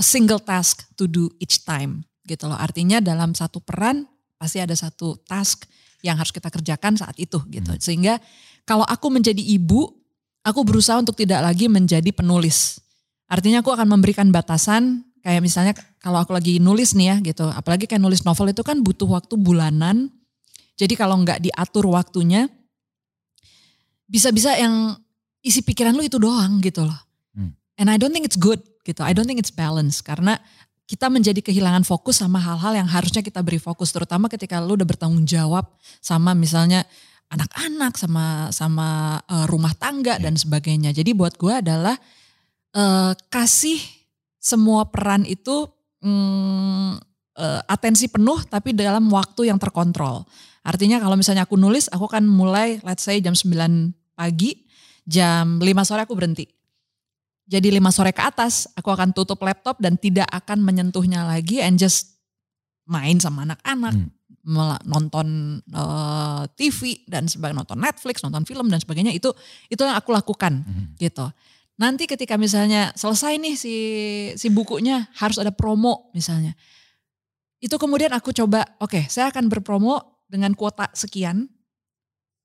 a 0.00 0.04
single 0.04 0.40
task 0.40 0.88
to 0.96 1.04
do 1.04 1.28
each 1.36 1.60
time 1.68 2.00
gitu 2.24 2.48
loh. 2.48 2.56
Artinya 2.56 3.04
dalam 3.04 3.36
satu 3.36 3.60
peran 3.60 4.08
pasti 4.40 4.56
ada 4.56 4.72
satu 4.72 5.20
task 5.28 5.68
yang 6.00 6.16
harus 6.16 6.32
kita 6.32 6.48
kerjakan 6.48 6.96
saat 6.96 7.12
itu 7.20 7.36
gitu. 7.52 7.68
Hmm. 7.68 7.76
Sehingga 7.76 8.16
kalau 8.64 8.88
aku 8.88 9.12
menjadi 9.12 9.44
ibu, 9.44 9.92
aku 10.40 10.64
berusaha 10.64 10.96
untuk 10.96 11.20
tidak 11.20 11.44
lagi 11.44 11.68
menjadi 11.68 12.08
penulis. 12.16 12.80
Artinya 13.28 13.60
aku 13.60 13.76
akan 13.76 13.92
memberikan 13.92 14.32
batasan 14.32 15.04
kayak 15.20 15.44
misalnya 15.44 15.76
kalau 16.00 16.24
aku 16.24 16.32
lagi 16.32 16.56
nulis 16.56 16.96
nih 16.96 17.06
ya 17.12 17.16
gitu. 17.20 17.44
Apalagi 17.52 17.84
kayak 17.84 18.00
nulis 18.00 18.24
novel 18.24 18.56
itu 18.56 18.64
kan 18.64 18.80
butuh 18.80 19.06
waktu 19.06 19.36
bulanan. 19.36 20.08
Jadi 20.80 20.96
kalau 20.96 21.20
nggak 21.20 21.44
diatur 21.44 21.92
waktunya 21.92 22.48
bisa-bisa 24.08 24.56
yang 24.56 24.96
isi 25.44 25.60
pikiran 25.60 25.92
lu 25.92 26.00
itu 26.00 26.16
doang 26.16 26.64
gitu 26.64 26.88
loh. 26.88 26.96
Hmm. 27.36 27.52
And 27.76 27.92
I 27.92 28.00
don't 28.00 28.16
think 28.16 28.24
it's 28.24 28.40
good 28.40 28.64
gitu. 28.84 29.00
I 29.04 29.12
don't 29.12 29.28
think 29.28 29.40
it's 29.40 29.52
balance 29.52 30.00
karena 30.00 30.40
kita 30.90 31.06
menjadi 31.06 31.38
kehilangan 31.38 31.86
fokus 31.86 32.18
sama 32.18 32.42
hal-hal 32.42 32.74
yang 32.74 32.88
harusnya 32.90 33.22
kita 33.22 33.38
beri 33.46 33.62
fokus 33.62 33.94
terutama 33.94 34.26
ketika 34.26 34.58
lu 34.58 34.74
udah 34.74 34.88
bertanggung 34.88 35.22
jawab 35.22 35.70
sama 36.02 36.34
misalnya 36.34 36.82
anak-anak 37.30 37.94
sama 37.94 38.50
sama 38.50 39.18
eh, 39.30 39.46
rumah 39.46 39.70
tangga 39.78 40.18
Ya. 40.18 40.26
dan 40.26 40.34
sebagainya. 40.34 40.90
Jadi 40.90 41.14
buat 41.14 41.38
gua 41.38 41.62
adalah 41.62 41.94
eh, 42.74 43.12
kasih 43.30 43.78
semua 44.42 44.90
peran 44.90 45.22
itu 45.22 45.70
mm, 46.02 46.90
eh, 47.38 47.60
atensi 47.70 48.10
penuh 48.10 48.42
tapi 48.50 48.74
dalam 48.74 49.06
waktu 49.14 49.46
yang 49.46 49.62
terkontrol. 49.62 50.26
Artinya 50.66 51.00
kalau 51.00 51.16
misalnya 51.16 51.46
aku 51.48 51.56
nulis, 51.56 51.88
aku 51.88 52.04
akan 52.10 52.26
mulai 52.28 52.82
let's 52.84 53.06
say 53.06 53.22
jam 53.22 53.32
9 53.32 53.94
pagi, 54.18 54.66
jam 55.06 55.62
5 55.62 55.88
sore 55.88 56.04
aku 56.04 56.12
berhenti. 56.18 56.44
Jadi 57.50 57.66
5 57.74 57.90
sore 57.90 58.14
ke 58.14 58.22
atas, 58.22 58.70
aku 58.78 58.94
akan 58.94 59.10
tutup 59.10 59.42
laptop 59.42 59.82
dan 59.82 59.98
tidak 59.98 60.30
akan 60.30 60.62
menyentuhnya 60.62 61.26
lagi 61.26 61.58
and 61.58 61.82
just 61.82 62.14
main 62.86 63.18
sama 63.18 63.42
anak-anak, 63.42 63.94
Hmm. 63.94 64.78
nonton 64.86 65.58
eh, 65.68 66.42
TV 66.54 67.02
dan 67.10 67.26
sebagainya, 67.26 67.66
nonton 67.66 67.78
Netflix, 67.82 68.22
nonton 68.22 68.46
film 68.46 68.70
dan 68.70 68.78
sebagainya 68.78 69.10
itu 69.10 69.34
itu 69.66 69.82
yang 69.82 69.98
aku 69.98 70.14
lakukan 70.14 70.62
Hmm. 70.62 70.94
gitu. 70.94 71.26
Nanti 71.80 72.06
ketika 72.06 72.38
misalnya 72.38 72.94
selesai 72.94 73.40
nih 73.40 73.54
si 73.58 73.74
si 74.38 74.46
bukunya 74.52 75.10
harus 75.18 75.40
ada 75.42 75.50
promo 75.50 76.12
misalnya. 76.14 76.54
Itu 77.60 77.76
kemudian 77.76 78.14
aku 78.16 78.32
coba, 78.32 78.64
oke, 78.80 79.10
saya 79.12 79.28
akan 79.28 79.52
berpromo 79.52 80.24
dengan 80.30 80.54
kuota 80.56 80.88
sekian. 80.96 81.50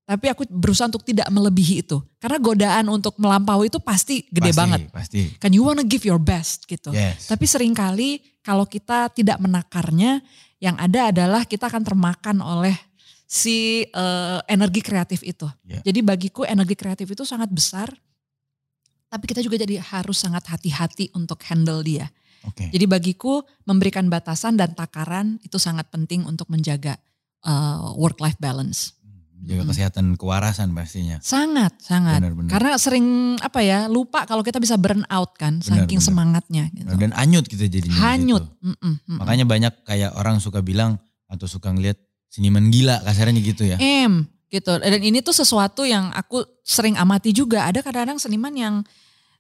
Tapi 0.05 0.29
aku 0.29 0.45
berusaha 0.53 0.85
untuk 0.85 1.01
tidak 1.01 1.25
melebihi 1.33 1.81
itu. 1.81 1.97
Karena 2.21 2.37
godaan 2.37 2.85
untuk 2.93 3.17
melampaui 3.17 3.73
itu 3.73 3.81
pasti 3.81 4.21
gede 4.29 4.53
Pasti, 4.53 4.59
banget. 4.61 4.79
Pasti. 4.93 5.21
Kan 5.41 5.49
you 5.49 5.65
wanna 5.65 5.81
give 5.81 6.05
your 6.05 6.21
best 6.21 6.69
gitu. 6.69 6.93
Yes. 6.93 7.25
Tapi 7.25 7.49
sering 7.49 7.73
kali 7.73 8.21
kalau 8.45 8.69
kita 8.69 9.09
tidak 9.09 9.41
menakarnya, 9.41 10.21
yang 10.61 10.77
ada 10.77 11.09
adalah 11.09 11.41
kita 11.49 11.73
akan 11.73 11.81
termakan 11.81 12.37
oleh 12.45 12.77
si 13.25 13.89
eh, 13.89 14.39
energi 14.45 14.85
kreatif 14.85 15.25
itu. 15.25 15.49
Ya. 15.65 15.81
Jadi 15.81 16.05
bagiku 16.05 16.45
energi 16.45 16.77
kreatif 16.77 17.09
itu 17.09 17.25
sangat 17.25 17.49
besar, 17.49 17.89
tapi 19.09 19.25
kita 19.25 19.41
juga 19.41 19.57
jadi 19.57 19.81
harus 19.81 20.21
sangat 20.21 20.45
hati-hati 20.45 21.09
untuk 21.17 21.41
handle 21.49 21.81
dia. 21.81 22.13
Oke. 22.45 22.69
Jadi 22.69 22.85
bagiku 22.85 23.41
memberikan 23.65 24.05
batasan 24.05 24.53
dan 24.53 24.77
takaran 24.77 25.41
itu 25.41 25.57
sangat 25.57 25.89
penting 25.89 26.29
untuk 26.29 26.45
menjaga 26.53 27.01
work 27.97 28.21
life 28.21 28.37
balance. 28.37 28.93
Jaga 29.45 29.61
Mm. 29.61 29.69
kesehatan 29.69 30.05
kewarasan 30.17 30.73
pastinya. 30.73 31.21
Sangat, 31.21 31.77
sangat. 31.77 32.17
Benar-benar. 32.17 32.49
Karena 32.49 32.71
sering 32.75 33.05
apa 33.37 33.61
ya 33.61 33.85
lupa 33.85 34.25
kalau 34.25 34.41
kita 34.41 34.57
bisa 34.57 34.73
burn 34.75 35.05
out 35.05 35.37
kan, 35.37 35.61
Benar, 35.61 35.85
saking 35.85 36.01
benar. 36.01 36.07
semangatnya. 36.09 36.63
Gitu. 36.73 36.89
Dan 36.97 37.13
anyut 37.13 37.45
kita 37.45 37.69
jadinya. 37.69 37.93
di 37.93 38.01
Hanyut. 38.01 38.43
situ. 38.43 38.65
Mm-mm, 38.65 38.93
mm-mm. 39.05 39.17
Makanya 39.21 39.45
banyak 39.45 39.73
kayak 39.85 40.11
orang 40.17 40.41
suka 40.41 40.59
bilang 40.59 40.97
atau 41.25 41.45
suka 41.45 41.69
ngeliat 41.69 41.95
seniman 42.27 42.67
gila 42.67 42.99
kasarnya 43.01 43.37
gitu 43.39 43.63
ya. 43.63 43.77
M 43.77 44.25
gitu. 44.49 44.71
Dan 44.81 44.97
ini 44.99 45.21
tuh 45.21 45.31
sesuatu 45.31 45.85
yang 45.85 46.09
aku 46.09 46.41
sering 46.59 46.97
amati 46.97 47.29
juga. 47.29 47.69
Ada 47.69 47.85
kadang-kadang 47.85 48.17
seniman 48.17 48.51
yang 48.51 48.75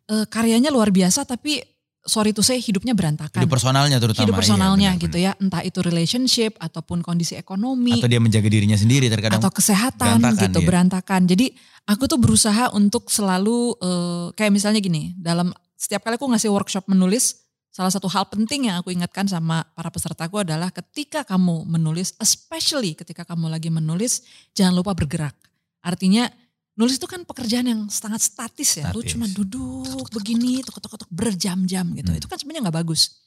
eh, 0.05 0.25
karyanya 0.29 0.69
luar 0.69 0.93
biasa 0.93 1.25
tapi 1.25 1.65
sorry 2.05 2.31
to 2.31 2.45
say 2.45 2.61
hidupnya 2.61 2.93
berantakan. 2.93 3.41
Hidup 3.41 3.51
personalnya 3.51 3.97
terutama. 3.97 4.23
Hidup 4.29 4.37
iya, 4.37 4.39
personalnya 4.39 4.89
benar, 4.93 5.03
gitu 5.03 5.17
benar. 5.17 5.35
ya. 5.35 5.41
Entah 5.41 5.61
itu 5.65 5.79
relationship 5.81 6.51
ataupun 6.61 7.01
kondisi 7.01 7.33
ekonomi 7.33 7.97
Atau 7.97 8.07
dia 8.07 8.21
menjaga 8.21 8.47
dirinya 8.47 8.77
sendiri 8.77 9.09
terkadang. 9.09 9.41
atau 9.41 9.51
kesehatan 9.51 10.21
berantakan, 10.21 10.43
gitu 10.47 10.59
iya. 10.61 10.67
berantakan. 10.69 11.21
Jadi 11.25 11.45
aku 11.89 12.03
tuh 12.05 12.19
berusaha 12.21 12.71
untuk 12.77 13.09
selalu 13.09 13.75
eh, 13.81 14.25
kayak 14.37 14.53
misalnya 14.53 14.79
gini, 14.79 15.17
dalam 15.17 15.51
setiap 15.75 16.05
kali 16.05 16.15
aku 16.15 16.29
ngasih 16.29 16.49
workshop 16.53 16.85
menulis, 16.87 17.41
salah 17.73 17.91
satu 17.91 18.07
hal 18.07 18.29
penting 18.31 18.71
yang 18.71 18.79
aku 18.79 18.93
ingatkan 18.93 19.27
sama 19.27 19.65
para 19.75 19.89
pesertaku 19.91 20.45
adalah 20.45 20.71
ketika 20.71 21.25
kamu 21.27 21.67
menulis, 21.67 22.15
especially 22.21 22.95
ketika 22.95 23.27
kamu 23.27 23.51
lagi 23.51 23.67
menulis, 23.73 24.23
jangan 24.55 24.77
lupa 24.77 24.95
bergerak. 24.95 25.35
Artinya 25.83 26.29
nulis 26.75 26.99
itu 26.99 27.07
kan 27.07 27.23
pekerjaan 27.23 27.65
yang 27.67 27.81
sangat 27.87 28.19
statis 28.21 28.79
ya. 28.79 28.91
Lu 28.91 28.99
Statis. 28.99 29.15
cuma 29.15 29.25
duduk 29.31 30.11
begini, 30.11 30.59
tuk-tuk-tuk 30.61 31.07
berjam-jam 31.07 31.87
gitu. 31.95 32.11
Hmm. 32.11 32.19
Itu 32.19 32.27
kan 32.27 32.37
sebenarnya 32.39 32.67
nggak 32.67 32.77
bagus. 32.83 33.23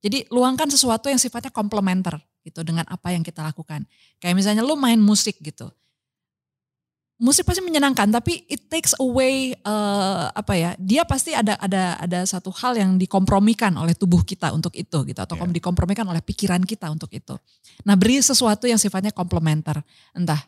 Jadi 0.00 0.24
luangkan 0.32 0.72
sesuatu 0.72 1.12
yang 1.12 1.20
sifatnya 1.20 1.52
komplementer 1.52 2.16
gitu 2.40 2.64
dengan 2.64 2.88
apa 2.88 3.12
yang 3.12 3.20
kita 3.20 3.44
lakukan. 3.44 3.84
Kayak 4.16 4.34
misalnya 4.36 4.64
lu 4.64 4.72
main 4.80 4.96
musik 4.96 5.36
gitu. 5.44 5.68
Musik 7.20 7.44
pasti 7.44 7.60
menyenangkan 7.60 8.08
tapi 8.08 8.48
it 8.48 8.64
takes 8.72 8.96
away 8.96 9.52
eh, 9.52 10.24
apa 10.32 10.56
ya? 10.56 10.72
Dia 10.80 11.04
pasti 11.04 11.36
ada 11.36 11.60
ada 11.60 12.00
ada 12.00 12.24
satu 12.24 12.48
hal 12.48 12.80
yang 12.80 12.96
dikompromikan 12.96 13.76
oleh 13.76 13.92
tubuh 13.92 14.24
kita 14.24 14.56
untuk 14.56 14.72
itu 14.72 15.04
gitu 15.04 15.20
atau 15.20 15.36
Iya. 15.36 15.52
dikompromikan 15.52 16.08
oleh 16.08 16.24
pikiran 16.24 16.64
kita 16.64 16.88
untuk 16.88 17.12
itu. 17.12 17.36
Nah, 17.84 17.92
beri 17.92 18.24
sesuatu 18.24 18.64
yang 18.64 18.80
sifatnya 18.80 19.12
komplementer. 19.12 19.84
Entah 20.16 20.40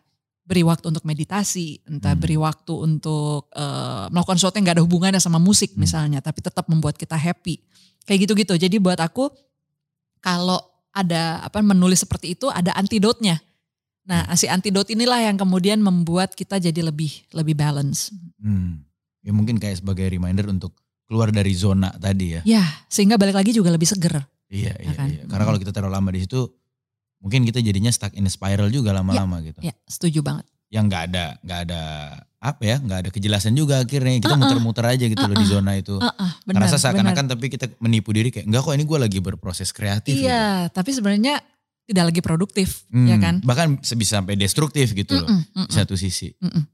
beri 0.42 0.66
waktu 0.66 0.90
untuk 0.90 1.06
meditasi, 1.06 1.78
entah 1.86 2.12
Hmm. 2.12 2.22
beri 2.22 2.36
waktu 2.36 2.72
untuk 2.74 3.46
eh, 3.54 4.06
melakukan 4.10 4.36
sesuatu 4.36 4.58
yang 4.58 4.66
gak 4.68 4.76
ada 4.82 4.84
hubungannya 4.84 5.20
sama 5.22 5.38
musik 5.38 5.72
Hmm. 5.74 5.86
misalnya, 5.86 6.18
tapi 6.18 6.42
tetap 6.42 6.66
membuat 6.66 6.98
kita 6.98 7.14
happy. 7.14 7.62
Kayak 8.02 8.26
gitu-gitu. 8.26 8.54
Jadi 8.58 8.76
buat 8.82 8.98
aku 8.98 9.30
kalau 10.18 10.58
ada 10.92 11.40
apa 11.40 11.62
menulis 11.62 12.02
seperti 12.04 12.34
itu 12.34 12.50
ada 12.50 12.74
antidotnya. 12.76 13.40
Nah, 14.02 14.26
si 14.34 14.50
antidot 14.50 14.90
inilah 14.90 15.22
yang 15.22 15.38
kemudian 15.38 15.78
membuat 15.78 16.34
kita 16.34 16.58
jadi 16.58 16.82
lebih 16.82 17.22
lebih 17.30 17.54
balance. 17.54 18.10
Hmm. 18.42 18.82
Ya 19.22 19.30
mungkin 19.30 19.62
kayak 19.62 19.78
sebagai 19.78 20.10
reminder 20.10 20.50
untuk 20.50 20.74
keluar 21.06 21.30
dari 21.30 21.54
zona 21.54 21.94
tadi 21.94 22.34
ya. 22.34 22.42
Ya, 22.42 22.64
sehingga 22.90 23.14
balik 23.14 23.38
lagi 23.38 23.54
juga 23.54 23.70
lebih 23.70 23.86
seger. 23.86 24.18
Iya, 24.50 24.74
iya, 24.82 24.92
kan? 24.98 25.06
iya. 25.08 25.22
Karena 25.30 25.44
kalau 25.46 25.58
kita 25.62 25.70
terlalu 25.70 25.94
lama 25.94 26.10
di 26.10 26.20
situ, 26.26 26.50
mungkin 27.22 27.46
kita 27.46 27.58
jadinya 27.58 27.88
stuck 27.88 28.12
in 28.12 28.26
a 28.26 28.30
spiral 28.30 28.66
juga 28.68 28.90
lama-lama 28.90 29.38
gitu. 29.40 29.62
Ya, 29.62 29.72
setuju 29.86 30.20
banget. 30.20 30.44
Yang 30.68 30.84
nggak 30.88 31.02
ada, 31.06 31.24
nggak 31.38 31.60
ada 31.64 31.82
apa 32.36 32.62
ya, 32.64 32.76
nggak 32.76 32.98
ada 32.98 33.08
kejelasan 33.08 33.52
juga 33.52 33.78
akhirnya. 33.78 34.18
Kita 34.18 34.34
muter-muter 34.34 34.82
aja 34.82 35.04
gitu 35.04 35.20
loh 35.20 35.36
di 35.36 35.46
zona 35.46 35.72
itu. 35.76 35.94
Heeh, 35.96 36.30
benar. 36.42 36.58
Ngerasa 36.58 36.74
benar. 36.74 36.82
seakan-akan 36.82 37.24
tapi 37.30 37.46
kita 37.46 37.66
menipu 37.78 38.10
diri 38.10 38.28
kayak, 38.28 38.44
enggak 38.44 38.60
kok 38.60 38.74
ini 38.74 38.82
gue 38.82 38.98
lagi 38.98 39.18
berproses 39.20 39.70
kreatif. 39.70 40.12
gitu. 40.12 40.26
Iya, 40.26 40.66
tapi 40.68 40.90
sebenarnya 40.90 41.38
tidak 41.82 42.04
lagi 42.08 42.20
produktif, 42.20 42.88
Hmm, 42.88 43.04
ya 43.04 43.20
kan? 43.20 43.38
Bahkan 43.40 43.66
bisa 43.94 44.18
sampai 44.18 44.34
destruktif 44.34 44.90
gitu 44.90 45.18
loh. 45.18 45.28
Mm-mm, 45.28 45.44
mm-mm. 45.52 45.68
Di 45.68 45.74
satu 45.76 45.94
sisi. 45.94 46.32
Mm-mm. 46.40 46.64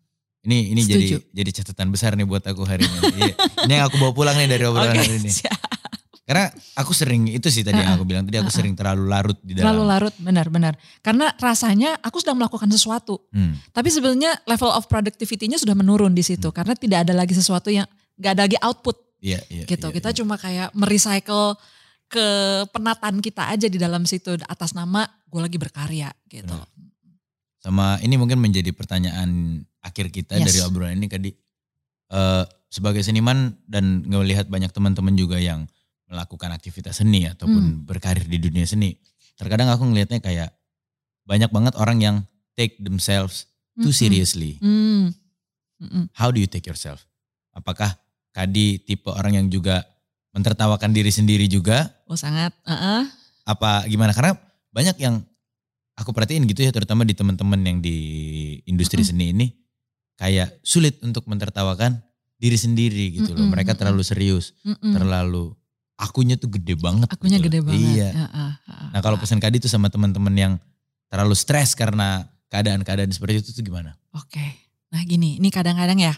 Ini 0.47 0.71
ini 0.71 0.81
jadi 0.81 1.07
Setuju. 1.19 1.35
jadi 1.35 1.51
catatan 1.51 1.89
besar 1.91 2.15
nih 2.15 2.25
buat 2.25 2.41
aku 2.41 2.63
hari 2.63 2.87
ini. 2.87 2.99
Iya. 3.19 3.35
ini 3.67 3.73
yang 3.75 3.85
aku 3.91 3.99
bawa 3.99 4.13
pulang 4.15 4.37
nih 4.39 4.47
dari 4.47 4.65
obrolan 4.65 4.95
Oke, 4.95 5.03
hari 5.03 5.19
ini. 5.19 5.29
siap. 5.29 5.59
Karena 6.29 6.53
aku 6.77 6.93
sering 6.93 7.25
itu 7.33 7.49
sih 7.49 7.65
tadi 7.65 7.81
yang 7.81 7.97
aku 7.97 8.05
bilang 8.05 8.29
tadi 8.29 8.37
aku 8.37 8.53
sering 8.53 8.77
terlalu 8.77 9.09
larut 9.09 9.39
di 9.41 9.57
dalam. 9.57 9.65
Terlalu 9.73 9.85
larut, 9.89 10.15
benar-benar. 10.21 10.77
Karena 11.01 11.33
rasanya 11.41 11.97
aku 12.05 12.21
sedang 12.21 12.37
melakukan 12.37 12.69
sesuatu. 12.69 13.25
Hmm. 13.33 13.57
Tapi 13.73 13.89
sebenarnya 13.89 14.37
level 14.45 14.69
of 14.69 14.85
productivity-nya 14.93 15.57
sudah 15.57 15.73
menurun 15.73 16.13
di 16.13 16.21
situ. 16.21 16.53
Karena 16.53 16.77
tidak 16.77 17.09
ada 17.09 17.17
lagi 17.17 17.33
sesuatu 17.33 17.73
yang, 17.73 17.89
gak 18.21 18.37
ada 18.37 18.45
lagi 18.45 18.61
output 18.61 19.01
Iya, 19.25 19.41
iya. 19.49 19.65
gitu. 19.65 19.89
iya, 19.89 19.95
kita 19.97 20.13
iya. 20.13 20.17
cuma 20.21 20.37
kayak 20.37 20.69
merecycle 20.77 21.57
ke 22.13 22.27
penatan 22.77 23.25
kita 23.25 23.49
aja 23.49 23.67
di 23.73 23.81
dalam 23.81 24.05
situ 24.05 24.37
atas 24.45 24.77
nama 24.77 25.09
gue 25.33 25.41
lagi 25.41 25.57
berkarya 25.57 26.13
gitu. 26.29 26.45
Benar. 26.45 26.69
Sama 27.65 27.97
ini 28.05 28.21
mungkin 28.21 28.37
menjadi 28.37 28.69
pertanyaan 28.77 29.65
akhir 29.81 30.13
kita 30.13 30.37
Yes. 30.37 30.53
dari 30.53 30.59
obrolan 30.61 31.01
ini 31.01 31.09
tadi. 31.09 31.33
Eh, 32.09 32.45
sebagai 32.69 33.01
seniman 33.01 33.57
dan 33.65 34.05
ngelihat 34.05 34.49
banyak 34.53 34.69
teman-teman 34.77 35.17
juga 35.17 35.41
yang 35.41 35.65
melakukan 36.09 36.51
aktivitas 36.57 37.05
seni 37.05 37.29
ataupun 37.29 37.63
Hmm. 37.63 37.79
berkarir 37.85 38.25
di 38.25 38.41
dunia 38.41 38.65
seni. 38.65 38.97
Terkadang 39.37 39.69
aku 39.69 39.85
ngelihatnya 39.87 40.19
kayak 40.19 40.51
banyak 41.29 41.53
banget 41.53 41.77
orang 41.77 41.99
yang 42.01 42.17
take 42.57 42.81
themselves 42.81 43.47
too 43.77 43.93
Mm-mm. 43.93 43.95
seriously. 43.95 44.57
Hmm. 44.59 45.13
Mm-mm. 45.79 46.09
How 46.17 46.33
do 46.33 46.41
you 46.41 46.49
take 46.51 46.67
yourself? 46.67 47.05
Apakah 47.55 47.95
Kadi 48.29 48.79
tipe 48.87 49.11
orang 49.11 49.35
yang 49.35 49.47
juga 49.51 49.83
mentertawakan 50.31 50.95
diri 50.95 51.11
sendiri 51.11 51.51
juga? 51.51 51.91
Oh 52.07 52.15
sangat. 52.15 52.55
Heeh. 52.63 53.03
Apa 53.43 53.83
gimana? 53.91 54.15
Karena 54.15 54.39
banyak 54.71 54.95
yang 55.03 55.27
aku 55.99 56.15
perhatiin 56.15 56.47
gitu 56.47 56.63
ya, 56.63 56.71
terutama 56.71 57.03
di 57.03 57.19
teman-teman 57.19 57.59
yang 57.67 57.79
di 57.83 57.99
industri 58.63 59.03
Mm-mm. 59.03 59.11
seni 59.11 59.27
ini, 59.35 59.47
kayak 60.15 60.61
sulit 60.63 61.03
untuk 61.03 61.27
mentertawakan 61.27 61.99
diri 62.39 62.55
sendiri 62.55 63.11
gitu 63.19 63.35
loh. 63.35 63.51
Mereka 63.51 63.75
terlalu 63.75 64.07
serius, 64.07 64.55
terlalu 64.79 65.51
akunya 65.99 66.39
tuh 66.39 66.49
gede 66.55 66.79
banget. 66.79 67.11
Akunya 67.11 67.43
gitu 67.43 67.51
gede 67.51 67.59
loh. 67.59 67.67
banget. 67.69 67.83
Iya. 67.83 68.09
Heeh, 68.15 68.53
heeh. 68.71 68.89
Nah 68.95 69.01
kalau 69.03 69.19
pesan 69.19 69.43
Kadi 69.43 69.59
tuh 69.59 69.71
sama 69.71 69.91
teman-teman 69.91 70.33
yang 70.39 70.55
terlalu 71.11 71.35
stres 71.35 71.75
karena 71.75 72.31
keadaan-keadaan 72.49 73.11
seperti 73.11 73.43
itu 73.43 73.51
tuh 73.51 73.67
gimana? 73.67 73.99
Oke. 74.15 74.47
Nah 74.95 75.03
gini, 75.05 75.37
ini 75.37 75.51
kadang-kadang 75.51 75.99
ya 75.99 76.15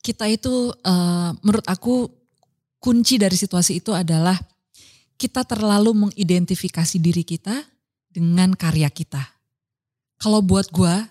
kita 0.00 0.30
itu 0.30 0.72
eh, 0.72 1.30
menurut 1.42 1.66
aku 1.66 2.08
kunci 2.80 3.20
dari 3.20 3.36
situasi 3.36 3.82
itu 3.82 3.92
adalah 3.92 4.38
kita 5.20 5.44
terlalu 5.44 6.08
mengidentifikasi 6.08 6.96
diri 6.96 7.26
kita 7.26 7.52
dengan 8.08 8.56
karya 8.56 8.88
kita. 8.88 9.20
Kalau 10.16 10.40
buat 10.40 10.72
gua, 10.72 11.04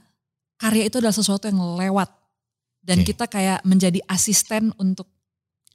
karya 0.58 0.90
itu 0.90 0.98
adalah 0.98 1.14
sesuatu 1.14 1.46
yang 1.46 1.62
lewat 1.78 2.10
dan 2.82 3.06
Oke. 3.06 3.14
kita 3.14 3.30
kayak 3.30 3.62
menjadi 3.68 4.02
asisten 4.10 4.74
untuk 4.82 5.06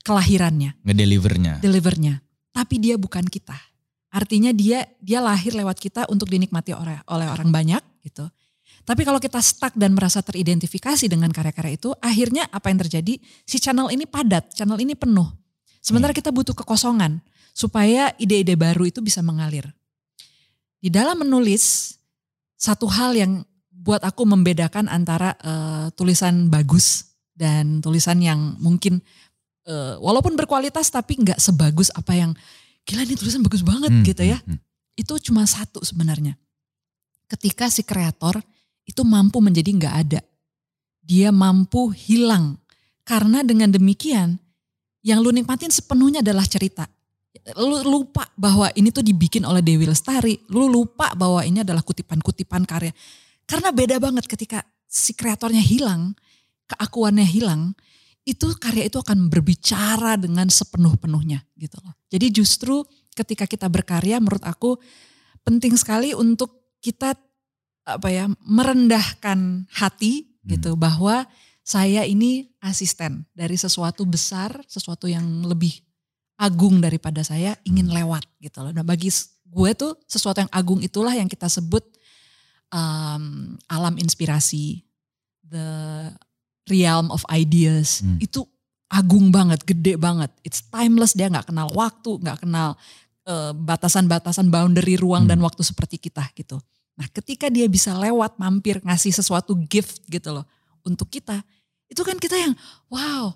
kelahirannya, 0.04 0.76
Ngedelivernya. 0.84 1.64
delivernya. 1.64 2.20
Tapi 2.52 2.78
dia 2.78 2.94
bukan 3.00 3.24
kita. 3.26 3.56
Artinya 4.14 4.54
dia 4.54 4.86
dia 5.02 5.18
lahir 5.18 5.56
lewat 5.58 5.80
kita 5.80 6.06
untuk 6.06 6.30
dinikmati 6.30 6.70
oleh 6.70 7.02
oleh 7.10 7.26
orang 7.26 7.50
banyak 7.50 7.82
gitu. 8.06 8.28
Tapi 8.84 9.00
kalau 9.02 9.16
kita 9.16 9.40
stuck 9.40 9.72
dan 9.74 9.96
merasa 9.96 10.20
teridentifikasi 10.20 11.08
dengan 11.08 11.32
karya-karya 11.32 11.80
itu, 11.80 11.90
akhirnya 12.04 12.44
apa 12.52 12.68
yang 12.68 12.84
terjadi? 12.84 13.16
Si 13.48 13.56
channel 13.56 13.88
ini 13.88 14.04
padat, 14.04 14.52
channel 14.52 14.76
ini 14.76 14.92
penuh. 14.92 15.24
Sementara 15.80 16.12
kita 16.12 16.28
butuh 16.28 16.52
kekosongan 16.52 17.24
supaya 17.56 18.12
ide-ide 18.20 18.54
baru 18.60 18.84
itu 18.84 19.00
bisa 19.00 19.24
mengalir. 19.24 19.72
di 20.84 20.92
dalam 20.92 21.16
menulis 21.24 21.96
satu 22.60 22.84
hal 22.92 23.16
yang 23.16 23.40
buat 23.72 24.04
aku 24.04 24.28
membedakan 24.28 24.84
antara 24.92 25.32
uh, 25.40 25.88
tulisan 25.96 26.52
bagus 26.52 27.08
dan 27.32 27.80
tulisan 27.80 28.20
yang 28.20 28.60
mungkin 28.60 29.00
uh, 29.68 29.96
walaupun 30.00 30.36
berkualitas 30.36 30.88
tapi 30.88 31.20
nggak 31.20 31.40
sebagus 31.40 31.88
apa 31.94 32.12
yang 32.16 32.30
gila 32.84 33.04
ini 33.04 33.16
tulisan 33.16 33.40
bagus 33.40 33.64
banget 33.64 33.90
Hmm, 33.90 34.04
gitu 34.04 34.22
ya. 34.24 34.38
hmm, 34.40 34.56
hmm. 34.56 34.60
Itu 34.94 35.18
cuma 35.18 35.42
satu 35.48 35.82
sebenarnya. 35.82 36.38
Ketika 37.26 37.66
si 37.72 37.82
kreator 37.82 38.38
itu 38.84 39.02
mampu 39.02 39.40
menjadi 39.40 39.72
nggak 39.72 39.94
ada. 40.06 40.20
Dia 41.00 41.32
mampu 41.32 41.90
hilang. 41.92 42.60
Karena 43.04 43.44
dengan 43.44 43.68
demikian 43.68 44.40
yang 45.04 45.20
lu 45.20 45.28
nikmatin 45.32 45.68
sepenuhnya 45.68 46.24
adalah 46.24 46.48
cerita. 46.48 46.88
Lu 47.60 47.82
lupa 47.84 48.24
bahwa 48.38 48.72
ini 48.72 48.88
tuh 48.88 49.04
dibikin 49.04 49.44
oleh 49.44 49.60
Dewi 49.60 49.84
Lestari. 49.84 50.40
Lu 50.48 50.64
lupa 50.70 51.12
bahwa 51.12 51.44
ini 51.44 51.60
adalah 51.60 51.84
kutipan-kutipan 51.84 52.64
karya. 52.64 52.94
Karena 53.44 53.68
beda 53.74 54.00
banget 54.00 54.24
ketika 54.24 54.64
si 54.88 55.12
kreatornya 55.12 55.60
hilang, 55.60 56.16
keakuannya 56.70 57.26
hilang, 57.28 57.76
itu 58.24 58.56
karya 58.56 58.88
itu 58.88 58.96
akan 59.00 59.28
berbicara 59.28 60.16
dengan 60.16 60.48
sepenuh-penuhnya 60.48 61.44
gitu 61.60 61.76
loh. 61.84 61.92
Jadi 62.08 62.32
justru 62.32 62.80
ketika 63.12 63.44
kita 63.44 63.68
berkarya 63.68 64.16
menurut 64.16 64.42
aku 64.42 64.80
penting 65.44 65.76
sekali 65.76 66.16
untuk 66.16 66.72
kita 66.80 67.14
apa 67.84 68.08
ya 68.08 68.24
merendahkan 68.48 69.68
hati 69.68 70.40
gitu 70.48 70.72
bahwa 70.72 71.28
saya 71.64 72.04
ini 72.04 72.48
asisten 72.60 73.28
dari 73.36 73.56
sesuatu 73.56 74.08
besar, 74.08 74.64
sesuatu 74.68 75.04
yang 75.08 75.24
lebih 75.44 75.72
agung 76.40 76.80
daripada 76.80 77.20
saya 77.20 77.56
ingin 77.64 77.92
lewat 77.92 78.24
gitu 78.40 78.64
loh. 78.64 78.72
Nah 78.72 78.84
bagi 78.84 79.12
gue 79.44 79.70
tuh 79.76 80.00
sesuatu 80.08 80.44
yang 80.44 80.52
agung 80.52 80.80
itulah 80.80 81.12
yang 81.12 81.28
kita 81.28 81.48
sebut 81.48 81.84
um, 82.72 83.54
alam 83.68 83.94
inspirasi, 84.00 84.82
the 85.44 86.08
realm 86.66 87.08
of 87.10 87.24
ideas. 87.28 88.00
Hmm. 88.00 88.16
Itu 88.18 88.48
agung 88.86 89.28
banget, 89.28 89.64
gede 89.64 89.96
banget. 89.96 90.30
It's 90.42 90.62
timeless, 90.64 91.12
dia 91.12 91.26
nggak 91.26 91.50
kenal 91.50 91.68
waktu, 91.72 92.20
nggak 92.20 92.44
kenal 92.44 92.76
eh, 93.24 93.52
batasan-batasan 93.56 94.52
boundary 94.52 95.00
ruang 95.00 95.24
Hmm. 95.24 95.32
dan 95.32 95.38
waktu 95.40 95.64
seperti 95.64 95.96
kita 95.96 96.28
gitu. 96.36 96.60
Nah 96.94 97.08
ketika 97.08 97.48
dia 97.48 97.64
bisa 97.66 97.96
lewat 97.96 98.36
mampir 98.36 98.84
ngasih 98.84 99.10
sesuatu 99.10 99.56
gift 99.64 100.04
gitu 100.06 100.30
loh 100.30 100.44
untuk 100.84 101.08
kita, 101.08 101.40
itu 101.88 102.04
kan 102.04 102.20
kita 102.20 102.36
yang 102.36 102.52
wow, 102.86 103.32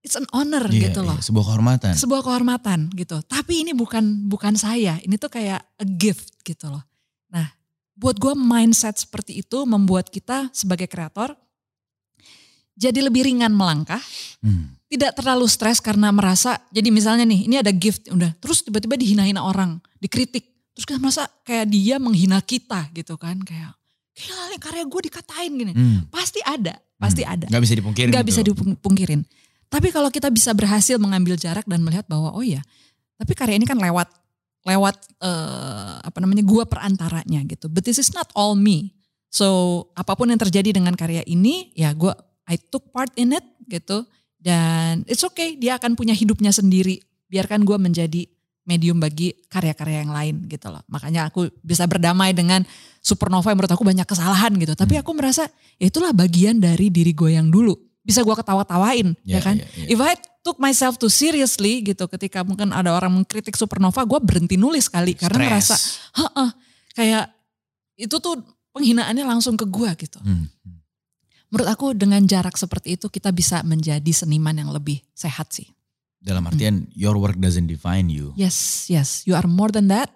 it's 0.00 0.14
an 0.14 0.24
honor 0.30 0.62
Iya, 0.70 0.88
gitu 0.88 1.02
loh 1.02 1.18
sebuah 1.18 1.42
kehormatan. 1.42 1.92
sebuah 1.98 2.22
kehormatan 2.22 2.78
gitu. 2.94 3.18
Tapi 3.26 3.66
ini 3.66 3.74
bukan 3.74 4.30
bukan 4.30 4.54
saya, 4.54 5.02
ini 5.02 5.18
tuh 5.18 5.28
kayak 5.28 5.58
a 5.74 5.84
gift 5.84 6.38
gitu 6.46 6.70
loh. 6.70 6.86
Nah, 7.28 7.50
buat 7.98 8.16
gue 8.16 8.32
mindset 8.32 8.94
seperti 8.94 9.42
itu 9.42 9.66
membuat 9.66 10.06
kita 10.08 10.54
sebagai 10.54 10.86
kreator 10.86 11.34
jadi 12.76 13.00
lebih 13.02 13.24
ringan 13.24 13.50
melangkah, 13.50 13.98
Hmm. 14.38 14.76
tidak 14.86 15.16
terlalu 15.16 15.48
stres 15.48 15.80
karena 15.80 16.12
merasa 16.12 16.60
jadi 16.70 16.92
misalnya 16.92 17.24
nih 17.24 17.48
ini 17.48 17.56
ada 17.58 17.72
gift 17.72 18.06
udah 18.06 18.30
terus 18.38 18.62
tiba-tiba 18.62 18.94
dihina-hina 18.94 19.42
orang, 19.42 19.80
dikritik, 19.98 20.44
terus 20.70 20.84
kita 20.84 21.00
merasa 21.00 21.26
kayak 21.42 21.66
dia 21.66 21.96
menghina 21.96 22.38
kita 22.38 22.86
gitu 22.92 23.16
kan 23.16 23.40
kayak 23.40 23.74
gila 24.14 24.44
nih 24.48 24.60
karya 24.60 24.84
gue 24.84 25.00
dikatain 25.04 25.52
gini. 25.52 25.72
Hmm. 25.72 26.00
Pasti 26.08 26.40
ada, 26.40 26.76
pasti 26.96 27.24
Hmm. 27.24 27.34
ada 27.34 27.46
Nggak 27.48 27.62
bisa 27.64 27.74
dipungkiri. 27.74 28.08
nggak 28.12 28.24
gitu. 28.24 28.30
bisa 28.30 28.40
dipungkirin. 28.44 29.20
Tapi 29.66 29.88
kalau 29.90 30.08
kita 30.08 30.30
bisa 30.30 30.54
berhasil 30.54 30.94
mengambil 30.96 31.34
jarak 31.34 31.66
dan 31.66 31.82
melihat 31.82 32.06
bahwa 32.06 32.30
oh 32.30 32.40
ya, 32.40 32.62
tapi 33.18 33.34
karya 33.34 33.58
ini 33.58 33.66
kan 33.66 33.76
lewat 33.76 34.06
lewat 34.62 34.96
eh, 35.20 35.94
apa 36.00 36.18
namanya 36.18 36.42
gua 36.42 36.62
perantaranya 36.64 37.42
gitu. 37.44 37.66
But 37.66 37.82
this 37.82 37.98
is 37.98 38.12
not 38.12 38.30
all 38.32 38.54
me. 38.54 38.94
So 39.26 39.46
apa 39.92 40.14
pun 40.14 40.30
yang 40.30 40.38
terjadi 40.38 40.70
dengan 40.70 40.94
karya 40.94 41.22
ini 41.22 41.74
ya 41.74 41.90
gua 41.92 42.14
I 42.46 42.56
took 42.56 42.90
part 42.90 43.10
in 43.14 43.34
it 43.34 43.42
gitu 43.66 44.06
dan 44.36 45.02
it's 45.06 45.22
okay 45.22 45.54
dia 45.54 45.76
akan 45.76 45.94
punya 45.94 46.14
hidupnya 46.14 46.50
sendiri. 46.50 47.02
Biarkan 47.26 47.66
gua 47.66 47.76
menjadi 47.76 48.22
medium 48.62 48.98
bagi 48.98 49.30
karya-karya 49.46 50.02
yang 50.02 50.10
lain 50.10 50.34
gitu 50.46 50.66
loh. 50.66 50.82
Makanya 50.86 51.30
aku 51.30 51.50
bisa 51.62 51.86
berdamai 51.86 52.34
dengan 52.34 52.66
Supernova 52.98 53.46
yang 53.46 53.62
menurut 53.62 53.70
aku 53.70 53.86
banyak 53.86 54.02
kesalahan 54.02 54.50
gitu. 54.58 54.74
Tapi 54.74 54.98
Hmm. 54.98 55.02
aku 55.06 55.10
merasa 55.14 55.46
ya 55.78 55.86
itulah 55.86 56.10
bagian 56.10 56.58
dari 56.58 56.90
diri 56.90 57.14
gue 57.14 57.38
yang 57.38 57.46
dulu. 57.46 57.74
Bisa 58.02 58.22
gue 58.22 58.34
ketawa-tawain 58.34 59.14
Iya, 59.22 59.38
ya 59.38 59.40
kan. 59.42 59.54
iya, 59.58 59.66
iya. 59.82 59.86
If 59.90 59.98
I 59.98 60.14
took 60.42 60.58
myself 60.58 60.98
too 60.98 61.10
seriously 61.10 61.82
gitu 61.82 62.06
ketika 62.06 62.42
mungkin 62.42 62.70
ada 62.70 62.94
orang 62.94 63.10
mengkritik 63.14 63.54
Supernova 63.54 64.02
gue 64.02 64.18
berhenti 64.18 64.54
nulis 64.54 64.86
kali. 64.86 65.14
Karena 65.14 65.46
merasa 65.46 65.74
heeh 66.14 66.50
kayak 66.94 67.24
itu 67.98 68.18
tuh 68.18 68.42
penghinaannya 68.70 69.22
langsung 69.22 69.54
ke 69.54 69.66
gue 69.66 69.90
gitu. 70.02 70.18
Hmm. 70.22 70.50
Menurut 71.56 71.72
aku 71.72 71.96
dengan 71.96 72.20
jarak 72.28 72.60
seperti 72.60 73.00
itu 73.00 73.08
kita 73.08 73.32
bisa 73.32 73.64
menjadi 73.64 74.12
seniman 74.12 74.52
yang 74.60 74.68
lebih 74.68 75.00
sehat 75.16 75.56
sih. 75.56 75.64
Dalam 76.20 76.44
artian 76.44 76.84
your 76.92 77.16
work 77.16 77.40
doesn't 77.40 77.64
define 77.64 78.12
you. 78.12 78.36
Yes, 78.36 78.84
yes, 78.92 79.24
you 79.24 79.32
are 79.32 79.48
more 79.48 79.72
than 79.72 79.88
that. 79.88 80.12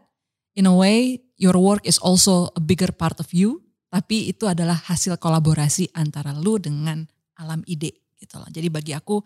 In 0.52 0.68
a 0.68 0.74
way, 0.76 1.24
your 1.40 1.56
work 1.56 1.80
is 1.88 1.96
also 1.96 2.52
a 2.52 2.60
bigger 2.60 2.92
part 2.92 3.16
of 3.24 3.32
you. 3.32 3.64
Tapi 3.88 4.28
itu 4.28 4.44
adalah 4.44 4.76
hasil 4.76 5.16
kolaborasi 5.16 5.96
antara 5.96 6.36
lu 6.36 6.60
dengan 6.60 7.08
alam 7.40 7.64
ide 7.64 8.12
gitu 8.20 8.36
loh. 8.36 8.44
Jadi 8.52 8.68
bagi 8.68 8.92
aku, 8.92 9.24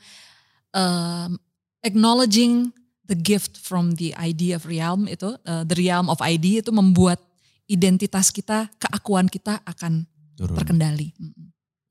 um, 0.70 1.34
acknowledging 1.82 2.70
the 3.10 3.18
gift 3.18 3.58
from 3.58 3.98
the 3.98 4.14
idea 4.14 4.54
of 4.54 4.70
realm 4.70 5.10
itu, 5.10 5.34
uh, 5.50 5.66
the 5.66 5.74
realm 5.74 6.06
of 6.06 6.22
idea 6.22 6.62
itu 6.62 6.70
membuat 6.70 7.18
identitas 7.66 8.30
kita, 8.30 8.70
keakuan 8.78 9.26
kita 9.26 9.58
akan 9.66 10.06
Turun. 10.38 10.54
terkendali. 10.54 11.10
Mm-mm. 11.18 11.43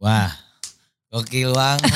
Wah, 0.04 0.30
gokil 1.08 1.50
banget. 1.50 1.88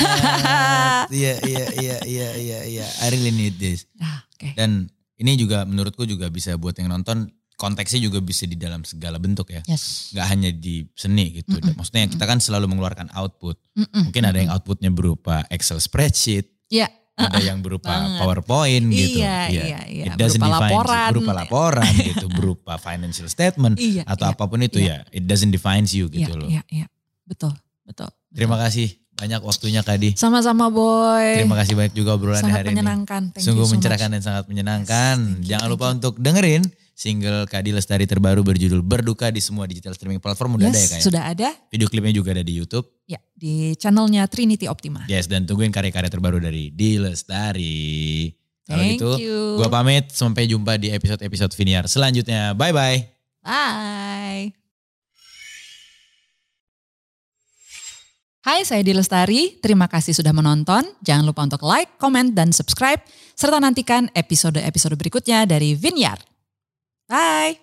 Iya, 1.08 1.34
iya, 1.40 1.64
iya, 1.74 1.96
iya, 2.04 2.28
iya, 2.34 2.58
iya. 2.64 2.86
I 3.00 3.08
really 3.08 3.30
need 3.30 3.56
this. 3.56 3.84
Ah, 3.96 4.24
Oke. 4.28 4.52
Dan 4.52 4.88
ini 5.16 5.36
juga 5.36 5.64
menurutku 5.64 6.04
juga 6.04 6.28
bisa 6.28 6.52
buat 6.54 6.72
yang 6.74 6.88
nonton 6.90 7.28
konteksnya 7.54 7.98
juga 7.98 8.20
bisa 8.20 8.44
di 8.44 8.54
dalam 8.54 8.80
segala 8.82 9.16
bentuk 9.16 9.48
ya. 9.48 9.60
Yes. 9.64 10.12
Nggak 10.12 10.26
hanya 10.26 10.50
di 10.50 10.84
seni 10.92 11.32
gitu. 11.34 11.52
Mm-mm. 11.54 11.74
Maksudnya 11.74 12.06
kita 12.06 12.24
kan 12.24 12.38
selalu 12.38 12.68
mengeluarkan 12.68 13.08
output. 13.10 13.56
Mm-mm. 13.74 14.08
Mungkin 14.08 14.22
ada 14.22 14.36
yang 14.36 14.52
outputnya 14.52 14.88
berupa 14.88 15.42
Excel 15.48 15.76
spreadsheet, 15.78 16.48
Iya. 16.68 16.86
ada 17.16 17.40
yang 17.40 17.58
berupa 17.58 17.88
Banget. 17.90 18.20
PowerPoint 18.20 18.84
gitu. 18.88 19.18
Iya, 19.18 19.36
iya, 19.50 19.78
iya. 19.88 20.04
It 20.06 20.14
doesn't 20.14 20.38
Berupa 20.38 20.60
define 20.60 20.72
laporan. 20.76 21.08
berupa 21.10 21.32
laporan 21.34 21.92
gitu, 21.98 22.26
berupa 22.38 22.72
financial 22.76 23.26
statement 23.26 23.74
Iya. 23.76 24.04
atau 24.06 24.28
iya. 24.28 24.34
apa 24.36 24.44
pun 24.46 24.60
itu 24.60 24.78
Iya. 24.78 25.02
ya. 25.02 25.10
It 25.10 25.24
doesn't 25.26 25.50
define 25.50 25.88
you 25.88 26.06
gitu 26.06 26.30
Iya, 26.30 26.38
loh. 26.38 26.48
Iya, 26.48 26.62
iya. 26.70 26.86
Betul, 27.26 27.52
betul. 27.88 28.12
Terima 28.30 28.60
kasih 28.60 28.92
banyak 29.18 29.40
waktunya 29.42 29.82
Kadi. 29.82 30.14
Sama-sama 30.14 30.70
boy. 30.70 31.42
Terima 31.42 31.58
kasih 31.58 31.74
banyak 31.74 31.90
juga 31.90 32.14
obrolan 32.14 32.38
Sangat 32.38 32.62
hari 32.62 32.70
ini. 32.70 32.78
menyenangkan. 32.78 33.34
Thank 33.34 33.42
Sungguh 33.42 33.66
so 33.66 33.72
mencerahkan 33.74 34.06
much. 34.06 34.14
dan 34.14 34.22
sangat 34.22 34.44
menyenangkan. 34.46 35.16
Yes, 35.18 35.34
you, 35.34 35.48
Jangan 35.50 35.66
lupa 35.66 35.86
you. 35.88 35.94
untuk 35.98 36.14
dengerin 36.16 36.62
single 36.94 37.46
Kadi 37.46 37.70
Lestari 37.70 38.06
terbaru 38.06 38.42
berjudul 38.42 38.82
Berduka 38.82 39.30
di 39.30 39.38
semua 39.38 39.66
digital 39.66 39.94
streaming 39.94 40.18
platform 40.18 40.58
udah 40.58 40.66
ada 40.66 40.74
ya 40.74 40.82
Yes, 40.82 40.90
kayak. 40.92 41.02
sudah 41.02 41.22
ada. 41.24 41.48
Video 41.66 41.86
klipnya 41.86 42.12
juga 42.12 42.30
ada 42.30 42.42
di 42.42 42.54
YouTube. 42.54 42.86
Ya, 43.06 43.18
di 43.32 43.74
channelnya 43.74 44.26
Trinity 44.26 44.66
Optima. 44.66 45.02
Yes, 45.06 45.26
dan 45.26 45.46
tungguin 45.46 45.70
karya-karya 45.70 46.10
terbaru 46.10 46.38
dari 46.38 46.70
Di 46.70 46.98
Lestari. 46.98 48.30
Kalau 48.68 48.84
gitu, 48.84 49.10
you. 49.16 49.40
gua 49.56 49.72
pamit. 49.72 50.12
Sampai 50.12 50.44
jumpa 50.44 50.76
di 50.76 50.92
episode-episode 50.92 51.56
Viniar 51.56 51.88
selanjutnya. 51.88 52.52
Bye-bye. 52.52 52.98
Bye. 53.42 54.57
Hai, 58.48 58.64
saya 58.64 58.80
Dilestari. 58.80 59.60
Terima 59.60 59.92
kasih 59.92 60.16
sudah 60.16 60.32
menonton. 60.32 60.80
Jangan 61.04 61.20
lupa 61.28 61.44
untuk 61.44 61.60
like, 61.68 62.00
comment, 62.00 62.32
dan 62.32 62.48
subscribe. 62.48 62.96
Serta 63.36 63.60
nantikan 63.60 64.08
episode-episode 64.16 64.96
berikutnya 64.96 65.44
dari 65.44 65.76
Vinyar. 65.76 66.16
Bye. 67.12 67.60